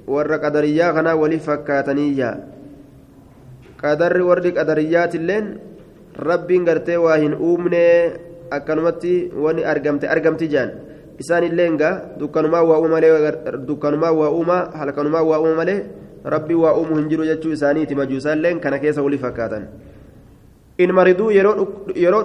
warra 0.08 0.38
qadariyyaa 0.44 0.92
kanaa 0.96 1.16
waliif 1.22 1.44
fakkaataniiyya 1.50 2.30
qadarri 3.82 4.22
warri 4.30 4.52
qadariyyaatiilleen 4.58 5.46
rabbiin 6.30 6.64
gartee 6.64 6.96
waa 6.96 7.16
hin 7.24 7.34
uumne 7.34 7.82
akkanumatti 8.50 9.12
wani 9.44 9.64
argamte 9.64 10.08
argamti 10.08 10.48
jaan 10.48 10.70
isaanilleen 11.18 11.76
gaa 11.76 11.94
dukkanumaa 12.20 12.64
waa 12.64 12.78
uuma 12.80 12.96
malee 12.96 13.32
dukkanumaa 13.68 14.12
waa 14.12 14.30
uuma 14.40 14.58
halkanumaa 14.80 15.22
waa 15.30 15.38
uuma 15.44 15.54
malee 15.60 15.78
rabbii 16.24 16.58
waa 16.64 16.74
uumu 16.80 16.96
hin 16.96 17.08
jiru 17.12 17.24
jechuu 17.28 17.52
isaaniiti 17.52 17.94
majuusaalleen 17.94 18.60
kana 18.60 18.78
keessa 18.78 19.02
waliif 19.02 19.20
fakkaatan. 19.20 19.68
إن 20.80 20.92
مرضوا 20.92 21.32
يروا 21.96 22.22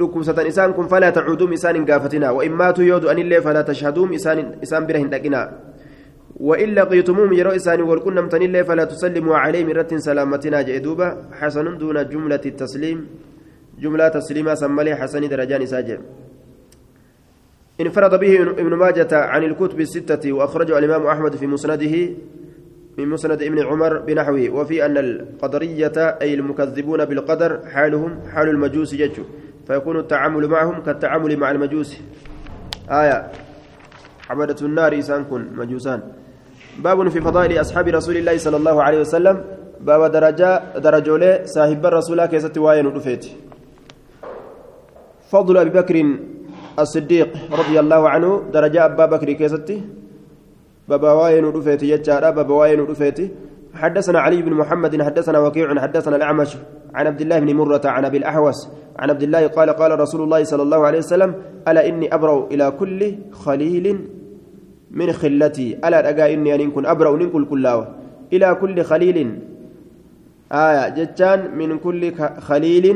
دكوسة 0.00 0.48
إسان 0.48 0.72
كن 0.72 0.86
فلا 0.86 1.10
تعودوا 1.10 1.54
إسان 1.54 1.84
قافتنا 1.84 2.30
وإن 2.30 2.52
ماتوا 2.52 2.84
يودوا 2.84 3.10
أن 3.12 3.18
الله 3.18 3.40
فلا 3.40 3.62
تشهدوا 3.62 4.14
إسان 4.14 4.38
إسان 4.62 4.86
برهن 4.86 5.10
لكنا 5.10 5.42
وإن 6.40 6.68
لقيتموهم 6.74 7.32
يروا 7.32 7.56
إسان 7.56 7.80
والكن 7.82 8.14
نمتن 8.14 8.42
الله 8.42 8.62
فلا 8.62 8.84
تسلموا 8.84 9.36
عليهم 9.36 9.68
رت 9.70 9.94
سلامتنا 9.94 10.62
جئدوبا 10.62 11.08
حسن 11.40 11.78
دون 11.78 12.08
جملة 12.08 12.44
التسليم. 12.46 12.98
جملة 13.80 14.08
تسليمة 14.08 14.54
سمالي 14.54 14.94
حسن 14.96 15.28
درجان 15.28 15.66
ساجر 15.66 15.98
انفرد 17.80 18.20
به 18.20 18.42
ابن 18.42 18.74
ماجة 18.74 19.08
عن 19.12 19.42
الكتب 19.44 19.80
الستة 19.80 20.32
وأخرجه 20.32 20.78
الإمام 20.78 21.06
أحمد 21.06 21.36
في 21.36 21.46
مسنده. 21.46 21.94
من 22.98 23.08
مسند 23.08 23.42
ابن 23.42 23.58
عمر 23.66 23.98
بنحوه 23.98 24.50
وفي 24.50 24.86
أن 24.86 24.98
القدرية 24.98 25.96
أي 26.22 26.34
المكذبون 26.34 27.04
بالقدر 27.04 27.60
حالهم 27.72 28.20
حال 28.32 28.48
المجوس 28.48 28.92
يجو 28.92 29.24
فيكون 29.66 29.98
التعامل 29.98 30.48
معهم 30.48 30.82
كالتعامل 30.82 31.36
مع 31.36 31.50
المجوس. 31.50 32.00
آية. 32.90 33.30
عبدة 34.30 34.56
النار 34.62 34.98
إسان 34.98 35.24
كن 35.24 35.42
مجوسان. 35.56 36.00
باب 36.78 37.08
في 37.08 37.20
فضائل 37.20 37.60
أصحاب 37.60 37.88
رسول 37.88 38.16
الله 38.16 38.36
صلى 38.38 38.56
الله 38.56 38.82
عليه 38.82 39.00
وسلم. 39.00 39.44
باب 39.80 40.12
درجة 40.12 40.76
درجولي 40.78 41.40
صاحب 41.44 41.86
الرسول 41.86 42.26
كيست 42.26 42.58
واين 42.58 42.86
رفيت 42.86 43.24
فضل 45.30 45.56
أبي 45.56 45.70
بكر 45.70 45.96
الصديق 46.78 47.28
رضي 47.52 47.80
الله 47.80 48.08
عنه 48.08 48.50
درجة 48.52 48.84
أبا 48.84 49.06
بكر 49.06 49.32
كيستي 49.32 49.99
بابا 50.90 51.12
واين 51.12 51.44
رفيتي 51.44 51.86
يجارا 51.90 52.30
بابا 52.30 52.54
واين 52.54 52.80
رفيتي. 52.80 53.30
حدثنا 53.74 54.18
علي 54.20 54.42
بن 54.42 54.52
محمد 54.60 55.02
حدثنا 55.02 55.38
وكيع 55.38 55.80
حدثنا 55.84 56.16
الأعمش. 56.16 56.56
عن 56.94 57.06
عبد 57.06 57.20
الله 57.20 57.38
بن 57.38 57.54
مرة 57.54 57.80
عن 57.84 58.04
أبي 58.04 58.16
الأحوس 58.16 58.68
عن 58.98 59.10
عبد 59.10 59.22
الله 59.22 59.46
قال 59.46 59.70
قال 59.70 60.00
رسول 60.00 60.20
الله 60.26 60.44
صلى 60.44 60.62
الله 60.62 60.80
عليه 60.86 60.98
وسلم 60.98 61.34
ألا 61.68 61.88
إني 61.88 62.14
أبرأ 62.14 62.46
إلى 62.50 62.70
كل 62.70 63.00
خليل 63.32 63.86
من 64.90 65.12
خلتي. 65.12 65.78
ألا 65.84 66.08
أجا 66.08 66.34
إني 66.34 66.54
أن 66.54 66.70
كن 66.70 66.86
أبرأ 66.86 67.16
ننكل 67.16 67.44
كلاوة. 67.46 67.86
إلى 68.32 68.48
كل 68.60 68.82
خليل. 68.82 69.18
آية. 70.52 70.88
جتان 70.88 71.40
من 71.58 71.78
كل 71.78 72.12
خليل. 72.48 72.86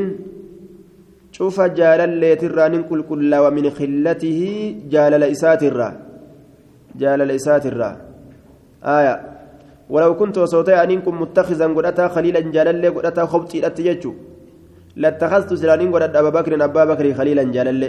شوف 1.31 1.61
جال 1.61 2.01
الليتر 2.01 2.67
ننكل 2.67 2.99
كلاوة 3.09 3.49
من 3.49 3.69
خلته 3.69 4.39
جال 4.89 5.13
لإسات 5.19 5.63
الرّ 5.63 6.04
جالل 6.99 7.31
إسات 7.31 7.65
الرا. 7.65 7.91
آية. 8.83 9.15
ولو 9.89 10.15
كنت 10.15 10.37
وصوتي 10.37 10.83
أنكم 10.83 11.21
متخذا 11.21 11.67
قدتا 11.67 12.07
خليلا 12.07 12.39
جالل 12.39 12.85
قدتا 12.95 13.25
خبتي 13.25 13.67
أتيجو 13.67 14.13
لاتخذت 14.95 15.53
سلانين 15.53 15.89
قدت 15.93 16.15
أبا 16.15 16.29
بكر 16.29 16.63
أبا 16.63 16.85
بكر 16.85 17.13
خليلا 17.13 17.43
جالل 17.43 17.83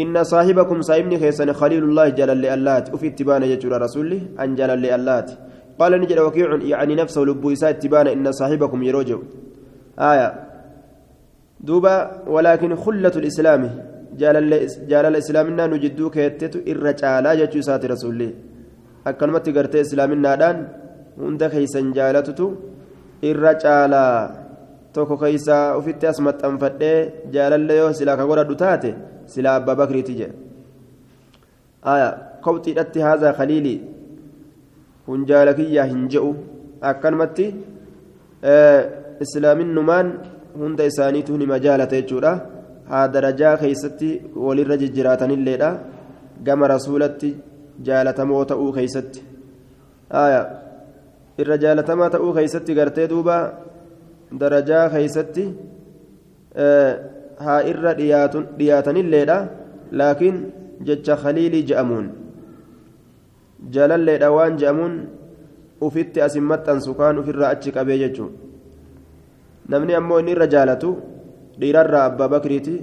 إن 0.00 0.24
صاحبكم 0.24 0.82
صاحبني 0.82 1.18
خيسن 1.18 1.52
خليل 1.52 1.82
الله 1.84 2.08
جلال 2.08 2.46
اللات 2.46 2.94
وفي 2.94 3.06
اتبان 3.06 3.42
يجور 3.42 3.82
رسولي 3.82 4.20
أن 4.40 4.54
جلال 4.54 4.86
اللات 4.86 5.30
قال 5.78 5.92
نجد 6.00 6.18
وكيع 6.18 6.58
يعني 6.62 6.94
نفسه 6.94 7.20
لبو 7.20 7.52
إساء 7.52 7.70
اتبان 7.70 8.06
إن 8.06 8.32
صاحبكم 8.32 8.82
يروجو. 8.82 9.20
آية. 9.98 10.28
دوبا. 11.60 11.96
ولكن 12.26 12.76
خلة 12.76 13.14
الإسلام. 13.16 13.62
Jaalala 14.20 15.18
islaaminaa 15.22 15.68
nu 15.72 15.78
jidduu 15.84 16.10
keettetu 16.16 16.58
irra 16.72 16.92
caalaa 17.00 17.34
jechuu 17.40 17.62
isaati 17.64 17.92
rasuulli. 17.94 18.28
Akkanumatti 19.10 19.52
gartee 19.56 19.82
islaaminaadhaan 19.86 20.58
hunda 21.22 21.48
keeysan 21.54 21.92
jaalatutu 21.98 22.46
irra 23.30 23.54
caalaa. 23.64 24.14
Tokko 24.94 25.16
keeysaa 25.22 25.64
ufitti 25.78 26.06
as 26.10 26.20
maxxanfadhee 26.26 26.98
jaalalle 27.34 27.74
yoo 27.80 27.92
silaa 27.98 28.16
ka 28.20 28.28
godhadhu 28.30 28.56
taate 28.62 28.90
silaa 29.32 29.54
abbaa 29.60 29.76
bakriiti 29.82 30.18
jedhe. 30.20 30.34
Aya 31.92 32.08
kobxiidhatti 32.44 33.04
haazaa 33.06 33.34
khaliilii 33.38 33.78
kun 35.06 35.26
jaala 35.30 35.54
kiyyaa 35.58 35.88
hin 35.92 36.08
je'u. 36.12 36.32
Akkanumatti 36.90 37.46
islaaminnumaan 39.24 40.08
hunda 40.60 40.84
isaaniitu 40.90 41.36
nima 41.42 41.58
jaalata 41.66 41.96
jechuudha 42.00 42.32
haa 42.90 43.06
darajaa 43.14 43.56
keeysatti 43.62 44.10
walirra 44.46 44.76
jijjiraatanilleedha 44.82 45.70
gama 46.46 46.68
rasuulatti 46.74 47.30
jaalatamoo 47.88 48.44
ta'uu 48.52 48.72
keeysatti. 48.78 49.20
Irra 51.42 51.56
jaalatamaa 51.64 52.10
ta'uu 52.14 52.32
keeysatti 52.38 52.74
gartee 52.78 53.08
duuba 53.12 53.36
darajaa 54.40 54.88
keeysatti 54.94 55.44
haa 57.44 57.60
irra 57.72 57.94
dhiyaatanilleedha 58.00 59.38
laakiin 60.00 60.42
jecha 60.88 61.16
khaliilii 61.22 61.62
je'amuun 61.70 62.10
jaalalleedha 63.76 64.32
waan 64.36 64.58
je'amuun 64.62 64.94
ufitti 65.88 66.22
asin 66.26 66.44
maxxansu 66.52 66.94
kaan 67.00 67.18
ufirraa 67.22 67.50
achi 67.54 67.72
qabee 67.76 67.98
jechuun. 68.02 68.32
Namni 69.68 69.94
ammoo 70.00 70.18
inni 70.20 70.32
irra 70.36 70.46
jaalatu 70.54 70.90
dhiirarraa 71.60 72.04
abbaa 72.10 72.32
bakriiti 72.34 72.76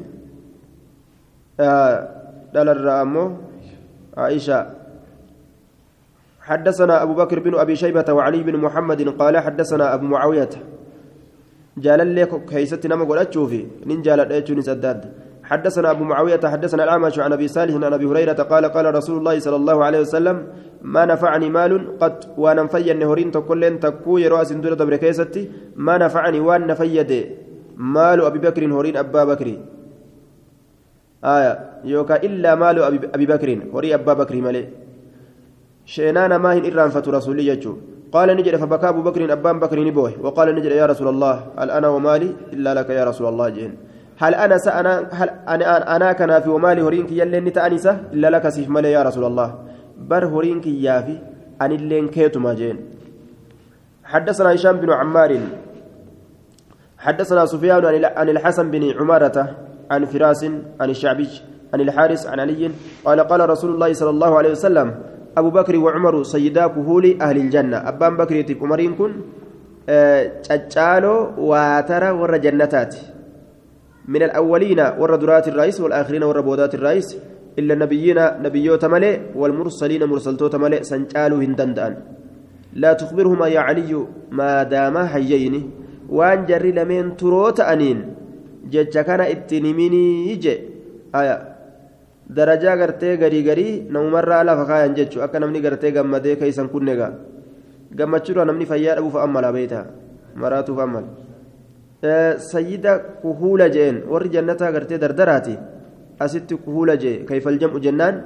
dhalarraa 2.53 3.01
ammoo 3.05 3.29
عائشة 4.17 4.67
حدثنا 6.41 7.03
أبو 7.03 7.13
بكر 7.13 7.39
بن 7.39 7.53
أبي 7.55 7.75
شيبة 7.75 8.13
وعلي 8.13 8.43
بن 8.43 8.57
محمد 8.57 9.09
قال 9.09 9.37
حدثنا 9.37 9.93
أبو 9.93 10.05
معاوية 10.05 10.49
جال 11.77 12.15
لك 12.15 12.45
كيست 12.45 12.87
نما 12.87 13.05
قول 13.05 13.17
أتشوفي 13.17 13.65
نين 13.85 14.01
جال 14.01 14.63
سداد 14.63 15.01
حدثنا 15.43 15.91
أبو 15.91 16.03
معاوية 16.03 16.39
حدثنا 16.53 16.83
الأعمش 16.83 17.19
عن 17.19 17.33
أبي 17.33 17.47
صالح 17.47 17.75
عن 17.75 17.93
أبي 17.93 18.05
هريرة 18.05 18.33
قال 18.51 18.65
قال 18.65 18.95
رسول 18.95 19.17
الله 19.17 19.39
صلى 19.39 19.55
الله 19.55 19.85
عليه 19.85 19.99
وسلم 19.99 20.47
ما 20.81 21.05
نفعني 21.05 21.49
مال 21.49 21.99
قد 21.99 22.25
وأنا 22.37 22.63
مفيا 22.63 22.93
نهورين 22.93 23.31
تكلين 23.31 23.79
تكو 23.79 24.17
يرأس 24.17 24.51
دولة 24.53 24.75
دبر 24.75 24.95
كيستي 24.95 25.51
ما 25.75 25.97
نفعني 25.97 26.39
وان 26.39 26.67
نفيد 26.67 27.11
مال 27.77 28.21
أبي 28.25 28.39
بكر 28.39 28.65
هورين 28.73 28.97
أبا 28.97 29.23
بكر. 29.23 29.47
آية 31.25 31.53
يوكا 31.83 32.15
إلا 32.23 32.55
مال 32.55 32.77
أبي 33.15 33.25
بكر 33.25 33.49
هوري 33.73 33.93
أبا 33.95 34.13
بكر 34.13 34.35
مالي 34.41 34.67
شينان 35.85 36.35
ما 36.35 36.53
هن 36.53 36.65
إران 36.65 36.89
رسولي 37.07 37.47
يجو 37.47 37.73
قال 38.11 38.29
نجد 38.37 38.55
فبكى 38.55 38.89
أبو 38.89 39.01
بكر 39.01 39.33
أبان 39.33 39.59
بكر 39.59 39.79
نبوه. 39.79 40.13
وقال 40.21 40.55
نجد 40.55 40.71
يا 40.71 40.85
رسول 40.85 41.07
الله 41.07 41.35
هل 41.59 41.71
أنا 41.71 41.87
ومالي 41.87 42.29
إلا 42.53 42.73
لك 42.73 42.89
يا 42.89 43.03
رسول 43.03 43.27
الله 43.27 43.49
جين. 43.49 43.71
هل 44.17 44.33
أنا 44.35 44.57
سأنا 44.57 45.09
هل 45.11 45.29
أنا 45.29 45.95
أنا 45.95 46.13
كنا 46.13 46.39
في 46.39 46.49
ومالي 46.49 46.81
هورينك 46.81 47.11
يلي 47.11 47.39
نتأنسة 47.39 47.93
إلا 48.13 48.27
لك 48.29 48.49
سيف 48.49 48.69
مالي 48.69 48.91
يا 48.91 49.03
رسول 49.03 49.25
الله. 49.25 49.49
بر 49.97 50.25
هورينك 50.25 50.67
يافي 50.67 51.17
أن 51.61 51.71
اللين 51.71 52.07
كيتما 52.07 52.53
جين. 52.53 52.77
حدثنا 54.03 54.55
هشام 54.55 54.77
بن 54.77 54.89
عمار. 54.91 55.31
حدثنا 56.97 57.45
سفيان 57.45 57.85
عن 58.05 58.29
الحسن 58.29 58.71
بن 58.71 58.83
عمارة 58.99 59.55
عن 59.91 60.05
فراس 60.05 60.41
عن 60.81 60.89
الشعبي 60.89 61.29
عن 61.73 61.81
الحارس 61.81 62.27
عن 62.27 62.39
علي 62.39 62.71
قال 63.05 63.19
قال 63.19 63.49
رسول 63.49 63.69
الله 63.73 63.93
صلى 63.93 64.09
الله 64.09 64.37
عليه 64.37 64.51
وسلم 64.51 64.95
أبو 65.37 65.49
بكر 65.49 65.77
وعمر 65.77 66.23
سيدا 66.23 66.67
كهول 66.67 67.21
أهل 67.21 67.37
الجنة. 67.37 67.77
أبان 67.77 68.17
بكر 68.17 68.35
يتب 68.35 68.57
عمرين 68.63 68.95
كن 68.95 69.11
تجالو 70.49 71.33
واترى 71.37 72.09
ور 72.09 72.37
جنتات 72.37 72.95
من 74.07 74.23
الأولين 74.23 74.79
ور 74.97 75.15
درات 75.15 75.47
الرئيس 75.47 75.81
والآخرين 75.81 76.23
ور 76.23 76.41
بودات 76.41 76.75
الرئيس 76.75 77.17
إلا 77.59 77.73
النبيين 77.73 78.19
نبيوت 78.41 78.85
ملئ 78.85 79.19
والمرسلين 79.35 80.03
مرسلتوت 80.03 80.55
ملئ 80.55 80.81
سنجالوا 80.83 81.39
هندندان. 81.43 81.93
لا 82.73 82.93
تخبره 82.93 83.29
ما 83.29 83.47
يا 83.47 83.59
علي 83.59 84.07
ما 84.31 84.63
دام 84.63 84.97
حيين 84.97 85.71
waan 86.09 86.47
jarri 86.47 86.73
lameen 86.73 87.15
turoo 87.19 87.51
ta'aniin 87.51 87.99
jecha 88.71 89.03
kana 89.03 89.27
ittiin 89.27 89.65
himinii 89.65 90.37
je. 90.41 90.55
Darajaa 92.35 92.75
gartee 92.77 93.17
garii 93.17 93.43
garii 93.43 93.87
namumarraa 93.89 94.43
lafa 94.43 94.65
kaayan 94.65 94.95
jechuun 94.95 95.23
akka 95.23 95.39
namni 95.39 95.61
gartee 95.61 95.91
gammadee 95.91 96.35
keessan 96.35 96.69
kun 96.69 96.87
egaa. 96.87 97.11
Gammachuudha 97.95 98.45
namni 98.45 98.65
fayyaa 98.65 98.95
dhabuuf 98.95 99.15
ammala 99.15 99.51
beektaa? 99.53 99.85
Maraatuuf 100.35 100.79
ammala. 100.79 101.07
Sayyida 102.51 102.99
kuhuula 103.21 103.69
jeen 103.69 104.03
warri 104.09 104.29
jannataa 104.29 104.71
gartee 104.71 104.97
dardaraati 104.99 105.55
asitti 106.19 106.57
kuhuula 106.57 106.97
jee 106.97 107.23
kayfal 107.23 107.57
jam'u 107.59 107.79
jennaan? 107.79 108.21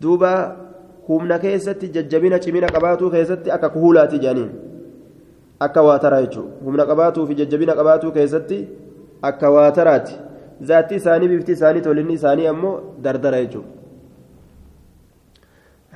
Duuba 0.00 0.32
humna 1.08 1.38
keessatti 1.38 1.92
jajjabina 1.92 2.38
cimina 2.38 2.72
qabaatuu 2.72 3.10
keessatti 3.10 3.50
akka 3.50 3.68
kuhuulaati 3.68 4.18
jaaniin. 4.24 4.67
Akka 5.60 5.82
waataraa 5.82 6.22
jechuudha 6.26 6.64
humna 6.64 6.86
qabaatuu 6.86 7.26
fi 7.26 7.34
jajjabina 7.40 7.74
qabaatuu 7.80 8.12
keessatti 8.12 8.58
akka 9.22 9.50
waataraati 9.50 10.14
zaatti 10.70 10.94
isaanii 11.00 11.28
bifti 11.28 11.52
isaanii 11.58 11.80
tolinni 11.80 12.14
isaanii 12.20 12.46
ammoo 12.46 12.76
dardara 13.02 13.42
jechuudha. 13.44 13.78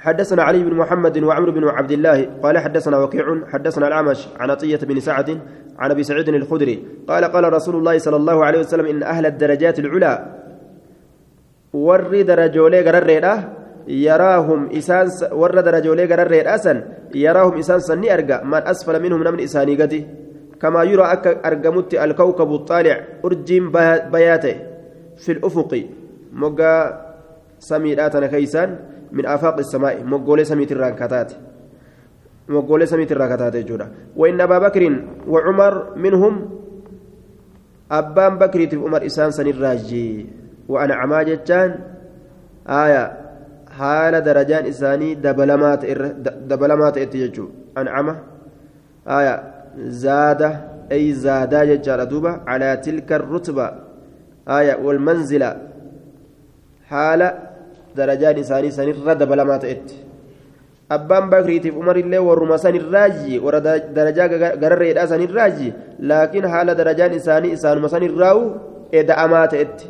حدثنا 0.02 0.42
علي 0.42 0.64
بن 0.64 0.74
محمد 0.74 1.22
وعمر 1.22 1.50
بن 1.50 1.68
عبد 1.68 1.90
الله 1.90 2.28
قال 2.42 2.58
حدثنا 2.58 2.98
وكيع 2.98 3.46
حدثنا 3.52 3.86
الأعمش 3.86 4.28
عن 4.40 4.50
عطية 4.50 4.76
بن 4.76 5.00
سعد 5.00 5.38
عن 5.78 5.90
أبي 5.90 6.02
سعيد 6.02 6.28
الخدري 6.28 6.86
قال 7.08 7.24
قال 7.24 7.52
رسول 7.52 7.76
الله 7.76 7.98
صلى 7.98 8.16
الله 8.16 8.44
عليه 8.44 8.60
وسلم 8.60 8.86
إن 8.86 9.02
أهل 9.02 9.26
الدرجات 9.26 9.78
العلى 9.78 10.14
ور 11.72 12.22
درجولي 12.22 12.80
قرر 12.86 13.10
يراهم 13.88 14.70
إسان 14.70 15.06
ور 15.32 15.60
درجولي 15.60 16.04
قرر 16.06 16.54
أسن 16.54 16.82
يراهم 17.14 17.58
إسان 17.58 17.80
سني 17.80 18.14
أرقى 18.14 18.46
من 18.46 18.62
أسفل 18.62 19.02
منهم 19.02 19.22
نمن 19.22 19.40
إساني 19.40 19.74
قدي. 19.82 20.06
كما 20.60 20.82
يرى 20.82 21.02
أك 21.02 21.26
أرقمت 21.46 21.94
الكوكب 21.94 22.50
الطالع 22.54 22.96
أرجم 23.24 23.64
بياته 24.14 24.56
في 25.18 25.32
الأفق. 25.32 25.72
مقا 26.32 26.74
سميراتنا 27.58 28.26
كيسان 28.26 28.78
من 29.12 29.26
آفاق 29.26 29.58
السماء. 29.58 30.04
مقولي 30.04 30.44
سميت 30.44 30.72
الراكتات 30.72 31.32
مقولي 32.48 32.86
سميت 32.86 33.12
الراكتات 33.12 33.56
جودا 33.56 34.16
وإن 34.16 34.40
أبا 34.40 34.58
بكر 34.58 34.82
وعمر 35.28 35.96
منهم 35.96 36.34
أبان 37.90 38.38
بكر 38.38 38.66
في 38.66 38.76
عمر 38.76 39.06
إسان 39.06 39.30
سن 39.30 39.46
الراجي. 39.46 40.26
وأنا 40.68 40.94
عماجتان 40.94 41.70
آية. 42.68 43.21
Haala 43.78 44.20
darajaan 44.20 44.66
isaanii 44.72 45.14
dabalamaa 45.22 46.92
ta'etti 46.96 47.22
jechuudha 47.24 47.80
ancama 47.80 48.14
zaada 50.04 50.48
ay 50.90 51.12
zaadaa 51.24 51.64
jechaadha 51.72 52.06
duuba 52.12 52.32
calaa 52.48 52.76
tilka 52.86 53.18
rutba 53.18 53.66
walmanzila 54.84 55.50
haala 56.92 57.28
darajaan 57.96 58.38
isaanii 58.44 58.72
sanirra 58.78 59.14
dabalamaa 59.14 59.58
ta'etti 59.64 59.96
abbaan 60.96 61.30
bakriitiif 61.30 61.76
umarillee 61.76 62.20
warruma 62.28 62.58
sanirraaji 62.58 63.38
warra 63.44 63.60
darajaa 63.96 64.28
gararreedhaa 64.62 65.06
sanirraaji 65.14 65.72
laakiin 66.12 66.46
haala 66.54 66.74
darajaan 66.80 67.16
isaanii 67.20 67.52
isaanuma 67.56 67.88
sanirraa'u 67.94 68.44
eda'amaa 69.00 69.46
ta'etti 69.54 69.88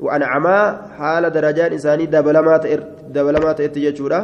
وأنعما 0.00 0.56
حال 0.98 1.30
درجان 1.30 1.72
إساني 1.72 2.06
دبلما 2.06 2.56
دبلما 3.14 3.52
تأتي 3.52 3.80
جتشورا 3.84 4.20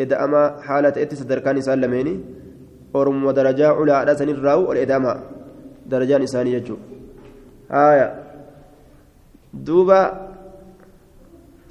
إدأما 0.00 0.42
حالة 0.66 0.94
إتي 1.02 1.16
صدركان 1.16 1.56
إسان 1.58 1.80
لميني 1.80 2.14
أورم 2.94 3.24
ودرجة 3.26 3.68
على 3.98 4.12
سن 4.14 4.28
الراو 4.28 4.60
والإدامة 4.68 5.12
درجان 5.86 6.22
إساني 6.22 6.50
جتشو 6.58 6.76
آية 7.70 8.08
دوبا 9.66 10.00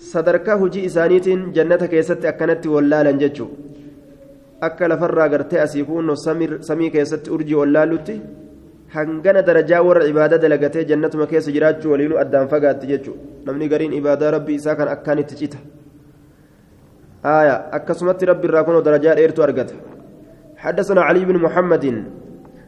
sadarkaa 0.01 0.55
hojii 0.57 0.85
isaaniitiin 0.85 1.41
jannata 1.55 1.87
keessatti 1.87 2.27
akkanatti 2.27 2.69
wallaalan 2.75 3.19
jechuun 3.21 3.51
akka 4.67 4.87
lafarraa 4.91 5.27
gartee 5.33 5.59
asii 5.65 5.83
kunnoo 5.89 6.15
samii 6.69 6.89
keessatti 6.95 7.33
urjii 7.35 7.59
wallaallutti 7.59 8.15
hangana 8.95 9.41
darajaa 9.41 9.81
warra 9.89 10.07
ibaadaa 10.13 10.41
dalagatee 10.45 10.85
jannatuma 10.85 11.27
keessa 11.27 11.51
jiraachuu 11.51 11.91
waliinuu 11.91 12.17
addaan 12.23 12.47
fagaatti 12.47 12.87
jechuudha. 12.87 13.45
Namni 13.45 13.69
gariin 13.69 13.93
ibaadaa 13.93 14.31
rabbii 14.37 14.57
isaa 14.61 14.75
kan 14.75 14.87
akkaan 14.95 15.23
itti 15.23 15.35
cita. 15.43 15.59
آية 17.25 17.55
أكسمت 17.77 18.23
ربي 18.23 18.47
الراكون 18.47 18.83
درجات 18.83 19.17
إيرتو 19.17 19.43
أرقت 19.43 19.69
حدثنا 20.57 21.01
علي 21.01 21.25
بن 21.25 21.37
محمد 21.37 21.85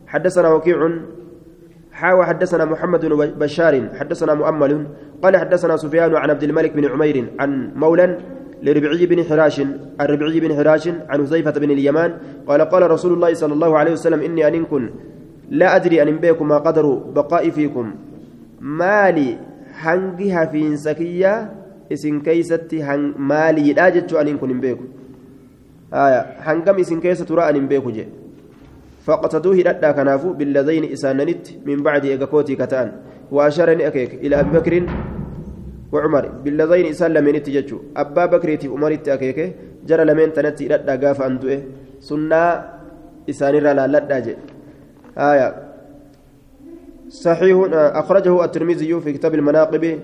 حدثنا 0.08 0.48
وكيع 0.54 0.80
حاوى 1.92 2.26
حدثنا 2.26 2.66
محمد 2.66 3.06
بن 3.06 3.26
بشار 3.42 3.74
حدثنا 4.00 4.34
مؤمل 4.34 4.88
قال 5.24 5.38
حدثنا 5.38 5.78
سفيان 5.78 6.16
عن 6.16 6.30
عبد 6.30 6.44
الملك 6.44 6.72
بن 6.72 6.86
عمير 6.86 7.18
عن 7.40 7.72
مولى 7.76 8.18
لربعي 8.64 9.06
بن 9.06 9.24
حراش 9.24 9.62
الربعي 10.02 10.40
بن 10.40 10.52
حراش 10.58 10.88
عن 11.10 11.20
حذيفة 11.28 11.52
بن 11.52 11.72
اليمان 11.72 12.12
قال 12.48 12.62
قال 12.62 12.92
رسول 12.92 13.14
الله 13.14 13.34
صلى 13.34 13.54
الله 13.54 13.78
عليه 13.78 13.92
وسلم 13.92 14.22
إني 14.22 14.48
أن 14.48 14.66
كن 14.66 14.90
لا 15.54 15.76
أدري 15.76 16.02
أن 16.02 16.18
بكم 16.18 16.48
ما 16.48 16.58
قدر 16.58 16.86
بقائي 17.16 17.52
فيكم. 17.52 17.88
مالي 18.62 19.38
هنجها 19.84 20.46
في 20.46 20.78
سكية 20.78 21.34
إسن 21.94 22.22
كيستي 22.26 22.84
هن 22.84 23.14
مالي 23.18 23.74
لا 23.78 23.90
جتشو 23.94 24.18
أن 24.18 24.38
كن 24.42 24.60
بكم 24.64 24.88
آية 25.94 26.22
هنجم 26.46 26.76
إسن 26.80 27.00
كيسة 27.00 27.26
ترى 27.26 27.50
أن 27.50 27.68
بكم 27.70 27.90
جي 27.92 28.06
فقتدوه 29.06 29.56
لدى 29.68 29.90
كنافو 29.94 30.34
بالذين 30.34 30.84
إساننت 30.96 31.46
من 31.68 31.78
بعد 31.86 32.06
إيقاكوتي 32.06 32.56
كتان. 32.56 32.92
وأشارني 33.32 33.88
أكيك 33.88 34.14
إلى 34.24 34.40
أبي 34.40 34.52
بكر 34.58 34.74
وعمر. 35.92 36.26
بالذين 36.44 36.86
إسان 36.94 37.12
لمن 37.14 37.44
تججو 37.44 37.78
أبا 37.98 38.26
بكر 38.26 38.50
في 38.58 38.68
عمر 38.74 38.94
أكيك 39.08 39.40
جرى 39.88 40.04
لمن 40.06 40.34
تنتي 40.34 40.66
لدى 40.72 40.94
قاف 41.06 41.22
أنتوه 41.22 41.62
سنة 42.00 42.44
إسان 43.30 43.56
لا 43.56 43.88
لدى 43.88 44.36
آية. 45.18 45.56
صحيح 47.10 47.58
أخرجه 47.74 48.46
الترمذي 48.46 49.00
في 49.00 49.14
كتاب 49.14 49.34
المناقب 49.34 50.00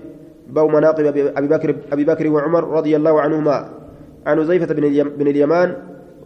بو 0.48 0.68
مناقب 0.68 1.04
أبي 1.36 1.48
بكر 1.48 1.76
أبي 1.92 2.04
بكر 2.04 2.28
وعمر 2.28 2.68
رضي 2.68 2.96
الله 2.96 3.20
عنهما. 3.20 3.68
عن 4.26 4.44
زيفة 4.44 4.74
بن 5.02 5.26
اليمان 5.26 5.76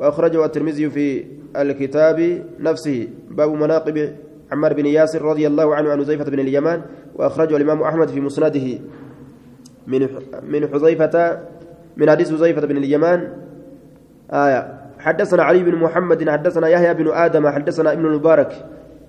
وأخرجه 0.01 0.45
الترمذي 0.45 0.91
في 0.91 1.25
الكتاب 1.57 2.45
نفسه. 2.61 3.09
باب 3.31 3.51
مناقب 3.51 4.13
عمار 4.53 4.73
بن 4.73 4.87
ياسر 4.87 5.23
رضي 5.23 5.47
الله 5.47 5.75
عنه 5.75 5.91
عن 5.91 6.05
زيفة 6.05 6.25
بن 6.25 6.41
اليمان 6.41 6.83
وأخرجه 7.15 7.57
الإمام 7.57 7.83
أحمد 7.83 8.09
في 8.09 8.21
مسنده. 8.21 8.79
من 9.87 10.09
من 10.49 10.69
حذيفة 10.69 11.41
من 11.97 12.11
حديث 12.11 12.33
حذيفة 12.33 12.67
بن 12.67 12.77
اليمان. 12.77 13.33
آية. 14.33 14.81
حدثنا 14.99 15.43
علي 15.43 15.63
بن 15.63 15.75
محمد 15.75 16.31
حدثنا 16.31 16.69
يحيى 16.69 16.95
بن 16.95 17.09
آدم 17.09 17.49
حدثنا 17.49 17.93
ابن 17.93 18.07
المبارك. 18.07 18.67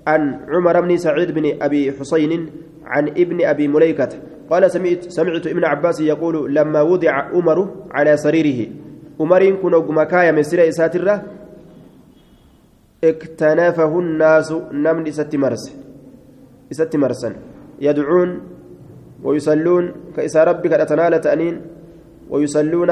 عن 0.08 0.40
عمر 0.50 0.82
بن 0.82 0.98
سعيد 0.98 1.32
بن 1.32 1.46
أبي 1.62 1.92
حسين 1.92 2.50
عن 2.86 3.08
ابن 3.08 3.46
أبي 3.46 3.68
مليكة 3.68 4.10
قال 4.50 4.72
سمعت 4.72 5.04
سمعت 5.10 5.48
ابن 5.48 5.66
عباس 5.66 6.02
يقول 6.02 6.56
لما 6.56 6.82
وضع 6.82 7.12
عمر 7.12 7.70
على 7.92 8.18
سريره 8.18 8.70
عمر 9.20 9.52
كن 9.52 9.72
مكايا 9.72 10.32
من 10.32 10.44
سيرة 10.44 10.70
ساترة 10.70 11.24
اكتنفه 13.04 14.00
الناس 14.00 14.52
نمن 14.72 15.12
ست 15.12 15.36
مرس 15.36 15.66
ست 16.72 16.96
مرسا 16.96 17.36
يدعون 17.82 18.30
ويصلون 19.24 19.94
كإسا 20.16 20.44
ربك 20.44 20.74
أتنال 20.74 21.22
تأنين 21.22 21.62
ويصلون 22.30 22.92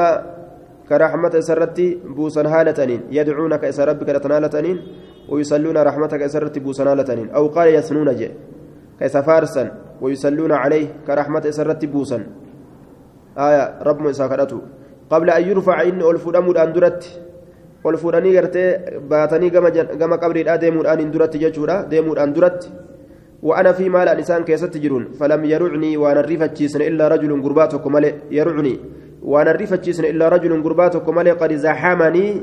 كرحمة 0.90 1.40
سرتي 1.40 1.88
بوسن 2.16 2.46
هالتنين. 2.46 3.02
يدعونك 3.12 3.64
إسا 3.66 3.84
ربك 3.86 4.10
لتنالتنين 4.10 4.78
ويصلون 5.30 5.78
رحمتك 5.78 6.22
إسرتي 6.22 6.60
بوسن 6.60 6.88
هالتنين. 6.88 7.30
أو 7.30 7.48
قال 7.48 7.68
يثنون 7.76 8.16
جي. 8.16 8.30
كيس 9.00 9.18
فارسا 9.18 9.64
ويصلون 10.02 10.52
عليه 10.52 10.88
كرحمة 11.08 11.44
إسرتي 11.50 11.88
بوسن. 11.88 12.24
آية 13.38 13.66
رب 13.82 14.00
موسى 14.02 14.28
كرته 14.28 14.62
قبل 15.10 15.30
أن 15.30 15.44
يرفع 15.50 15.82
إن 15.82 16.02
ألفون 16.02 16.58
أندرت 16.58 17.02
ألفونني 17.86 18.38
قرتي 18.38 18.66
باتني 19.10 19.50
كما 20.00 20.16
قبر 20.16 20.38
ديمون 20.56 20.86
أن 20.86 21.00
اندرت 21.00 21.38
ججورا 21.38 21.82
ديمون 21.92 22.18
أندرت 22.18 22.62
وأنا 23.44 23.72
في 23.72 23.90
مال 23.90 24.08
لسان 24.18 24.44
كيست 24.44 24.78
جرون. 24.78 25.04
فلم 25.20 25.46
يرعني 25.46 25.98
وأنا 25.98 26.20
الريفة 26.20 26.58
إلا 26.76 27.08
رجل 27.08 27.32
قرباتكم 27.44 27.94
يرعني. 28.32 28.76
Illaa 29.24 30.30
rajulun 30.30 30.62
gurbaa 30.62 30.90
tokko 30.90 31.14
malee 31.14 31.36
qad 31.36 31.56
zaxamanii 31.56 32.42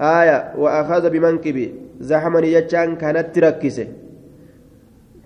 aaya 0.00 0.52
wa 0.58 0.78
akaza 0.78 1.10
bimankibi 1.10 1.72
zaxamanii 2.00 2.54
jechaan 2.54 2.96
kanatti 2.96 3.40
rakkise 3.40 3.86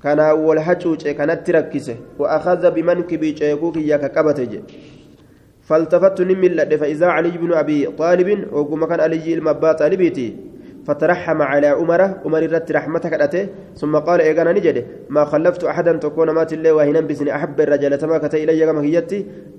كان 0.07 0.21
والحجوج 0.21 1.09
كانت 1.19 1.47
تركسه 1.47 1.97
وأخذ 2.19 2.71
بمنكبي 2.71 3.37
شيكوك 3.37 3.77
يا 3.77 3.97
كقبته 3.97 4.63
فالتفت 5.67 6.21
نمل 6.21 6.79
فإذا 6.79 7.07
علي 7.07 7.31
بن 7.31 7.53
أبي 7.53 7.87
طالب 7.87 8.29
وقم 8.53 8.85
كان 8.85 9.01
علي 9.01 9.35
المبا 9.35 9.73
طالبيتي 9.73 10.37
فترحم 10.87 11.43
على 11.43 11.67
عمر 11.67 12.01
عمر 12.25 12.43
رت 12.53 12.73
رحمتك 12.73 13.13
أتي 13.13 13.49
ثم 13.75 13.97
قال 13.97 14.21
إيقانا 14.21 14.53
نجد 14.53 14.77
ما 15.11 15.25
خلفت 15.25 15.65
أحدا 15.65 15.93
تكون 15.97 16.31
مات 16.31 16.53
الله 16.53 16.73
وهنا 16.73 17.01
بسني 17.01 17.35
أحب 17.35 17.61
الرجال 17.61 17.93
ما 18.07 18.19
كتي 18.19 18.45
إلي 18.45 18.67
كما 18.67 18.81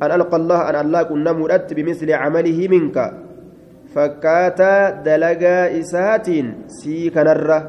أن 0.04 0.12
ألقى 0.12 0.38
الله 0.38 0.60
أن 0.70 0.76
الله 0.86 1.04
كنا 1.04 1.32
مرت 1.32 1.74
بمثل 1.74 2.12
عمله 2.12 2.60
منك. 2.68 2.98
فكاتا 3.96 4.74
دلقا 5.08 5.80
إساتين 5.80 6.48
سي 6.68 7.10
كنرة 7.10 7.60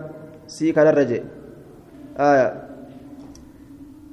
سي 0.47 0.73
كنرة 0.73 1.03
جي. 1.03 1.23
آية. 2.21 2.49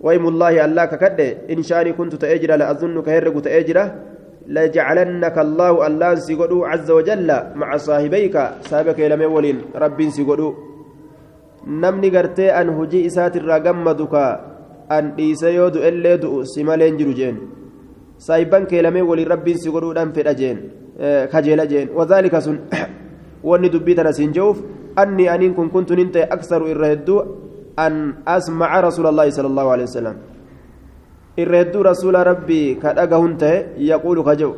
ويم 0.05 0.25
الله 0.27 0.65
الله 0.65 0.85
ككد 0.85 1.19
إن 1.49 1.59
شاني 1.63 1.93
كنت 1.93 2.15
تأجر 2.15 2.55
لأظنك 2.55 3.09
هرق 3.09 3.35
تأجره 3.41 3.85
لجعلنك 4.47 5.37
الله 5.37 5.87
الله 5.87 6.15
سيقولوا 6.15 6.67
عز 6.67 6.89
وجل 6.91 7.29
مع 7.55 7.69
صاحبيك 7.77 8.35
سابك 8.69 8.99
لم 8.99 9.21
ولين 9.35 9.57
رب 9.73 9.99
du'u 16.21 16.45
si 16.45 16.63
maleen 16.63 16.97
jiru 16.97 17.13
jeen 17.17 17.37
saayibban 18.17 18.67
kee 18.69 18.81
lamee 18.85 19.01
waliin 19.01 19.29
rabbiin 19.33 19.57
si 19.57 19.73
godhuudhaan 19.73 20.13
fedha 20.13 20.33
jeen 20.37 20.59
kajeela 21.31 21.65
jeen 21.71 21.89
wadaalika 21.97 22.41
sun 22.41 22.59
wanni 23.49 23.69
dubbii 23.73 23.95
tana 23.97 24.13
siin 24.13 24.31
je'uuf 24.37 24.61
anni 24.95 25.25
aniin 25.27 25.55
kun 25.57 25.69
kuntu 25.73 25.95
nin 25.95 26.11
ta'e 26.13 26.29
aksaru 26.35 26.69
irra 26.73 26.87
hedduu 26.93 27.19
an 27.85 27.93
asmaca 28.25 28.81
rasuula 28.87 29.09
allaahi 29.09 29.31
sala 29.37 29.49
allahu 29.51 29.69
alehi 29.73 29.87
wasalam 29.89 30.15
irra 31.37 31.57
hedduu 31.61 31.83
rasuula 31.83 32.23
rabbii 32.23 32.77
ka 32.81 32.93
dhagahun 32.93 33.37
ta'e 33.37 33.57
yaquulu 33.77 34.23
ka 34.23 34.35
jedhu 34.35 34.55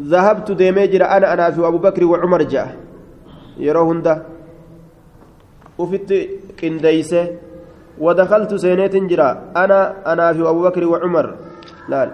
ذهبت 0.00 0.50
ديمي 0.58 0.86
جرا 0.86 1.06
أنا 1.16 1.32
أنا 1.32 1.50
في 1.54 1.66
ابو 1.66 1.78
بكر 1.78 2.04
وعمر 2.04 2.42
جاء 2.42 2.76
يرى 3.58 3.78
هندا 3.78 4.14
وفت 5.78 6.10
قنديسه 6.62 7.22
ودخلت 7.98 8.54
سينيت 8.54 8.96
جرا 9.10 9.28
أنا 9.56 9.78
أنا 10.12 10.32
في 10.32 10.42
ابو 10.42 10.60
بكر 10.66 10.82
وعمر 10.86 11.26
لا 11.88 12.10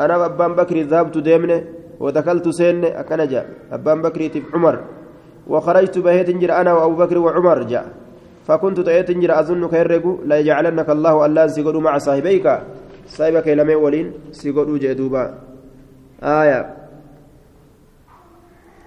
أنا 0.00 0.14
ابان 0.26 0.52
بكر 0.56 0.76
ذهبت 0.80 1.18
ديمنه 1.18 1.58
ودخلت 2.00 2.48
سين 2.48 2.84
اكنجا 2.84 3.42
ابان 3.72 4.02
بكر 4.02 4.22
عمر 4.54 4.76
وخرجت 5.46 5.98
بهيت 5.98 6.30
جرا 6.40 6.60
أنا 6.60 6.72
وابو 6.72 6.96
بكر 7.02 7.18
وعمر 7.18 7.62
جاء 7.62 7.84
فكنت 8.44 8.80
تأتي 8.80 9.14
جرا 9.14 9.40
أظنك 9.40 9.72
يرجو 9.72 10.28
لا 10.28 10.38
يجعلنك 10.38 10.90
الله 10.90 11.26
الله 11.26 11.46
سيقولوا 11.46 11.80
مع 11.80 11.98
صاحبيك. 11.98 12.46
صاحبك 13.08 13.48
لم 13.48 13.70
ولين 13.82 14.12
سيقولوا 14.32 14.78
جدوبا 14.78 15.24
آية. 16.22 16.60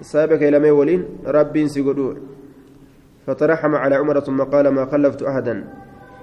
صاحبك 0.02 0.44
لم 0.44 0.66
ولين 0.78 1.02
رب 1.26 1.56
سيقولوا 1.68 2.14
فترحم 3.28 3.76
على 3.76 3.96
عمر 3.96 4.20
ثم 4.20 4.42
قال 4.42 4.68
ما 4.68 4.86
خلفت 4.86 5.24
أحدا. 5.24 5.56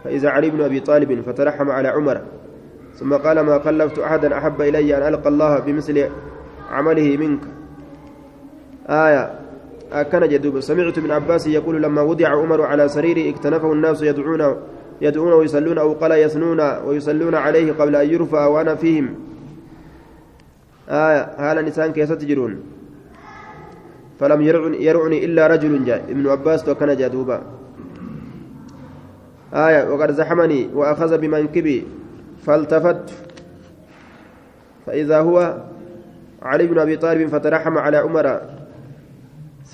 فإذا 0.05 0.29
علي 0.31 0.51
بن 0.51 0.61
أبي 0.63 0.81
طالب 0.81 1.21
فترحم 1.21 1.71
على 1.71 1.89
عمر 1.89 2.23
ثم 2.95 3.15
قال 3.15 3.41
ما 3.41 3.59
خلفت 3.59 3.99
أحدا 3.99 4.39
أحب 4.39 4.63
إلي 4.63 4.97
أن 4.97 5.03
ألقى 5.15 5.29
الله 5.29 5.59
بمثل 5.59 6.09
عمله 6.71 7.17
منك. 7.17 7.43
آية. 8.89 9.44
أكن 9.95 10.29
جدوب. 10.29 10.61
سمعت 10.61 10.99
ابن 10.99 11.11
عباس 11.11 11.47
يقول 11.47 11.83
لما 11.83 12.03
وضع 12.03 12.29
عمر 12.29 12.63
على 12.63 12.89
سريره 12.89 13.31
اكتنفه 13.31 13.73
الناس 13.73 14.03
يدعون 14.03 14.57
يدعون 15.01 15.33
ويصلون 15.33 15.79
أو 15.79 15.93
قال 15.93 16.13
يثنون 16.13 16.61
ويصلون 16.61 17.35
عليه 17.35 17.73
قبل 17.73 17.97
أن 17.97 18.11
يرفع 18.11 18.47
وأنا 18.47 18.75
فيهم. 18.75 19.15
آية. 20.89 21.23
هذا 21.39 21.61
نسان 21.61 21.93
كيف 21.93 22.13
تجرون؟ 22.13 22.61
فلم 24.21 24.43
يرعني, 24.43 24.85
يرعني 24.85 25.25
إلا 25.25 25.47
رجل 25.47 25.85
جاء. 25.85 26.05
ابن 26.09 26.27
عباس 26.27 26.69
وكان 26.69 26.97
جدوبا. 26.97 27.43
آية. 29.55 29.91
وقد 29.91 30.13
زحمني 30.13 30.69
وأخذ 30.75 31.19
بمنكبي 31.19 31.87
فالتفت. 32.47 33.11
فإذا 34.87 35.21
هو 35.21 35.63
علي 36.43 36.67
بن 36.67 36.79
أبي 36.79 36.97
طالب 36.97 37.29
فترحم 37.29 37.79
على 37.79 37.97
عمر. 37.97 38.41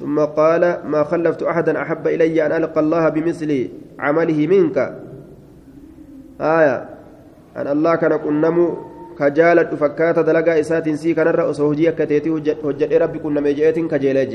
ثم 0.00 0.16
قال 0.20 0.80
ما 0.84 1.04
خلفت 1.04 1.42
أحدا 1.42 1.82
أحب 1.82 2.08
إلي 2.08 2.46
أن 2.46 2.52
ألقى 2.52 2.80
الله 2.80 3.08
بمثل 3.08 3.68
عمله 3.98 4.46
منك. 4.46 4.76
آية 6.40 6.76
أن 7.56 7.66
الله 7.68 7.94
كان 7.94 8.16
كنمو 8.16 8.66
كجالة 9.18 9.70
فكاتة 9.76 10.22
دلقا 10.22 10.60
إسات 10.60 10.88
سي 10.88 11.14
كان 11.14 11.28
الرأس 11.28 11.60
هجية 11.60 11.90
كتيتي 11.90 12.30
هجد 12.32 12.92
ربي 13.02 13.18
كنا 13.18 13.40
مجيئة 13.40 13.76
كجيلج. 13.76 14.32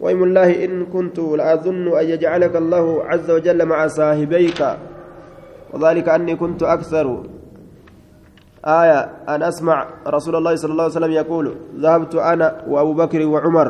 وإم 0.00 0.22
الله 0.24 0.64
إن 0.64 0.86
كنت 0.86 1.18
لأظن 1.18 1.98
أن 1.98 2.04
يجعلك 2.08 2.56
الله 2.56 3.04
عز 3.04 3.30
وجل 3.30 3.60
مع 3.66 3.86
صاحبيك. 3.86 4.60
وذلك 5.72 6.08
أني 6.08 6.36
كنت 6.36 6.62
أكثر. 6.62 7.06
آية 8.64 9.00
أن 9.28 9.42
أسمع 9.42 9.86
رسول 10.06 10.36
الله 10.36 10.54
صلى 10.56 10.72
الله 10.72 10.84
عليه 10.84 10.98
وسلم 10.98 11.12
يقول 11.12 11.46
ذهبت 11.76 12.14
أنا 12.14 12.64
وأبو 12.68 12.92
بكر 12.92 13.26
وعمر 13.26 13.68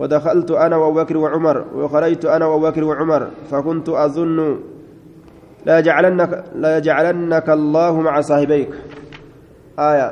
ودخلت 0.00 0.50
أنا 0.50 0.76
وأبو 0.80 1.04
بكر 1.04 1.16
وعمر 1.16 1.56
وخرجت 1.76 2.24
أنا 2.24 2.44
وأبو 2.48 2.72
بكر 2.72 2.82
وعمر 2.84 3.22
فكنت 3.50 3.88
أظن 3.88 4.38
لا 5.66 5.78
يجعلنك 5.78 6.32
لا 6.56 6.70
يجعلنك 6.78 7.48
الله 7.50 7.92
مع 8.00 8.14
صاحبيك. 8.20 8.72
آية. 9.76 10.08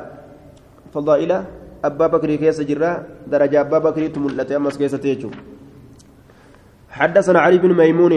فضائلة 0.93 1.37
أبا 1.85 2.07
بكر 2.07 2.29
كيس 2.35 2.61
جرا 2.61 2.91
درجة 3.27 3.61
أبا 3.61 3.77
بكر 3.89 4.07
تملت 4.13 4.51
أمس 4.51 4.77
كيس 4.77 4.93
تيجو. 5.01 5.29
حدثنا 6.89 7.39
علي 7.39 7.57
بن 7.57 7.73
ميمون 7.73 8.13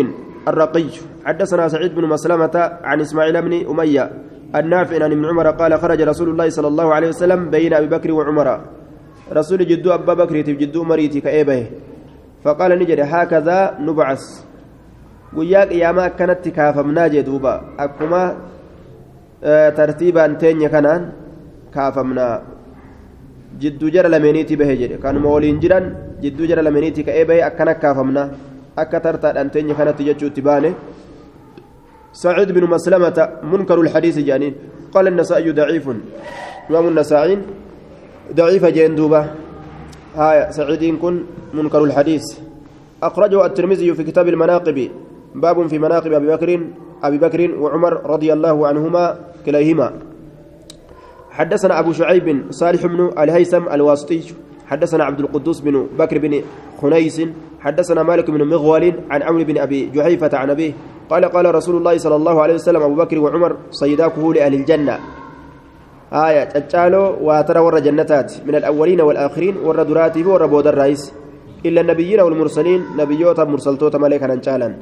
الرقي 0.49 0.89
حدثنا 1.25 1.68
سعيد 1.68 1.95
بن 1.95 2.05
مسلمة 2.05 2.57
عن 2.85 3.01
إسماعيل 3.01 3.37
بن 3.43 3.53
أمية 3.70 4.05
النافع 4.57 5.05
عن 5.05 5.12
ابن 5.12 5.25
عمر 5.25 5.51
قال 5.51 5.73
خرج 5.81 6.01
رسول 6.03 6.29
الله 6.29 6.49
صلى 6.49 6.68
الله 6.68 6.95
عليه 6.95 7.09
وسلم 7.09 7.51
بين 7.51 7.73
أبي 7.75 7.89
بكر 7.89 8.12
وعمر. 8.12 8.49
رسول 9.39 9.61
جدو 9.70 9.89
أبا 9.95 10.14
بكر 10.20 10.37
جدو 10.62 10.80
مريتي 10.85 11.20
كأيبه 11.24 11.61
فقال 12.45 12.70
نجد 12.80 13.01
هكذا 13.01 13.59
نبعث 13.87 14.24
guyyaa 15.37 15.66
qiyaamaa 15.70 16.07
akkanatti 16.11 16.51
kaafamnaa 16.57 17.09
jee 17.12 17.22
duuba 17.24 17.53
akkuma 17.85 18.18
tartiibaan 19.76 20.35
teenya 20.43 20.68
kanaan 20.74 21.07
kaafamnaa 21.76 22.35
jidduu 23.62 23.93
jara 23.95 24.11
lameeniitii 24.14 24.59
bahe 24.62 24.74
jedhe 24.80 24.99
kanuma 25.05 25.33
waliin 25.35 25.61
jiran 25.62 25.87
jidduu 26.24 26.51
jara 26.51 26.66
lameeniitii 26.66 27.07
ka'ee 27.09 27.24
bahe 27.30 27.41
akkana 27.49 27.74
kaafamnaa 27.85 28.26
akka 28.83 29.01
tartaadhaan 29.07 29.53
teenya 29.55 29.78
kanatti 29.80 30.09
jechuutti 30.11 30.45
baane 30.49 30.72
سعيد 32.12 32.53
بن 32.53 32.64
مسلمة 32.68 33.18
منكر 33.53 33.80
الحديث 33.80 34.16
جانين 34.28 34.55
قال 34.95 35.09
النسائي 35.09 35.49
ضعيف 35.53 35.87
إمام 36.70 36.85
النسائي 36.93 37.39
ضعيف 38.31 38.64
جندوبة 38.64 39.31
هاي 40.16 40.53
سعيد 40.53 40.99
كن 41.03 41.23
منكر 41.55 41.85
الحديث. 41.85 42.23
أخرجه 43.03 43.47
الترمذي 43.47 43.95
في 43.95 44.05
كتاب 44.05 44.29
المناقب. 44.29 44.89
باب 45.35 45.66
في 45.66 45.79
مناقب 45.79 46.12
أبي 46.12 46.27
بكر 46.27 46.61
أبي 47.03 47.18
بكر 47.18 47.41
وعمر 47.59 48.07
رضي 48.07 48.33
الله 48.33 48.66
عنهما 48.66 49.18
كليهما. 49.47 49.93
حدثنا 51.31 51.79
أبو 51.81 51.93
شعيب 51.93 52.47
صالح 52.51 52.87
بن 52.87 53.11
الهيثم 53.18 53.68
الواسطي. 53.68 54.23
حدثنا 54.66 55.05
عبد 55.05 55.20
القدوس 55.20 55.61
بن 55.61 55.87
بكر 55.99 56.18
بن 56.18 56.43
خنيس. 56.83 57.23
حدثنا 57.61 58.03
مالك 58.03 58.31
بن 58.31 58.45
مغول 58.45 58.93
عن 59.11 59.23
عمرو 59.23 59.45
بن 59.45 59.59
أبي 59.59 59.87
جحيفة 59.87 60.39
عن 60.39 60.51
أبيه. 60.51 60.73
قال 61.11 61.25
قال 61.25 61.55
رسول 61.55 61.77
الله 61.77 61.99
صلى 61.99 62.16
الله 62.16 62.43
عليه 62.43 62.55
وسلم 62.55 62.83
أبو 62.83 62.95
بكر 62.95 63.18
وعمر 63.18 63.57
صيداكه 63.70 64.35
لأهل 64.35 64.55
الجنة. 64.55 64.99
آية 66.12 66.44
تجالو 66.44 67.16
واترى 67.24 67.60
ور 67.60 67.78
جنتات 67.78 68.32
من 68.46 68.54
الأولين 68.54 69.00
والآخرين 69.00 69.56
ور 69.64 69.82
دراتي 69.82 70.24
ور 70.24 70.46
بود 70.46 70.66
الرئيس 70.66 71.12
إلا 71.66 71.80
النبيين 71.80 72.20
والمرسلين 72.20 72.80
نبيوتا 72.98 73.44
مرسلتوتا 73.44 73.98
ملائكة 73.98 74.26
نجالا. 74.26 74.76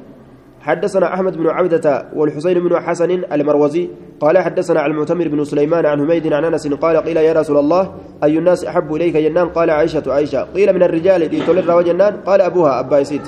حدثنا 0.61 1.15
أحمد 1.15 1.37
بن 1.37 1.47
عبدة 1.47 2.07
والحسين 2.17 2.59
بن 2.61 2.81
حسن 2.81 3.11
المروزي 3.33 3.89
قال 4.21 4.39
حدثنا 4.39 4.81
عن 4.81 4.91
المعتمر 4.91 5.29
بن 5.29 5.45
سليمان 5.45 5.87
عن 5.87 5.99
حميد 5.99 6.33
عن 6.33 6.45
أنس 6.45 6.67
قال 6.69 6.97
قيل 6.97 7.17
يا 7.17 7.33
رسول 7.33 7.59
الله 7.59 7.95
أي 8.25 8.39
الناس 8.39 8.65
أحب 8.65 8.95
إليك 8.95 9.17
جنان؟ 9.17 9.49
قال 9.49 9.71
عائشة 9.71 10.03
عائشة. 10.07 10.43
قيل 10.55 10.73
من 10.73 10.83
الرجال 10.83 11.21
لتولر 11.21 11.77
وجنان 11.77 12.17
قال 12.27 12.41
أبوها 12.41 12.81
أبا 12.81 12.99
يسيد 12.99 13.23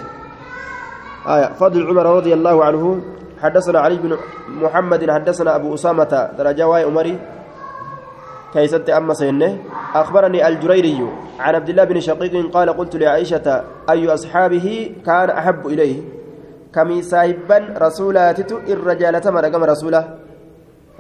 آية 1.27 1.53
فضل 1.55 1.87
عمر 1.87 2.07
رضي 2.17 2.35
الله 2.35 2.65
عنه. 2.65 3.01
حدثنا 3.43 3.79
علي 3.81 3.97
بن 3.97 4.17
محمد 4.63 5.11
حدثنا 5.11 5.57
أبو 5.57 5.75
أسامة 5.75 6.31
درجاوي 6.39 6.85
أمري 6.85 7.19
كيست 8.53 8.91
أما 8.91 9.15
سينه 9.15 9.59
أخبرني 9.95 10.49
الجريري 10.49 11.01
عن 11.41 11.55
عبد 11.55 11.69
الله 11.69 11.85
بن 11.85 12.01
شقيق 12.01 12.51
قال 12.53 12.69
قلت 12.71 12.97
لعائشة 12.97 13.65
أي 13.91 14.09
أصحابه 14.09 14.67
كان 15.07 15.31
أحب 15.31 15.67
إليه؟ 15.67 15.99
kamiisaahibban 16.73 17.77
rasuulaatitu 17.77 18.65
irra 18.65 18.95
jaalatama 18.97 19.43
dhagama 19.45 19.67
rasuula 19.69 20.03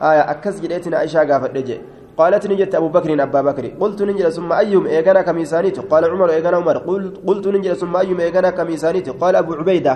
آية 0.02 0.30
أكس 0.30 0.60
جديتنا 0.60 0.96
عائشة 0.98 1.22
قافت 1.30 1.54
نجي. 1.56 1.76
قالت 2.18 2.46
نجت 2.46 2.74
أبو 2.74 2.88
بكر 2.88 3.22
أبا 3.22 3.40
بكر. 3.40 3.64
قلت 3.80 4.02
نجل 4.02 4.32
ثم 4.32 4.52
أيهم 4.52 4.86
إيغانا 4.86 5.22
كميسانيت 5.22 5.78
قال 5.90 6.04
عمر 6.04 6.30
إيغانا 6.30 6.56
عمر. 6.56 6.78
قلت, 6.78 7.14
قلت 7.26 7.48
نجل 7.48 7.76
ثم 7.76 7.96
أيهم 7.96 8.20
إيغانا 8.20 8.50
كميسانيت 8.50 9.08
قال 9.22 9.36
أبو 9.36 9.54
عبيدة. 9.54 9.94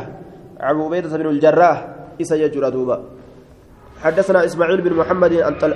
أبو 0.61 0.86
عبيدة 0.86 1.16
بن 1.18 1.26
الجراح. 1.26 1.78
إسا 2.20 2.36
يجر 2.36 2.68
دوبا. 2.68 3.16
حدثنا 4.03 4.44
إسماعيل 4.44 4.80
بن 4.80 4.92
محمد 4.92 5.32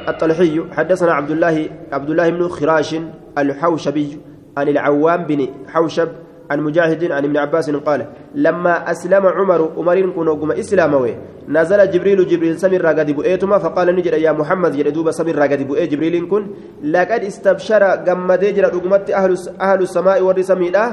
الطلحي 0.09 0.63
حدثنا 0.73 1.13
عبد 1.13 1.31
الله 1.31 1.69
عبد 1.93 2.11
الله 2.11 2.31
بن 2.31 2.49
خراش 2.49 2.97
الحوشبي 3.39 4.19
عن 4.57 4.69
العوام 4.69 5.25
بن 5.25 5.49
حوشب 5.69 6.09
عن 6.51 6.61
مجاهد 6.61 7.13
عن 7.13 7.25
ابن 7.25 7.37
عباس 7.37 7.71
قال 7.71 8.07
لما 8.35 8.91
أسلم 8.91 9.27
عمر 9.27 9.61
عمر 9.77 10.01
كن 10.11 10.29
وقم 10.29 10.51
إسلامه 10.53 11.15
نزل 11.49 11.91
جبريل 11.91 12.29
جبريل 12.29 12.59
سمر 12.59 12.87
قد 12.87 13.11
بؤيتما 13.11 13.59
فقال 13.59 13.97
نجد 13.97 14.13
يا 14.13 14.33
محمد 14.33 14.75
يدوب 14.75 15.11
سمر 15.11 15.43
قد 15.43 15.69
بؤي 15.69 15.87
جبريل 15.87 16.27
كن 16.29 16.43
لقد 16.85 17.23
استبشر 17.25 17.83
قم 18.07 18.33
دجر 18.33 18.65
رقمت 18.75 19.11
أهل, 19.11 19.37
أهل 19.61 19.81
السماء 19.83 20.23
والرسميلة 20.23 20.85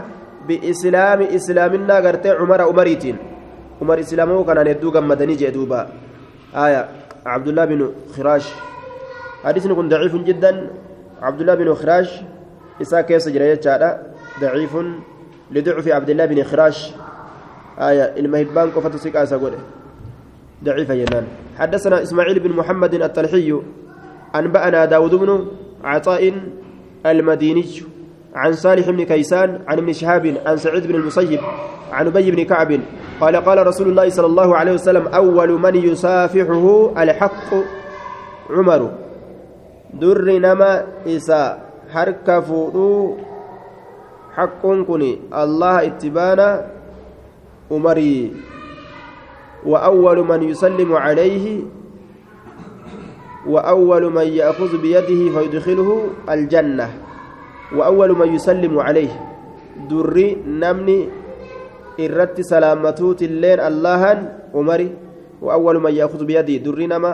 بإسلام 0.48 1.22
إسلامنا 1.22 1.96
قرت 1.96 2.28
عمر 2.28 2.62
عمريتين 2.62 3.16
عمر 3.82 4.00
إسلامه 4.00 4.44
كان 4.46 4.58
ندو 4.68 4.90
قم 4.92 5.14
دنيجي 5.14 5.50
دوبا. 5.50 5.82
آية. 6.56 7.07
عبد 7.28 7.48
الله 7.48 7.66
بن 7.66 7.92
خراش. 8.16 8.46
حديث 9.44 9.68
كن 9.68 9.90
ضعيف 9.90 10.16
جدا. 10.16 10.72
عبد 11.22 11.40
الله 11.42 11.56
بن 11.56 11.74
خراش 11.74 12.10
إسا 12.82 13.02
كيس 13.02 13.30
جريت 13.30 13.68
ضعيف 14.42 14.74
لضعف 15.52 15.88
عبد 15.88 16.10
الله 16.10 16.26
بن 16.26 16.44
خراش. 16.44 16.94
آية 17.80 18.18
المهبان 18.18 18.70
قفة 18.74 18.98
سكا 18.98 19.26
سقول 19.26 19.54
ضعيف 20.64 20.90
ينان 20.90 21.26
حدثنا 21.58 22.02
إسماعيل 22.02 22.40
بن 22.40 22.52
محمد 22.58 22.94
الطلحي 22.94 23.62
أنبأنا 24.36 24.86
داود 24.86 25.16
بن 25.16 25.48
عطاء 25.84 26.34
المديني 27.06 27.66
عن 28.36 28.54
صالح 28.54 28.90
بن 28.90 29.04
كيسان 29.06 29.62
عن 29.68 29.78
ابن 29.78 29.94
شهاب 29.94 30.38
عن 30.46 30.58
سعيد 30.58 30.88
بن 30.88 30.96
المسيب 30.96 31.40
عن 31.92 32.08
أبي 32.08 32.32
بن 32.32 32.44
كعب 32.44 32.80
قال 33.22 33.36
قال 33.36 33.68
رسول 33.68 33.88
الله 33.88 34.10
صلى 34.10 34.26
الله 34.26 34.50
عليه 34.58 34.74
وسلم 34.74 35.08
أول 35.08 35.50
من 35.60 35.76
يسافحه 35.76 36.94
الحق 36.98 37.50
عمر. 38.50 38.82
در 39.94 40.22
نما 40.40 40.72
إسا 41.08 41.44
حركة 41.94 42.50
حقون 44.36 44.86
كني 44.86 45.12
الله 45.34 45.76
اتبانا 45.86 46.50
أمري 47.72 48.34
وأول 49.66 50.18
من 50.28 50.44
يسلم 50.44 50.96
عليه 50.96 51.46
وأول 53.48 54.04
من 54.14 54.28
يأخذ 54.28 54.72
بيده 54.78 55.22
فيدخله 55.34 55.90
الجنة. 56.30 56.88
وأول 57.76 58.10
من 58.18 58.36
يسلم 58.36 58.80
عليه. 58.80 59.14
دري 59.90 60.38
نمني 60.46 61.00
irratti 61.98 62.44
salaamatuutilleen 62.44 63.60
allahan 63.60 64.18
umari 64.54 65.08
وأول 65.38 65.78
من 65.86 65.94
يأخذ 65.94 66.26
بيده 66.26 66.66
دري 66.66 66.90
نما 66.90 67.12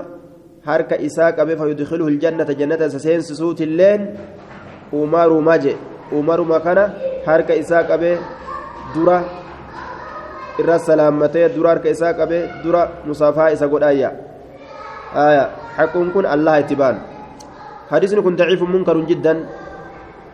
harka 0.64 0.96
isaa 0.96 1.36
qabe 1.36 1.60
fayudkiluhu 1.60 2.08
ljannata 2.16 2.56
jannata 2.56 2.88
isa 2.88 3.00
seensisuutilleen 3.00 4.16
umaru 4.96 5.42
maje 5.44 5.76
umaruma 6.08 6.64
kana 6.64 6.88
harka 7.28 7.52
isaa 7.52 7.84
qabee 7.84 8.16
dura 8.96 9.18
irra 10.56 10.80
salaammatee 10.80 11.50
dura 11.56 11.76
harka 11.76 11.92
isaa 11.92 12.14
qabee 12.16 12.48
dura 12.64 13.04
musaafaa 13.04 13.52
isa 13.52 13.68
godhaayya 13.68 14.12
حقون 15.78 16.10
كن 16.16 16.26
الله 16.26 16.54
اتبان 16.66 16.96
حديث 17.92 18.12
كن 18.26 18.36
ضعيف 18.36 18.62
منكر 18.62 18.98
جدا 19.10 19.34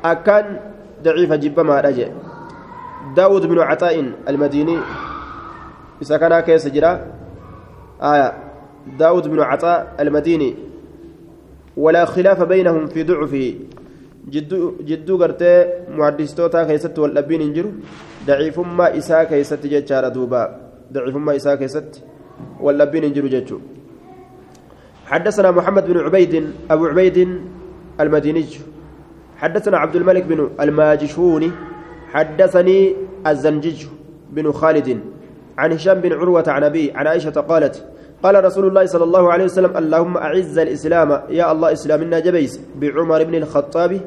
أكان 0.04 0.46
ضعيف 1.04 1.32
جبا 1.44 1.64
ما 1.64 1.80
رجع 1.84 2.08
داود 3.16 3.46
بن 3.46 3.60
عطاء 3.60 4.14
المديني 4.30 4.78
كان 6.10 6.40
كيس 6.40 6.68
جرا 6.68 6.92
آية 8.02 8.34
داود 9.00 9.28
بن 9.28 9.40
عطاء 9.40 9.96
المديني 10.00 10.56
ولا 11.78 12.06
خلاف 12.06 12.44
بينهم 12.44 12.88
في 12.88 13.04
ضعفه 13.04 13.56
gartee 15.18 15.58
muhaddistootaa 15.98 16.66
keessatti 16.66 17.02
wal 17.02 17.14
dhabbiin 17.18 17.42
hin 17.42 17.54
jiru 17.54 17.70
daciifummaa 18.28 18.90
isaa 19.02 19.26
keessatti 19.26 19.72
jechaadha 19.74 20.14
duuba 20.14 20.42
daciifummaa 20.94 21.34
isaa 21.40 21.58
keessatti 21.58 22.04
wal 22.60 22.78
dhabbiin 22.78 23.04
hin 23.04 23.14
jiru 23.14 23.30
jechuudha 23.36 23.80
حدثنا 25.10 25.52
محمد 25.52 25.86
بن 25.88 25.98
عبيد 26.06 26.34
أبو 26.70 26.86
عبيد 26.86 27.18
المديني 28.00 28.46
حدثنا 29.38 29.78
عبد 29.78 29.96
الملك 29.96 30.24
بن 30.24 30.50
الماجشوني 30.60 31.52
حدثني 32.14 32.96
الزنجج 33.28 33.86
بن 34.30 34.52
خالد 34.52 35.00
عن 35.58 35.72
هشام 35.72 36.02
بن 36.02 36.14
عروة 36.14 36.44
عن 36.48 36.64
أبي 36.64 36.92
عن 36.92 37.08
عائشة 37.08 37.42
قالت 37.42 37.86
قال 38.24 38.44
رسول 38.46 38.68
الله 38.68 38.86
صلى 38.86 39.04
الله 39.04 39.34
عليه 39.34 39.44
وسلم 39.44 39.78
اللهم 39.78 40.18
أعز 40.18 40.58
الإسلام 40.58 41.22
يا 41.30 41.52
الله 41.52 41.72
إسلامنا 41.72 42.20
جبيس 42.20 42.60
بعمر 42.76 43.24
بن 43.24 43.36
الخطاب 43.36 44.02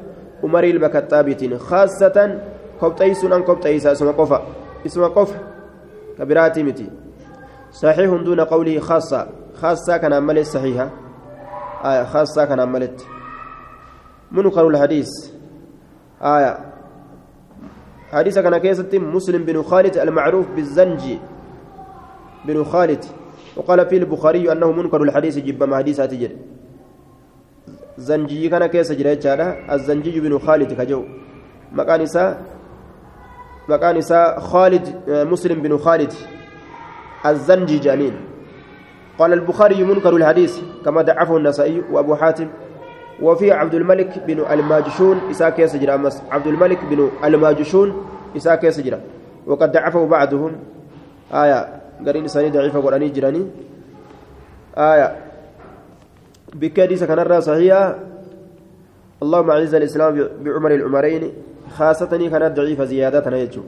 عمر 0.44 0.64
المكتابتين 0.64 1.58
خاصة 1.58 2.38
كبتيس 2.82 3.24
أن 3.24 3.42
كبتيس 3.42 3.86
اسم 3.86 4.12
قفا 4.12 4.42
اسم 4.86 5.04
قفا 5.04 5.38
كبراتي 6.18 6.62
متي. 6.62 6.90
صحيح 7.72 8.10
دون 8.24 8.40
قوله 8.40 8.78
خاصة 8.78 9.26
خاصة 9.60 9.96
كان 9.96 10.12
عملت 10.12 10.46
صحيحة 10.46 10.90
آية 11.84 12.04
خاصة 12.04 12.44
كان 12.44 12.60
عملت. 12.60 13.06
منكر 14.32 14.68
الحديث؟ 14.68 15.08
آية 16.22 16.71
حديث 18.12 18.38
كان 18.38 18.56
كيسة 18.58 18.98
مسلم 18.98 19.44
بن 19.44 19.62
خالد 19.62 19.96
المعروف 19.96 20.46
بالزنجي 20.56 21.18
بن 22.44 22.64
خالد. 22.64 23.04
وقال 23.56 23.86
في 23.86 23.96
البخاري 23.96 24.52
أنه 24.52 24.72
منكر 24.72 25.02
الحديث 25.02 25.38
جب 25.38 25.62
ما 25.62 25.76
حديثات 25.76 26.10
زنجي 27.96 28.48
كان 28.48 28.66
كيس 28.66 28.92
جريت 28.92 29.26
الزنجي 29.70 30.20
بن 30.20 30.38
خالد 30.38 30.72
كجو. 30.72 31.04
مكان 31.72 32.00
إساء 32.00 32.42
مكان 33.68 34.00
خالد 34.40 34.84
مسلم 35.08 35.62
بن 35.62 35.78
خالد. 35.78 36.12
الزنجي 37.26 37.78
جانين 37.78 38.14
قال 39.18 39.32
البخاري 39.32 39.84
منكر 39.84 40.16
الحديث 40.16 40.60
كما 40.84 41.02
ضعفه 41.02 41.36
النسائي 41.36 41.82
وأبو 41.92 42.14
حاتم. 42.14 42.48
وفي 43.22 43.52
عبد 43.52 43.74
الملك 43.74 44.26
بن 44.26 44.38
الماجشون 44.50 45.16
إساء 45.30 45.50
كيس 45.50 45.76
جرى 45.76 45.94
عبد 46.30 46.46
الملك 46.46 46.78
بن 46.90 47.10
الماجشون 47.24 47.88
إساء 48.36 48.54
كيس 48.54 48.80
جرى. 48.80 49.00
وقد 49.46 49.72
ضعفه 49.72 50.06
بعضهم. 50.06 50.52
آية 51.32 51.58
قرين 52.06 52.24
إساني 52.24 52.50
ضعيفة 52.50 52.80
قرآني 52.80 53.08
جراني. 53.08 53.42
آية 54.74 55.08
بكاديس 56.54 57.04
كان 57.04 57.18
الرأس 57.18 57.48
هي 57.48 57.96
اللهم 59.22 59.50
أعز 59.50 59.74
الإسلام 59.74 60.12
بعمر 60.42 60.70
العمرين 60.74 61.32
خاصة 61.78 62.10
كانت 62.10 62.56
ضعيفة 62.56 62.84
زيادة 62.84 63.36
يجو. 63.36 63.62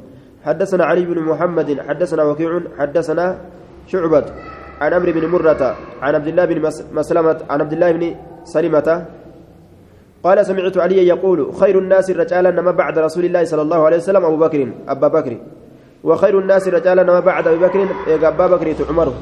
حدثنا 0.45 0.85
علي 0.85 1.05
بن 1.07 1.19
محمد 1.23 1.81
حدثنا 1.89 2.23
وكيع 2.23 2.61
حدثنا 2.79 3.27
شعبة. 3.87 4.27
عن 4.81 4.91
عمرو 4.95 5.13
بن 5.13 5.25
مرة 5.31 5.77
عن 6.03 6.15
عبد 6.15 6.27
الله 6.27 6.45
بن 6.45 6.59
مسلمة 6.93 7.39
عن 7.51 7.61
عبد 7.61 7.73
الله 7.73 7.93
بن 7.93 8.05
سلمة 8.45 9.07
قال 10.25 10.47
سمعت 10.47 10.79
علي 10.79 11.07
يقول 11.07 11.55
خير 11.55 11.79
الناس 11.79 12.11
رجالا 12.11 12.51
ما 12.63 12.71
بعد 12.71 12.99
رسول 12.99 13.25
الله 13.25 13.45
صلى 13.45 13.63
الله 13.63 13.85
عليه 13.87 13.97
وسلم 13.97 14.25
أبو 14.25 14.37
بكر 14.37 14.73
أبا 14.89 15.09
بكر. 15.09 15.37
وخير 16.05 16.39
الناس 16.39 16.69
رجالا 16.69 17.03
ما 17.03 17.21
بعد 17.21 17.49
أبي 17.49 17.59
بكر 17.67 17.89
أبا 18.09 18.47
بكر 18.47 18.75
عمر 18.89 19.13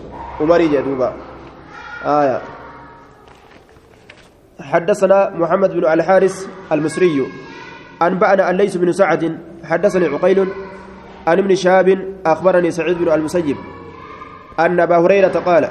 عمر 0.41 0.61
جدوبا 0.63 1.13
آية. 2.05 2.41
حدثنا 4.61 5.31
محمد 5.31 5.71
بن 5.71 5.87
الحارث 5.87 6.47
المصري. 6.73 7.27
أنبأنا 8.03 8.51
أن 8.51 8.57
ليس 8.57 8.77
بن 8.77 8.93
سعد. 8.93 9.39
حدثني 9.65 10.07
عقيل 10.07 10.49
عن 11.27 11.39
ابن 11.39 11.55
شهاب 11.55 11.89
أخبرني 12.27 12.71
سعيد 12.71 12.99
بن 12.99 13.13
المسيب. 13.13 13.57
أن 14.61 14.81
أبا 14.81 14.97
هريرة 14.97 15.43
قال 15.47 15.71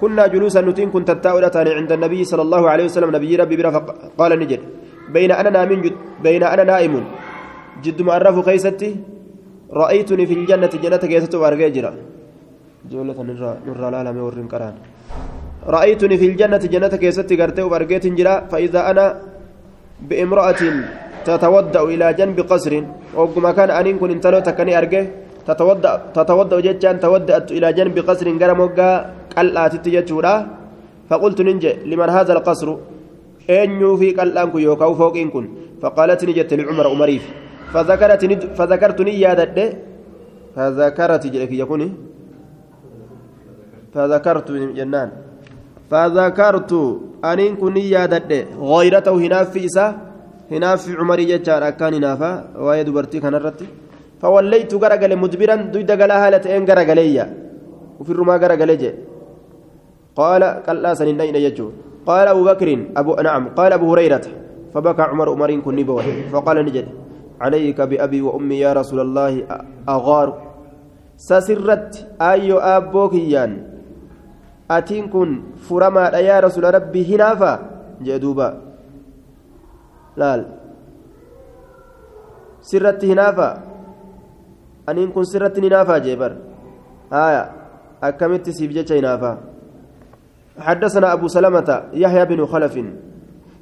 كنا 0.00 0.26
جلوسا 0.26 0.60
نتين 0.60 0.88
كنت 0.94 1.10
التاؤلتان 1.10 1.68
عند 1.68 1.92
النبي 1.92 2.20
صلى 2.24 2.42
الله 2.46 2.62
عليه 2.72 2.84
وسلم 2.88 3.10
نبي 3.16 3.36
ربي 3.36 3.56
برا 3.56 3.70
قال 4.18 4.32
نجد. 4.38 4.62
بين 5.14 5.32
أنا 5.32 5.50
نائم 5.50 5.80
بين 6.24 6.42
أنا 6.42 6.64
نائم. 6.64 6.94
جد 7.84 7.98
مؤرف 8.02 8.36
خيستي 8.46 8.90
رأيتني 9.72 10.24
في 10.26 10.34
الجنة 10.34 10.72
جنة 10.82 11.02
كيست 11.10 11.34
وأرجع 11.34 11.68
جرا. 11.76 11.92
جولة 12.90 13.18
نرى 13.28 13.50
نرى 13.66 13.88
لا 13.94 14.00
لم 14.06 14.16
يورن 14.20 14.46
قران 14.52 14.74
رأيتني 15.74 16.16
في 16.20 16.26
الجنة 16.30 16.62
جنة 16.74 16.94
كيست 17.02 17.30
قرت 17.40 17.58
وأرجع 17.60 18.02
جرا. 18.18 18.34
فإذا 18.50 18.80
أنا 18.90 19.04
بامرأة 20.08 20.62
تتودأ 21.26 21.82
إلى 21.82 22.06
جنب 22.18 22.38
قصر 22.50 22.72
وكما 23.16 23.50
كان 23.56 23.70
أن 23.70 23.98
كن 23.98 24.10
انتلو 24.10 24.38
تكني 24.38 24.78
أرجع 25.46 25.54
تتودأ 25.54 25.92
تتودأ 26.14 26.60
جتان 26.60 27.00
تودأت 27.00 27.48
إلى 27.56 27.72
جنب 27.72 27.96
قصر 28.08 28.26
قرموغا 28.40 28.90
قلعة 29.36 29.74
تجتشورا. 29.84 30.34
فقلت 31.10 31.38
ننجي 31.40 31.72
لمن 31.86 32.08
هذا 32.10 32.32
القصر؟ 32.32 32.68
أنيو 33.50 33.96
في 33.96 34.10
قلعة 34.18 34.52
يوكاو 34.54 34.94
فوق 34.94 35.16
إن 35.16 35.30
كن. 35.30 35.44
فقالت 35.82 36.24
نجت 36.24 36.54
لعمر 36.54 36.86
أمريف 36.92 37.24
فذكرت 37.72 38.22
فذكرت 38.58 38.98
نيادة 39.00 39.58
فذكرت 40.56 41.26
جلك 41.26 41.52
يكوني 41.52 41.88
فذكرت 43.94 44.48
جنان. 44.50 45.10
فذكرت 45.90 46.72
أنين 47.24 47.56
كن 47.56 47.72
نيادة 47.72 48.30
غيرته 48.58 49.14
هنا 49.14 49.44
في 49.44 49.64
إسا 49.64 49.86
هنا 50.50 50.76
في 50.76 50.90
عمر 50.98 51.20
جتان 51.20 51.62
أكان 51.62 51.94
هنافا 51.94 52.30
وهي 52.58 52.84
دبرتي 52.84 53.20
كان 53.20 53.34
الرتي. 53.34 53.85
فوليت 54.20 54.72
غرغل 54.74 55.12
مدبرا 55.16 55.56
دويد 55.72 55.90
غلا 55.90 56.16
هالة 56.26 56.44
إن 56.56 56.64
غرغليا. 56.68 57.24
وفي 58.00 58.10
الرما 58.12 58.36
غرغلجه 58.36 58.94
قال 60.16 60.42
قال 60.66 60.76
لا 60.82 60.94
سنين 60.94 61.20
يجو. 61.20 61.68
قال 62.06 62.28
أبو 62.28 62.42
بكر 62.44 62.68
أبو 62.96 63.12
نعم. 63.20 63.48
قال 63.58 63.72
أبو 63.72 63.86
هريرة 63.92 64.26
فبكى 64.74 65.02
عمر 65.02 65.28
عمر 65.34 65.50
كن 65.60 65.76
فقال 66.32 66.56
نجد 66.64 66.86
عليك 67.40 67.80
بأبي 67.80 68.20
وأمي 68.22 68.56
يا 68.64 68.72
رسول 68.72 69.00
الله 69.00 69.32
أغار. 69.88 70.28
سسرت 71.16 72.20
أيو 72.20 72.58
ابوكيان 72.58 73.52
أتين 74.70 75.08
كن 75.08 75.30
فرما 75.68 76.08
يا 76.18 76.40
رسول 76.40 76.64
ربي 76.74 77.14
هنافا. 77.14 77.52
جدوبا 78.02 78.48
لال. 80.16 80.40
سرت 82.60 83.04
هنافا. 83.04 83.75
Aniin 84.86 85.12
kun 85.12 85.24
sirratti 85.24 85.60
ni 85.60 85.68
naafaa 85.68 86.00
jee 86.00 86.16
bar. 86.16 86.32
آية 87.12 87.50
أكملت 88.02 88.50
سيبجة 88.50 89.00
نافا 89.00 89.38
حدثنا 90.58 91.12
أبو 91.12 91.28
سلمة 91.28 91.82
يحيى 91.92 92.24
بن 92.24 92.46
خلف 92.46 92.78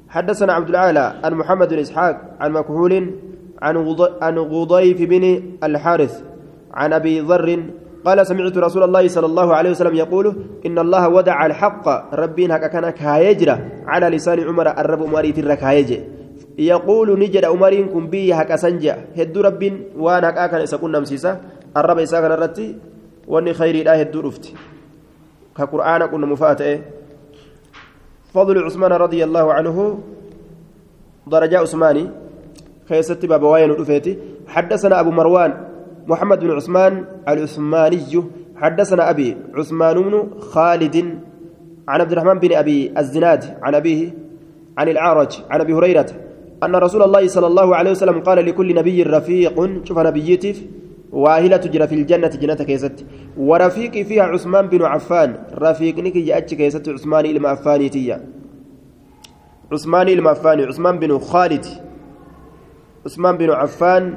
حدثنا 0.09 0.53
عبد 0.53 0.69
العالى 0.69 1.13
عن 1.23 1.33
محمد 1.33 1.69
بن 1.69 1.79
إسحاق 1.79 2.21
عن 2.39 2.51
مكحول 2.51 3.11
عن 4.21 4.37
غضيف 4.37 5.01
بن 5.01 5.43
الحارث 5.63 6.23
عن 6.73 6.93
أبي 6.93 7.19
ذر 7.19 7.63
قال 8.05 8.27
سمعت 8.27 8.57
رسول 8.57 8.83
الله 8.83 9.07
صلى 9.07 9.25
الله 9.25 9.55
عليه 9.55 9.71
وسلم 9.71 9.95
يقول 9.95 10.35
إن 10.65 10.79
الله 10.79 11.09
ودع 11.09 11.45
الحق 11.45 12.13
ربين 12.13 12.51
هكا 12.51 12.67
كان 12.67 12.93
على 13.87 14.09
لسان 14.09 14.39
عمر 14.39 14.67
الرب 14.79 15.03
مريت 15.03 15.39
الركايجة 15.39 15.99
يقول 16.57 17.19
نجد 17.19 17.45
عمرين 17.45 17.87
كن 17.87 18.07
بي 18.07 18.33
هكا 18.33 18.55
سنجا 18.55 19.05
هدو 19.17 19.41
رب 19.41 19.63
وأنا 19.97 20.29
هكا 20.29 20.47
كان 20.47 20.61
إسا 20.61 20.77
كنا 20.77 20.99
مسيسا 20.99 21.41
الرب 21.77 21.99
إسا 21.99 22.21
كان 22.21 22.31
رتي. 22.31 22.75
واني 23.27 23.53
خيري 23.53 23.83
لا 23.83 24.01
هدو 24.01 24.19
رفت 24.19 24.53
كقرآن 25.57 26.05
كنا 26.05 26.25
مفاتئ. 26.25 26.79
فضل 28.33 28.63
عثمان 28.63 28.91
رضي 28.91 29.23
الله 29.23 29.53
عنه. 29.53 29.99
درجة 31.27 31.59
عثماني. 31.59 32.09
خيست 32.89 33.25
باب 33.25 33.43
واين 33.43 33.71
رفيتي. 33.71 34.19
حدثنا 34.47 34.99
أبو 34.99 35.11
مروان 35.11 35.53
محمد 36.07 36.39
بن 36.39 36.51
عثمان 36.51 37.05
العثماني. 37.27 38.23
حدثنا 38.55 39.09
أبي 39.09 39.37
عثمان 39.55 40.01
بن 40.01 40.39
خالد 40.39 40.95
عن 41.87 42.01
عبد 42.01 42.11
الرحمن 42.11 42.39
بن 42.39 42.53
أبي 42.53 42.93
الزناد 42.97 43.57
عن 43.61 43.75
أبيه 43.75 44.13
عن 44.77 44.89
العارج 44.89 45.41
عن 45.49 45.61
أبي 45.61 45.73
هريرة 45.73 46.05
أن 46.63 46.75
رسول 46.75 47.03
الله 47.03 47.27
صلى 47.27 47.47
الله 47.47 47.75
عليه 47.75 47.91
وسلم 47.91 48.19
قال 48.19 48.45
لكل 48.45 48.75
نبي 48.75 49.03
رفيق 49.03 49.85
شوف 49.85 49.97
نبيتي 49.99 50.67
واهلة 51.11 51.57
تجرى 51.57 51.87
في 51.87 51.95
الجنة 51.95 52.27
جنة 52.27 52.53
كيست 52.55 53.05
ورفيقي 53.37 54.03
فيها 54.03 54.23
عثمان 54.23 54.67
بن 54.67 54.81
عفان. 54.81 55.35
رفيق 55.53 55.99
نكي 55.99 56.21
جاءتش 56.21 56.53
كيست 56.53 56.89
عثمان 56.89 57.25
إلما 57.25 57.49
عفاني 57.49 57.89
تيا 57.89 58.23
عثمان 59.71 60.07
إلما 60.07 60.29
عفاني 60.29 60.63
عثمان 60.63 60.99
بن 60.99 61.19
خالد. 61.19 61.65
عثمان 63.05 63.37
بن 63.37 63.49
عفان. 63.49 64.13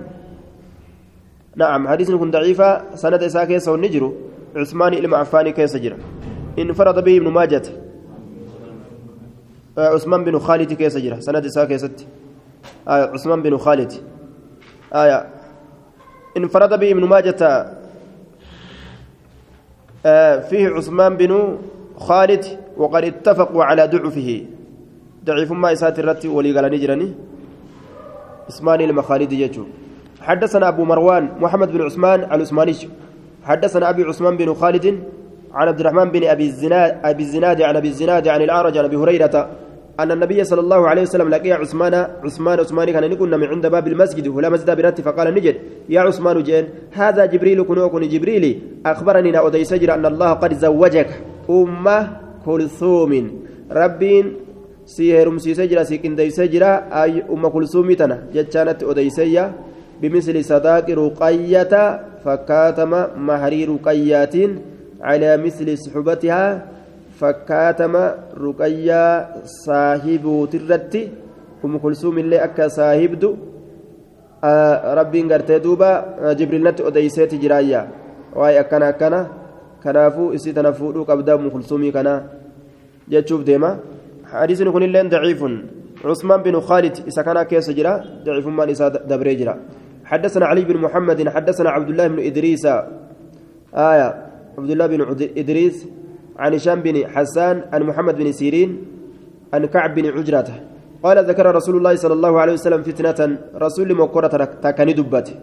نعم 1.56 1.88
حديث 1.88 2.10
كن 2.10 2.30
ضعيفة 2.30 2.94
سند 2.94 3.22
إساء 3.22 3.44
كيس 3.44 3.68
والنجر. 3.68 4.12
عثمان 4.56 4.94
إلما 4.94 5.16
عفاني 5.16 5.52
كيس 5.52 5.76
جرى. 5.76 5.96
انفرد 6.58 7.04
به 7.04 7.16
ابن 7.16 7.28
ماجة. 7.28 7.62
عثمان 9.78 10.24
بن 10.24 10.38
خالد 10.38 10.72
كيس 10.72 10.96
جرى 10.96 11.20
سند 11.20 11.44
إساء 11.44 11.90
آية 12.88 13.02
عثمان 13.14 13.42
بن 13.42 13.56
خالد. 13.58 13.92
آية. 14.94 15.26
انفرد 16.36 16.80
به 16.80 16.90
ابن 16.90 17.04
ماجة 17.04 17.66
آه 20.06 20.40
فيه 20.40 20.68
عثمان 20.68 21.16
بن 21.16 21.58
خالد 21.96 22.44
وقد 22.76 23.04
اتفقوا 23.04 23.64
على 23.64 23.86
ضعفه. 23.86 24.44
ضعيف 25.24 25.52
ما 25.52 25.72
إسات 25.72 25.98
الرت 25.98 26.26
ولي 26.26 26.52
قال 26.56 26.70
نجرني 26.72 27.14
اسماني 28.48 28.84
المخالد 28.84 29.32
يجو 29.32 29.64
حدثنا 30.20 30.68
أبو 30.68 30.84
مروان 30.84 31.28
محمد 31.40 31.72
بن 31.72 31.82
عثمان 31.82 32.20
العثماني 32.32 32.74
حدثنا 33.44 33.90
أبي 33.90 34.02
عثمان 34.04 34.36
بن 34.36 34.54
خالد 34.54 34.86
عن 35.54 35.68
عبد 35.68 35.80
الرحمن 35.80 36.10
بن 36.10 36.24
أبي 36.24 36.46
الزناد 36.46 36.98
أبي 37.04 37.22
الزناد 37.22 37.62
عن 37.62 37.76
أبي 37.76 37.88
الزناد 37.88 38.28
عن 38.28 38.42
الأعرج 38.42 38.78
عن 38.78 38.84
أبي 38.84 38.96
هريرة. 38.96 39.48
أن 40.00 40.10
النبي 40.12 40.44
صلى 40.44 40.60
الله 40.60 40.88
عليه 40.88 41.02
وسلم 41.02 41.28
لقي 41.28 41.52
عثمان 41.52 41.94
عثمان 42.24 42.60
عثمان 42.60 42.90
كان 42.90 43.10
نكون 43.10 43.34
من 43.34 43.46
عند 43.46 43.66
باب 43.66 43.86
المسجد 43.88 44.28
ولا 44.28 44.48
مسجد 44.48 44.70
برات 44.70 45.00
فقال 45.00 45.34
نجد. 45.34 45.56
يا 45.88 46.00
عثمان 46.00 46.42
جين 46.42 46.64
هذا 46.92 47.26
جبريل 47.26 47.62
كنوكن 47.62 48.08
جبريل. 48.08 48.44
أخبرني 48.86 49.38
أودي 49.38 49.64
سجر 49.64 49.94
أن 49.94 50.06
الله 50.06 50.32
قد 50.32 50.54
زوجك. 50.54 51.10
أمة 51.50 51.98
كلثوم. 52.46 53.12
ربين 53.72 54.24
سيسجر 54.86 55.82
سيكن 55.82 56.14
دي 56.14 56.30
سجر 56.30 56.62
أي 56.94 57.26
أم 57.30 57.48
كلثوم 57.48 57.92
تنا. 57.92 58.30
جتشانت 58.34 58.82
أودي 58.82 59.10
سيا 59.10 59.52
بمثل 60.02 60.44
صداق 60.44 60.86
رقية 60.90 61.74
فكاتم 62.24 62.92
مهري 63.18 63.64
رقيات 63.64 64.34
على 65.00 65.36
مثل 65.36 65.78
صحبتها. 65.78 66.77
Fakkaatama 67.20 68.02
ruqayyaa 68.44 69.42
saahibuutirratti 69.64 71.02
kum 71.60 71.78
kulsuumillee 71.78 72.40
akka 72.40 72.70
saahibdu 72.70 73.36
rabbiin 75.00 75.28
gartee 75.28 75.60
duuba 75.60 75.90
jibriilnatti 76.38 76.86
odeyseeti 76.90 77.38
jiraayya 77.42 77.86
waa'ee 78.38 78.58
akkana 78.64 78.94
akkana 78.94 79.20
kanaafuu 79.82 80.32
isii 80.32 80.52
tana 80.52 80.72
fuudhuu 80.72 81.04
qabda 81.04 81.36
umu 81.36 81.50
kulsuumii 81.50 81.92
kana 81.92 82.14
jechuuf 83.08 83.44
deema 83.44 83.78
كن 84.28 84.82
لين 84.92 85.08
ضعيف 85.08 85.40
عثمان 86.04 86.42
بن 86.42 86.60
خالد 86.60 86.96
إذا 87.08 87.22
كان 87.22 87.42
كيس 87.42 87.70
جرا 87.70 88.04
ضعيف 88.24 88.46
من 88.46 88.68
إذا 88.68 88.88
دبر 88.88 89.32
جرا 89.32 89.54
حدثنا 90.04 90.46
علي 90.46 90.64
بن 90.64 90.76
محمد 90.76 91.28
حدثنا 91.28 91.70
عبد 91.70 91.88
الله 91.88 92.06
بن 92.08 92.18
إدريس 92.28 92.64
آية 93.74 94.08
عبد 94.58 94.70
الله 94.70 94.86
بن 94.86 95.00
إدريس 95.36 95.76
عن 96.38 96.54
هشام 96.54 96.80
بن 96.80 97.06
حسان 97.06 97.56
عن 97.72 97.82
محمد 97.82 98.14
بن 98.16 98.32
سيرين 98.32 98.70
عن 99.54 99.66
كعب 99.66 99.94
بن 99.94 100.06
عجرة. 100.06 100.50
قال 101.02 101.16
ذكر 101.30 101.54
رسول 101.54 101.76
الله 101.76 101.94
صلى 101.96 102.14
الله 102.14 102.40
عليه 102.40 102.52
وسلم 102.52 102.82
فتنة 102.82 103.38
رسول 103.54 103.94
مكرة 103.94 104.44
تكني 104.62 104.92
دبته 104.92 105.34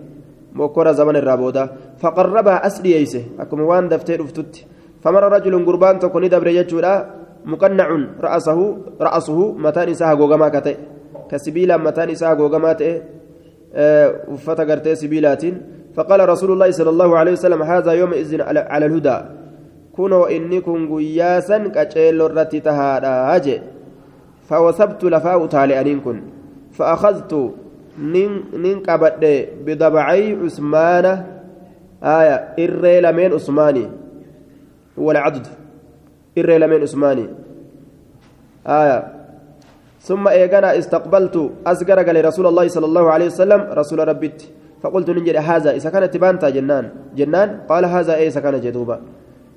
مكرة 0.54 0.92
زمن 0.92 1.16
الرابودة. 1.16 1.64
فقربها 2.00 2.68
أسلي 2.68 3.02
يسه 3.02 3.24
أكم 3.40 3.60
وان 3.62 3.88
دفتر 3.88 4.22
افتت 4.22 4.66
فمر 5.04 5.24
رجل 5.36 5.66
قربان 5.66 6.00
تكوني 6.00 6.28
دبر 6.28 6.48
يجورا 6.48 6.94
مقنع 7.46 7.88
رأسه 8.22 8.78
رأسه 9.02 9.52
متان 9.52 9.90
إساها 9.90 10.14
غوغما 10.14 10.48
كسبيلا 11.30 11.78
متان 11.78 12.10
إساها 12.10 12.34
غوغما 12.34 12.74
تئ 12.74 13.02
قرتي 14.70 14.96
سبيلات 14.96 15.44
فقال 15.96 16.30
رسول 16.30 16.52
الله 16.52 16.72
صلى 16.72 16.90
الله 16.90 17.18
عليه 17.18 17.32
وسلم 17.32 17.62
هذا 17.64 17.92
يوم 17.92 18.12
إذن 18.14 18.42
على 18.42 18.86
الهدى. 18.86 19.18
Guyyaa 19.96 21.42
san 21.42 21.72
qaceello 21.72 22.30
irratti 22.30 22.62
tahaadha 22.62 23.40
je 23.40 23.62
fawasabtu 24.50 25.10
lafaa 25.10 25.38
utaale 25.38 25.78
aniin 25.78 26.02
kun 26.02 26.22
fa'akhadtu 26.78 27.42
nin 27.98 28.84
qabadhe 28.84 29.64
bidabacay 29.66 30.36
cusmaana 30.36 31.36
aya 32.02 32.54
irree 32.58 33.02
lameen 33.02 33.34
usmaani 33.34 33.88
walcadud 34.98 35.48
irree 36.36 36.60
lameen 36.60 36.84
usmaani 36.84 37.26
aya 38.66 39.16
ثم 40.06 40.28
إيجانا 40.28 40.78
استقبلت 40.78 41.66
أسجر 41.66 42.00
قال 42.06 42.18
رسول 42.26 42.46
الله 42.46 42.66
صلى 42.68 42.86
الله 42.86 43.06
عليه 43.12 43.28
وسلم 43.34 43.62
رسول 43.74 44.00
ربي 44.06 44.32
فقلت 44.82 45.10
ننجل 45.10 45.38
هذا 45.38 45.70
إذا 45.82 45.90
كانت 45.90 46.14
تبانتا 46.14 46.54
جنان 46.54 46.86
جنان 47.18 47.66
قال 47.70 47.86
هذا 47.86 48.14
إيه 48.16 48.30
إذا 48.30 48.38
كان 48.38 48.62
جدوبا 48.62 49.02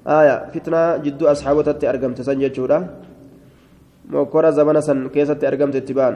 آية 0.09 0.37
فتنة 0.55 0.97
جدو 1.05 1.27
أصحابتي 1.29 1.89
أرقمت 1.91 2.19
سنجتشورا 2.21 2.79
مكورة 4.09 4.51
زمن 4.51 4.81
سن 4.81 5.09
كيست 5.09 5.45
أرقمت 5.45 5.77
اتبان. 5.77 6.15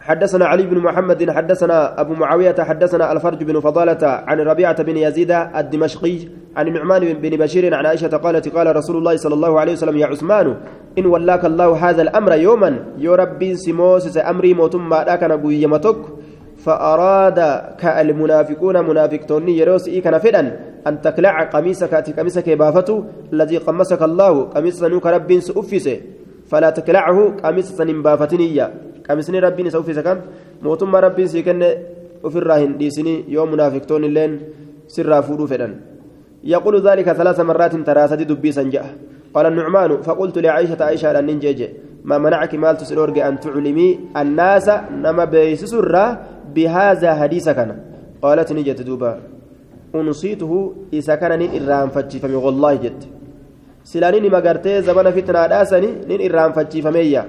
حدثنا 0.00 0.44
علي 0.46 0.62
بن 0.62 0.78
محمد 0.78 1.30
حدثنا 1.30 2.00
أبو 2.00 2.14
معاوية 2.14 2.54
حدثنا 2.58 3.12
الفرج 3.12 3.44
بن 3.44 3.60
فضالة 3.60 4.06
عن 4.08 4.40
ربيعة 4.40 4.82
بن 4.82 4.96
يزيد 4.96 5.30
الدمشقي 5.30 6.18
عن 6.56 6.68
النعمان 6.68 7.12
بن 7.12 7.30
بشير 7.36 7.74
عن 7.74 7.86
عائشة 7.86 8.16
قالت 8.16 8.48
قال 8.48 8.76
رسول 8.76 8.96
الله 8.96 9.16
صلى 9.16 9.34
الله 9.34 9.60
عليه 9.60 9.72
وسلم 9.72 9.96
يا 9.96 10.06
عثمان 10.06 10.56
إن 10.98 11.06
ولاك 11.06 11.44
الله 11.44 11.90
هذا 11.90 12.02
الأمر 12.02 12.32
يوما 12.32 12.84
يا 12.98 13.14
ربي 13.14 13.54
سموس 13.54 14.16
أمري 14.16 14.54
موتم 14.54 14.88
ما 14.88 15.16
كان 15.16 15.32
قيمتك 15.32 15.96
فأراد 16.64 17.38
كالمنافقون 17.78 18.76
منافقتوني 18.88 19.58
يروس 19.58 19.88
إيكنا 19.88 20.18
فدا 20.18 20.60
أن 20.86 21.00
تكلع 21.00 21.44
قميصك 21.44 21.94
قميصك 22.18 22.48
بافته 22.50 23.04
الذي 23.32 23.56
قمسك 23.56 24.02
الله 24.02 24.44
قميص 24.54 24.82
نوك 24.82 25.06
رب 25.06 25.30
سأفسه 25.40 26.00
فلا 26.50 26.70
تكلعه 26.70 27.18
قميص 27.44 27.68
سنين 27.76 28.02
بافتنية 28.02 28.66
قميصني 29.08 29.38
ربي 29.38 29.70
سأفسه 29.70 30.02
كان. 30.02 30.18
موتم 30.62 30.96
ربي 30.96 31.26
سيكن 31.26 31.62
وفي 32.24 32.38
الراهن 32.38 32.78
ديسني 32.78 33.24
يوم 33.28 33.52
منافقتون 33.52 34.04
اللين 34.04 34.40
سرا 34.88 35.20
فورو 35.20 35.46
فدن. 35.46 35.72
يقول 36.44 36.74
ذلك 36.88 37.12
ثلاث 37.12 37.40
مرات 37.40 37.74
تراسد 37.76 38.22
دبي 38.22 38.52
سنجأ. 38.52 38.84
قال 39.34 39.46
النعمان 39.46 40.02
فقلت 40.02 40.38
لعائشة 40.38 40.84
عائشة 40.84 41.18
أن 41.18 41.26
ننجي 41.26 41.68
ما 42.04 42.18
منعك 42.18 42.54
مال 42.54 42.76
تسلورج 42.76 43.18
أن 43.18 43.40
تعلمي 43.40 43.98
الناس 44.16 44.68
نما 44.90 45.24
بيسسر 45.24 46.16
بهذا 46.54 47.14
حديث 47.14 47.48
كان 47.48 47.70
قالت 48.22 48.52
نجت 48.52 48.82
دوبا. 48.82 49.39
نين 49.94 51.50
إرام 51.62 51.88
فتشفمي 51.88 52.34
والله 52.34 52.74
جد 52.74 53.00
سلاني 53.84 54.28
ما 54.28 54.38
قرتي 54.38 54.82
زمان 54.82 55.10
فتنة 55.10 55.46
داسني 55.46 55.90
نين 56.08 56.20
إرام 56.32 56.52
فتشفمي 56.52 57.22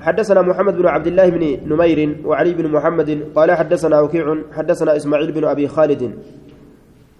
حدثنا 0.00 0.42
محمد 0.42 0.76
بن 0.76 0.86
عبد 0.86 1.06
الله 1.06 1.28
بن 1.28 1.58
نمير 1.72 2.16
وعلي 2.24 2.52
بن 2.54 2.66
محمد 2.68 3.10
قال 3.36 3.52
حدثنا 3.52 4.00
وكيع 4.00 4.36
حدثنا 4.52 4.96
إسماعيل 4.96 5.32
بن 5.32 5.44
أبي 5.44 5.68
خالد 5.68 6.02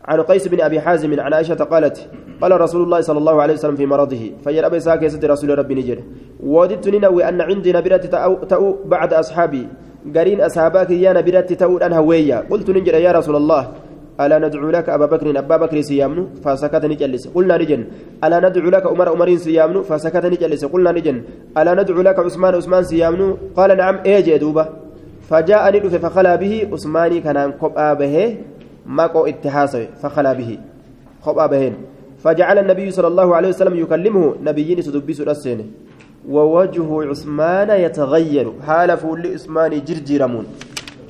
عن 0.05 0.21
قيس 0.21 0.49
بن 0.49 0.61
أبي 0.61 0.81
حازم 0.81 1.21
عن 1.21 1.33
عائشة 1.33 1.55
قالت 1.55 2.09
قال 2.41 2.61
رسول 2.61 2.83
الله 2.83 3.01
صلى 3.01 3.19
الله 3.19 3.43
عليه 3.43 3.55
وسلم 3.55 3.77
في 3.77 3.87
مرضه 3.87 4.31
فيا 4.45 4.67
أبي 4.67 4.81
ساكي 4.81 5.07
رسول 5.07 5.59
ربي 5.59 5.75
نجر 5.75 5.99
وددت 6.41 6.89
ننوي 6.89 7.29
أن 7.29 7.41
عندي 7.41 7.73
نبرة 7.73 7.97
تأو 8.49 8.79
بعد 8.85 9.15
أصحابي. 9.15 9.69
قرين 10.17 10.41
أصحابك 10.41 10.91
يا 10.91 11.13
نبرة 11.13 11.51
تأو 11.61 11.79
أن 11.79 11.93
هوية. 11.93 12.49
قلت 12.51 12.71
ننجر 12.71 12.95
يا 12.95 13.13
رسول 13.13 13.37
الله 13.37 13.63
ألا 14.21 14.39
ندعو 14.39 14.71
لك 14.71 14.89
أبا 14.89 15.07
بكر 15.07 15.27
أبا 15.39 15.57
بكر 15.57 15.81
سيامن 15.81 16.45
فسكت 16.45 16.85
نجلس 16.85 17.29
قلنا 17.37 17.57
نجن 17.61 17.85
ألا 18.25 18.39
ندعو 18.49 18.69
لك 18.75 18.85
عمر 18.87 19.09
عمر 19.09 19.37
سيامن 19.37 19.83
فسكت 19.89 20.25
نجلس 20.27 20.65
قلنا 20.65 20.93
نجن 20.93 21.17
ألا 21.59 21.73
ندعو 21.79 22.01
لك 22.03 22.19
عثمان 22.19 22.53
عثمان 22.55 22.83
سيامن 22.85 23.37
قال 23.57 23.71
نعم 23.77 23.97
إيه 24.07 24.37
دوبة. 24.37 24.65
فجاء 25.29 25.63
ندف 25.77 25.95
فخلا 26.05 26.37
به 26.37 26.69
عثماني 26.73 27.21
كان 27.21 27.39
قبآ 27.63 27.95
به 28.01 28.15
ماكو 28.87 29.27
اتحاسه 29.27 29.83
فخلا 30.03 30.33
به. 30.33 30.59
خبآ 31.23 31.47
بهن 31.47 31.75
فجعل 32.25 32.59
النبي 32.59 32.91
صلى 32.91 33.09
الله 33.13 33.29
عليه 33.37 33.49
وسلم 33.49 33.75
يكلمه 33.85 34.35
نبيين 34.45 34.83
سدبس 34.83 35.21
السنة 35.21 35.65
ووجه 36.29 37.11
عثمان 37.11 37.71
يتغير. 37.71 38.53
حال 38.67 38.97
فول 38.97 39.27
عثمان 39.27 39.85
جرجيرمون 39.85 40.47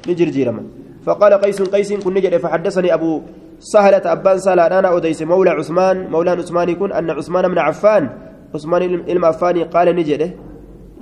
نجرجيرمون 0.09 0.67
فقال 1.07 1.33
قيس 1.35 1.63
قيس 1.63 1.93
كن 1.93 2.15
نجد. 2.15 2.37
فحدثني 2.37 2.95
أبو 2.95 3.21
سهلة 3.61 4.13
أبان 4.13 4.39
سهلة 4.39 4.67
أنا 4.67 4.97
أديس 4.97 5.23
مولى 5.23 5.51
عثمان 5.51 6.11
مولى 6.11 6.31
عثمان 6.31 6.69
يكون 6.69 6.93
أن 6.93 7.11
عثمان 7.11 7.49
بن 7.49 7.59
عفان 7.59 8.11
عثمان 8.55 8.83
علم 9.09 9.25
عفان 9.25 9.65
قال 9.65 9.97
نجد. 9.97 10.23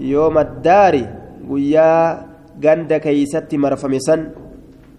يوم 0.01 0.39
الدار 0.39 0.95
ويا 1.49 2.25
غند 2.65 2.93
كيست 2.93 3.55
مرفمسا 3.55 4.31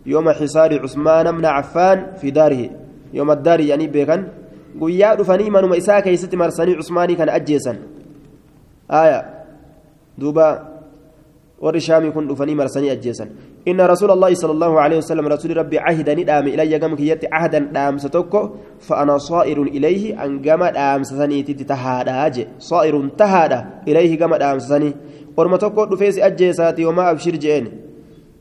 يوم 0.05 0.29
حصار 0.29 0.79
عثمان 0.83 1.37
بن 1.37 1.45
عفان 1.45 1.97
في 2.21 2.31
داره. 2.31 2.69
يوم 3.13 3.31
الدار 3.31 3.59
يعني 3.59 3.87
بيغن. 3.87 4.23
ويا 4.79 5.15
دفني 5.15 5.49
من 5.49 5.75
إساء 5.77 5.99
كيست 5.99 6.35
مرسني 6.35 6.75
عثماني 6.75 7.15
كان 7.15 7.29
أجيسا 7.29 7.75
آية 8.91 9.45
دوبا 10.17 10.69
warri 11.61 11.81
shaamii 11.81 12.11
kun 12.11 12.27
dhufanii 12.27 12.55
marsanii 12.55 12.89
ajjeesan 12.89 13.29
inna 13.65 13.87
rasuula 13.87 14.13
allahi 14.13 14.35
sala 14.35 14.53
allahu 14.53 14.79
aleyhi 14.79 15.01
wasalam 15.01 15.27
rasuli 15.27 15.53
rabbi 15.53 15.77
cahidani 15.77 16.23
dhaame 16.23 16.51
ilayya 16.55 16.79
gama 16.79 16.95
kiyyatti 16.95 17.27
cahadan 17.27 17.67
dhaamsa 17.73 18.09
tokko 18.09 18.41
fa 18.79 19.01
ana 19.03 19.19
saa'irun 19.19 19.67
ilayhi 19.67 20.13
an 20.15 20.39
gama 20.39 20.71
dhaamsa 20.71 21.17
saniititti 21.19 21.65
tahaadha 21.65 22.29
je 22.31 22.47
saa'irun 22.69 23.11
tahaadha 23.21 23.83
ilayhi 23.85 24.17
gama 24.17 24.39
dhaamsa 24.39 24.67
sanii 24.67 24.93
orma 25.37 25.57
tokko 25.57 25.85
dhufee 25.91 26.11
si 26.11 26.23
ajjeesaati 26.23 26.85
wamaa 26.85 27.09
abshir 27.11 27.35
je'een 27.39 27.67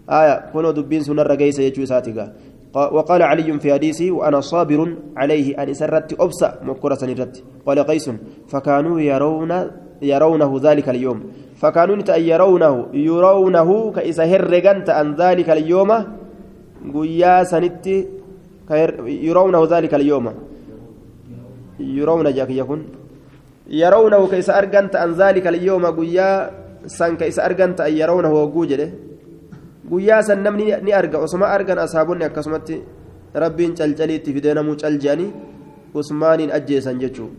aya 0.07 0.39
kunoo 0.53 0.73
dubbiin 0.73 1.05
sunarra 1.05 1.37
geeysa 1.37 1.63
jechuu 1.63 1.83
isaati 1.83 2.13
gaa 2.13 2.31
وقال 2.75 3.23
علي 3.23 3.49
في 3.59 3.73
حديثه 3.73 4.11
وأنا 4.11 4.41
صابر 4.41 4.81
عليه 5.17 5.57
أن 5.63 5.75
سرت 5.75 6.21
أبسأ 6.21 6.61
مكرة 6.63 6.95
سنرت 6.95 7.35
قال 7.67 7.79
قيس 7.81 8.11
فكانوا 8.49 9.01
يرون 9.01 9.53
يرونه 10.03 10.61
ذلك 10.63 10.89
اليوم. 10.89 11.19
فكانوا 11.61 11.97
يرونه 12.17 12.87
يرونه 12.93 13.93
كإذا 13.97 14.25
هرجنت 14.25 14.91
عن 14.91 15.15
ذلك 15.15 15.51
اليوم 15.51 15.91
قيا 16.95 17.45
سنت 17.45 17.87
يرونه 19.07 19.61
ذلك 19.75 19.95
اليوم. 19.95 20.27
يرون 21.81 22.27
جاك 22.35 22.51
يكون. 22.51 22.81
يرونه 23.69 24.27
كإذا 24.27 24.59
أرجنت 24.59 24.97
عن 24.97 25.11
ذلك 25.13 25.47
اليوم 25.47 25.85
قيا 25.87 26.51
سن 26.87 27.17
كإذا 27.17 27.47
أرجنت 27.47 27.81
أن 27.81 27.93
يرونه 27.93 28.33
وجوجله 28.33 28.91
guyyaa 29.91 30.23
san 30.23 30.43
namni 30.45 30.65
ni 30.85 30.93
arga 30.93 31.19
osuma 31.19 31.49
argan 31.49 31.79
asaabonni 31.79 32.25
akkasumatti 32.25 32.83
rabbiin 33.35 33.75
calcaliitti 33.75 34.35
fidee 34.37 34.55
namuu 34.55 34.77
cal 34.83 34.99
je'anii 35.05 35.33
usmaaniin 35.95 36.53
ajjeesan 36.59 37.01
jechuu 37.01 37.31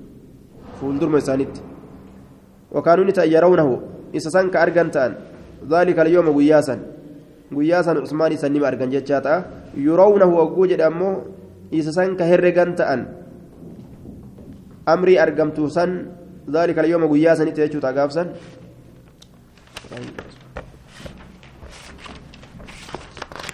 yarawnahu 2.74 3.74
isa 4.14 4.30
san 4.30 4.50
ka 4.50 4.62
argan 4.62 4.90
ta'an 4.92 5.14
ذلك 5.60 6.00
اليوم 6.00 6.32
قياسا 6.40 6.76
قياسا 7.52 7.92
عثمان 8.00 8.32
سنما 8.40 8.68
أرجن 8.68 8.90
جتشاتا. 8.96 9.36
يرونه 9.76 10.30
وقوج 10.32 10.72
أمو 10.80 11.10
إسسان 11.76 12.16
كهرجان 12.16 12.80
تأن. 12.80 13.00
أمري 14.88 15.20
أرجمتو 15.20 15.68
سن 15.68 15.92
ذلك 16.48 16.80
اليوم 16.80 17.12
قياسا 17.12 17.44
نتيجة 17.44 17.84
تقافسا 17.84 18.24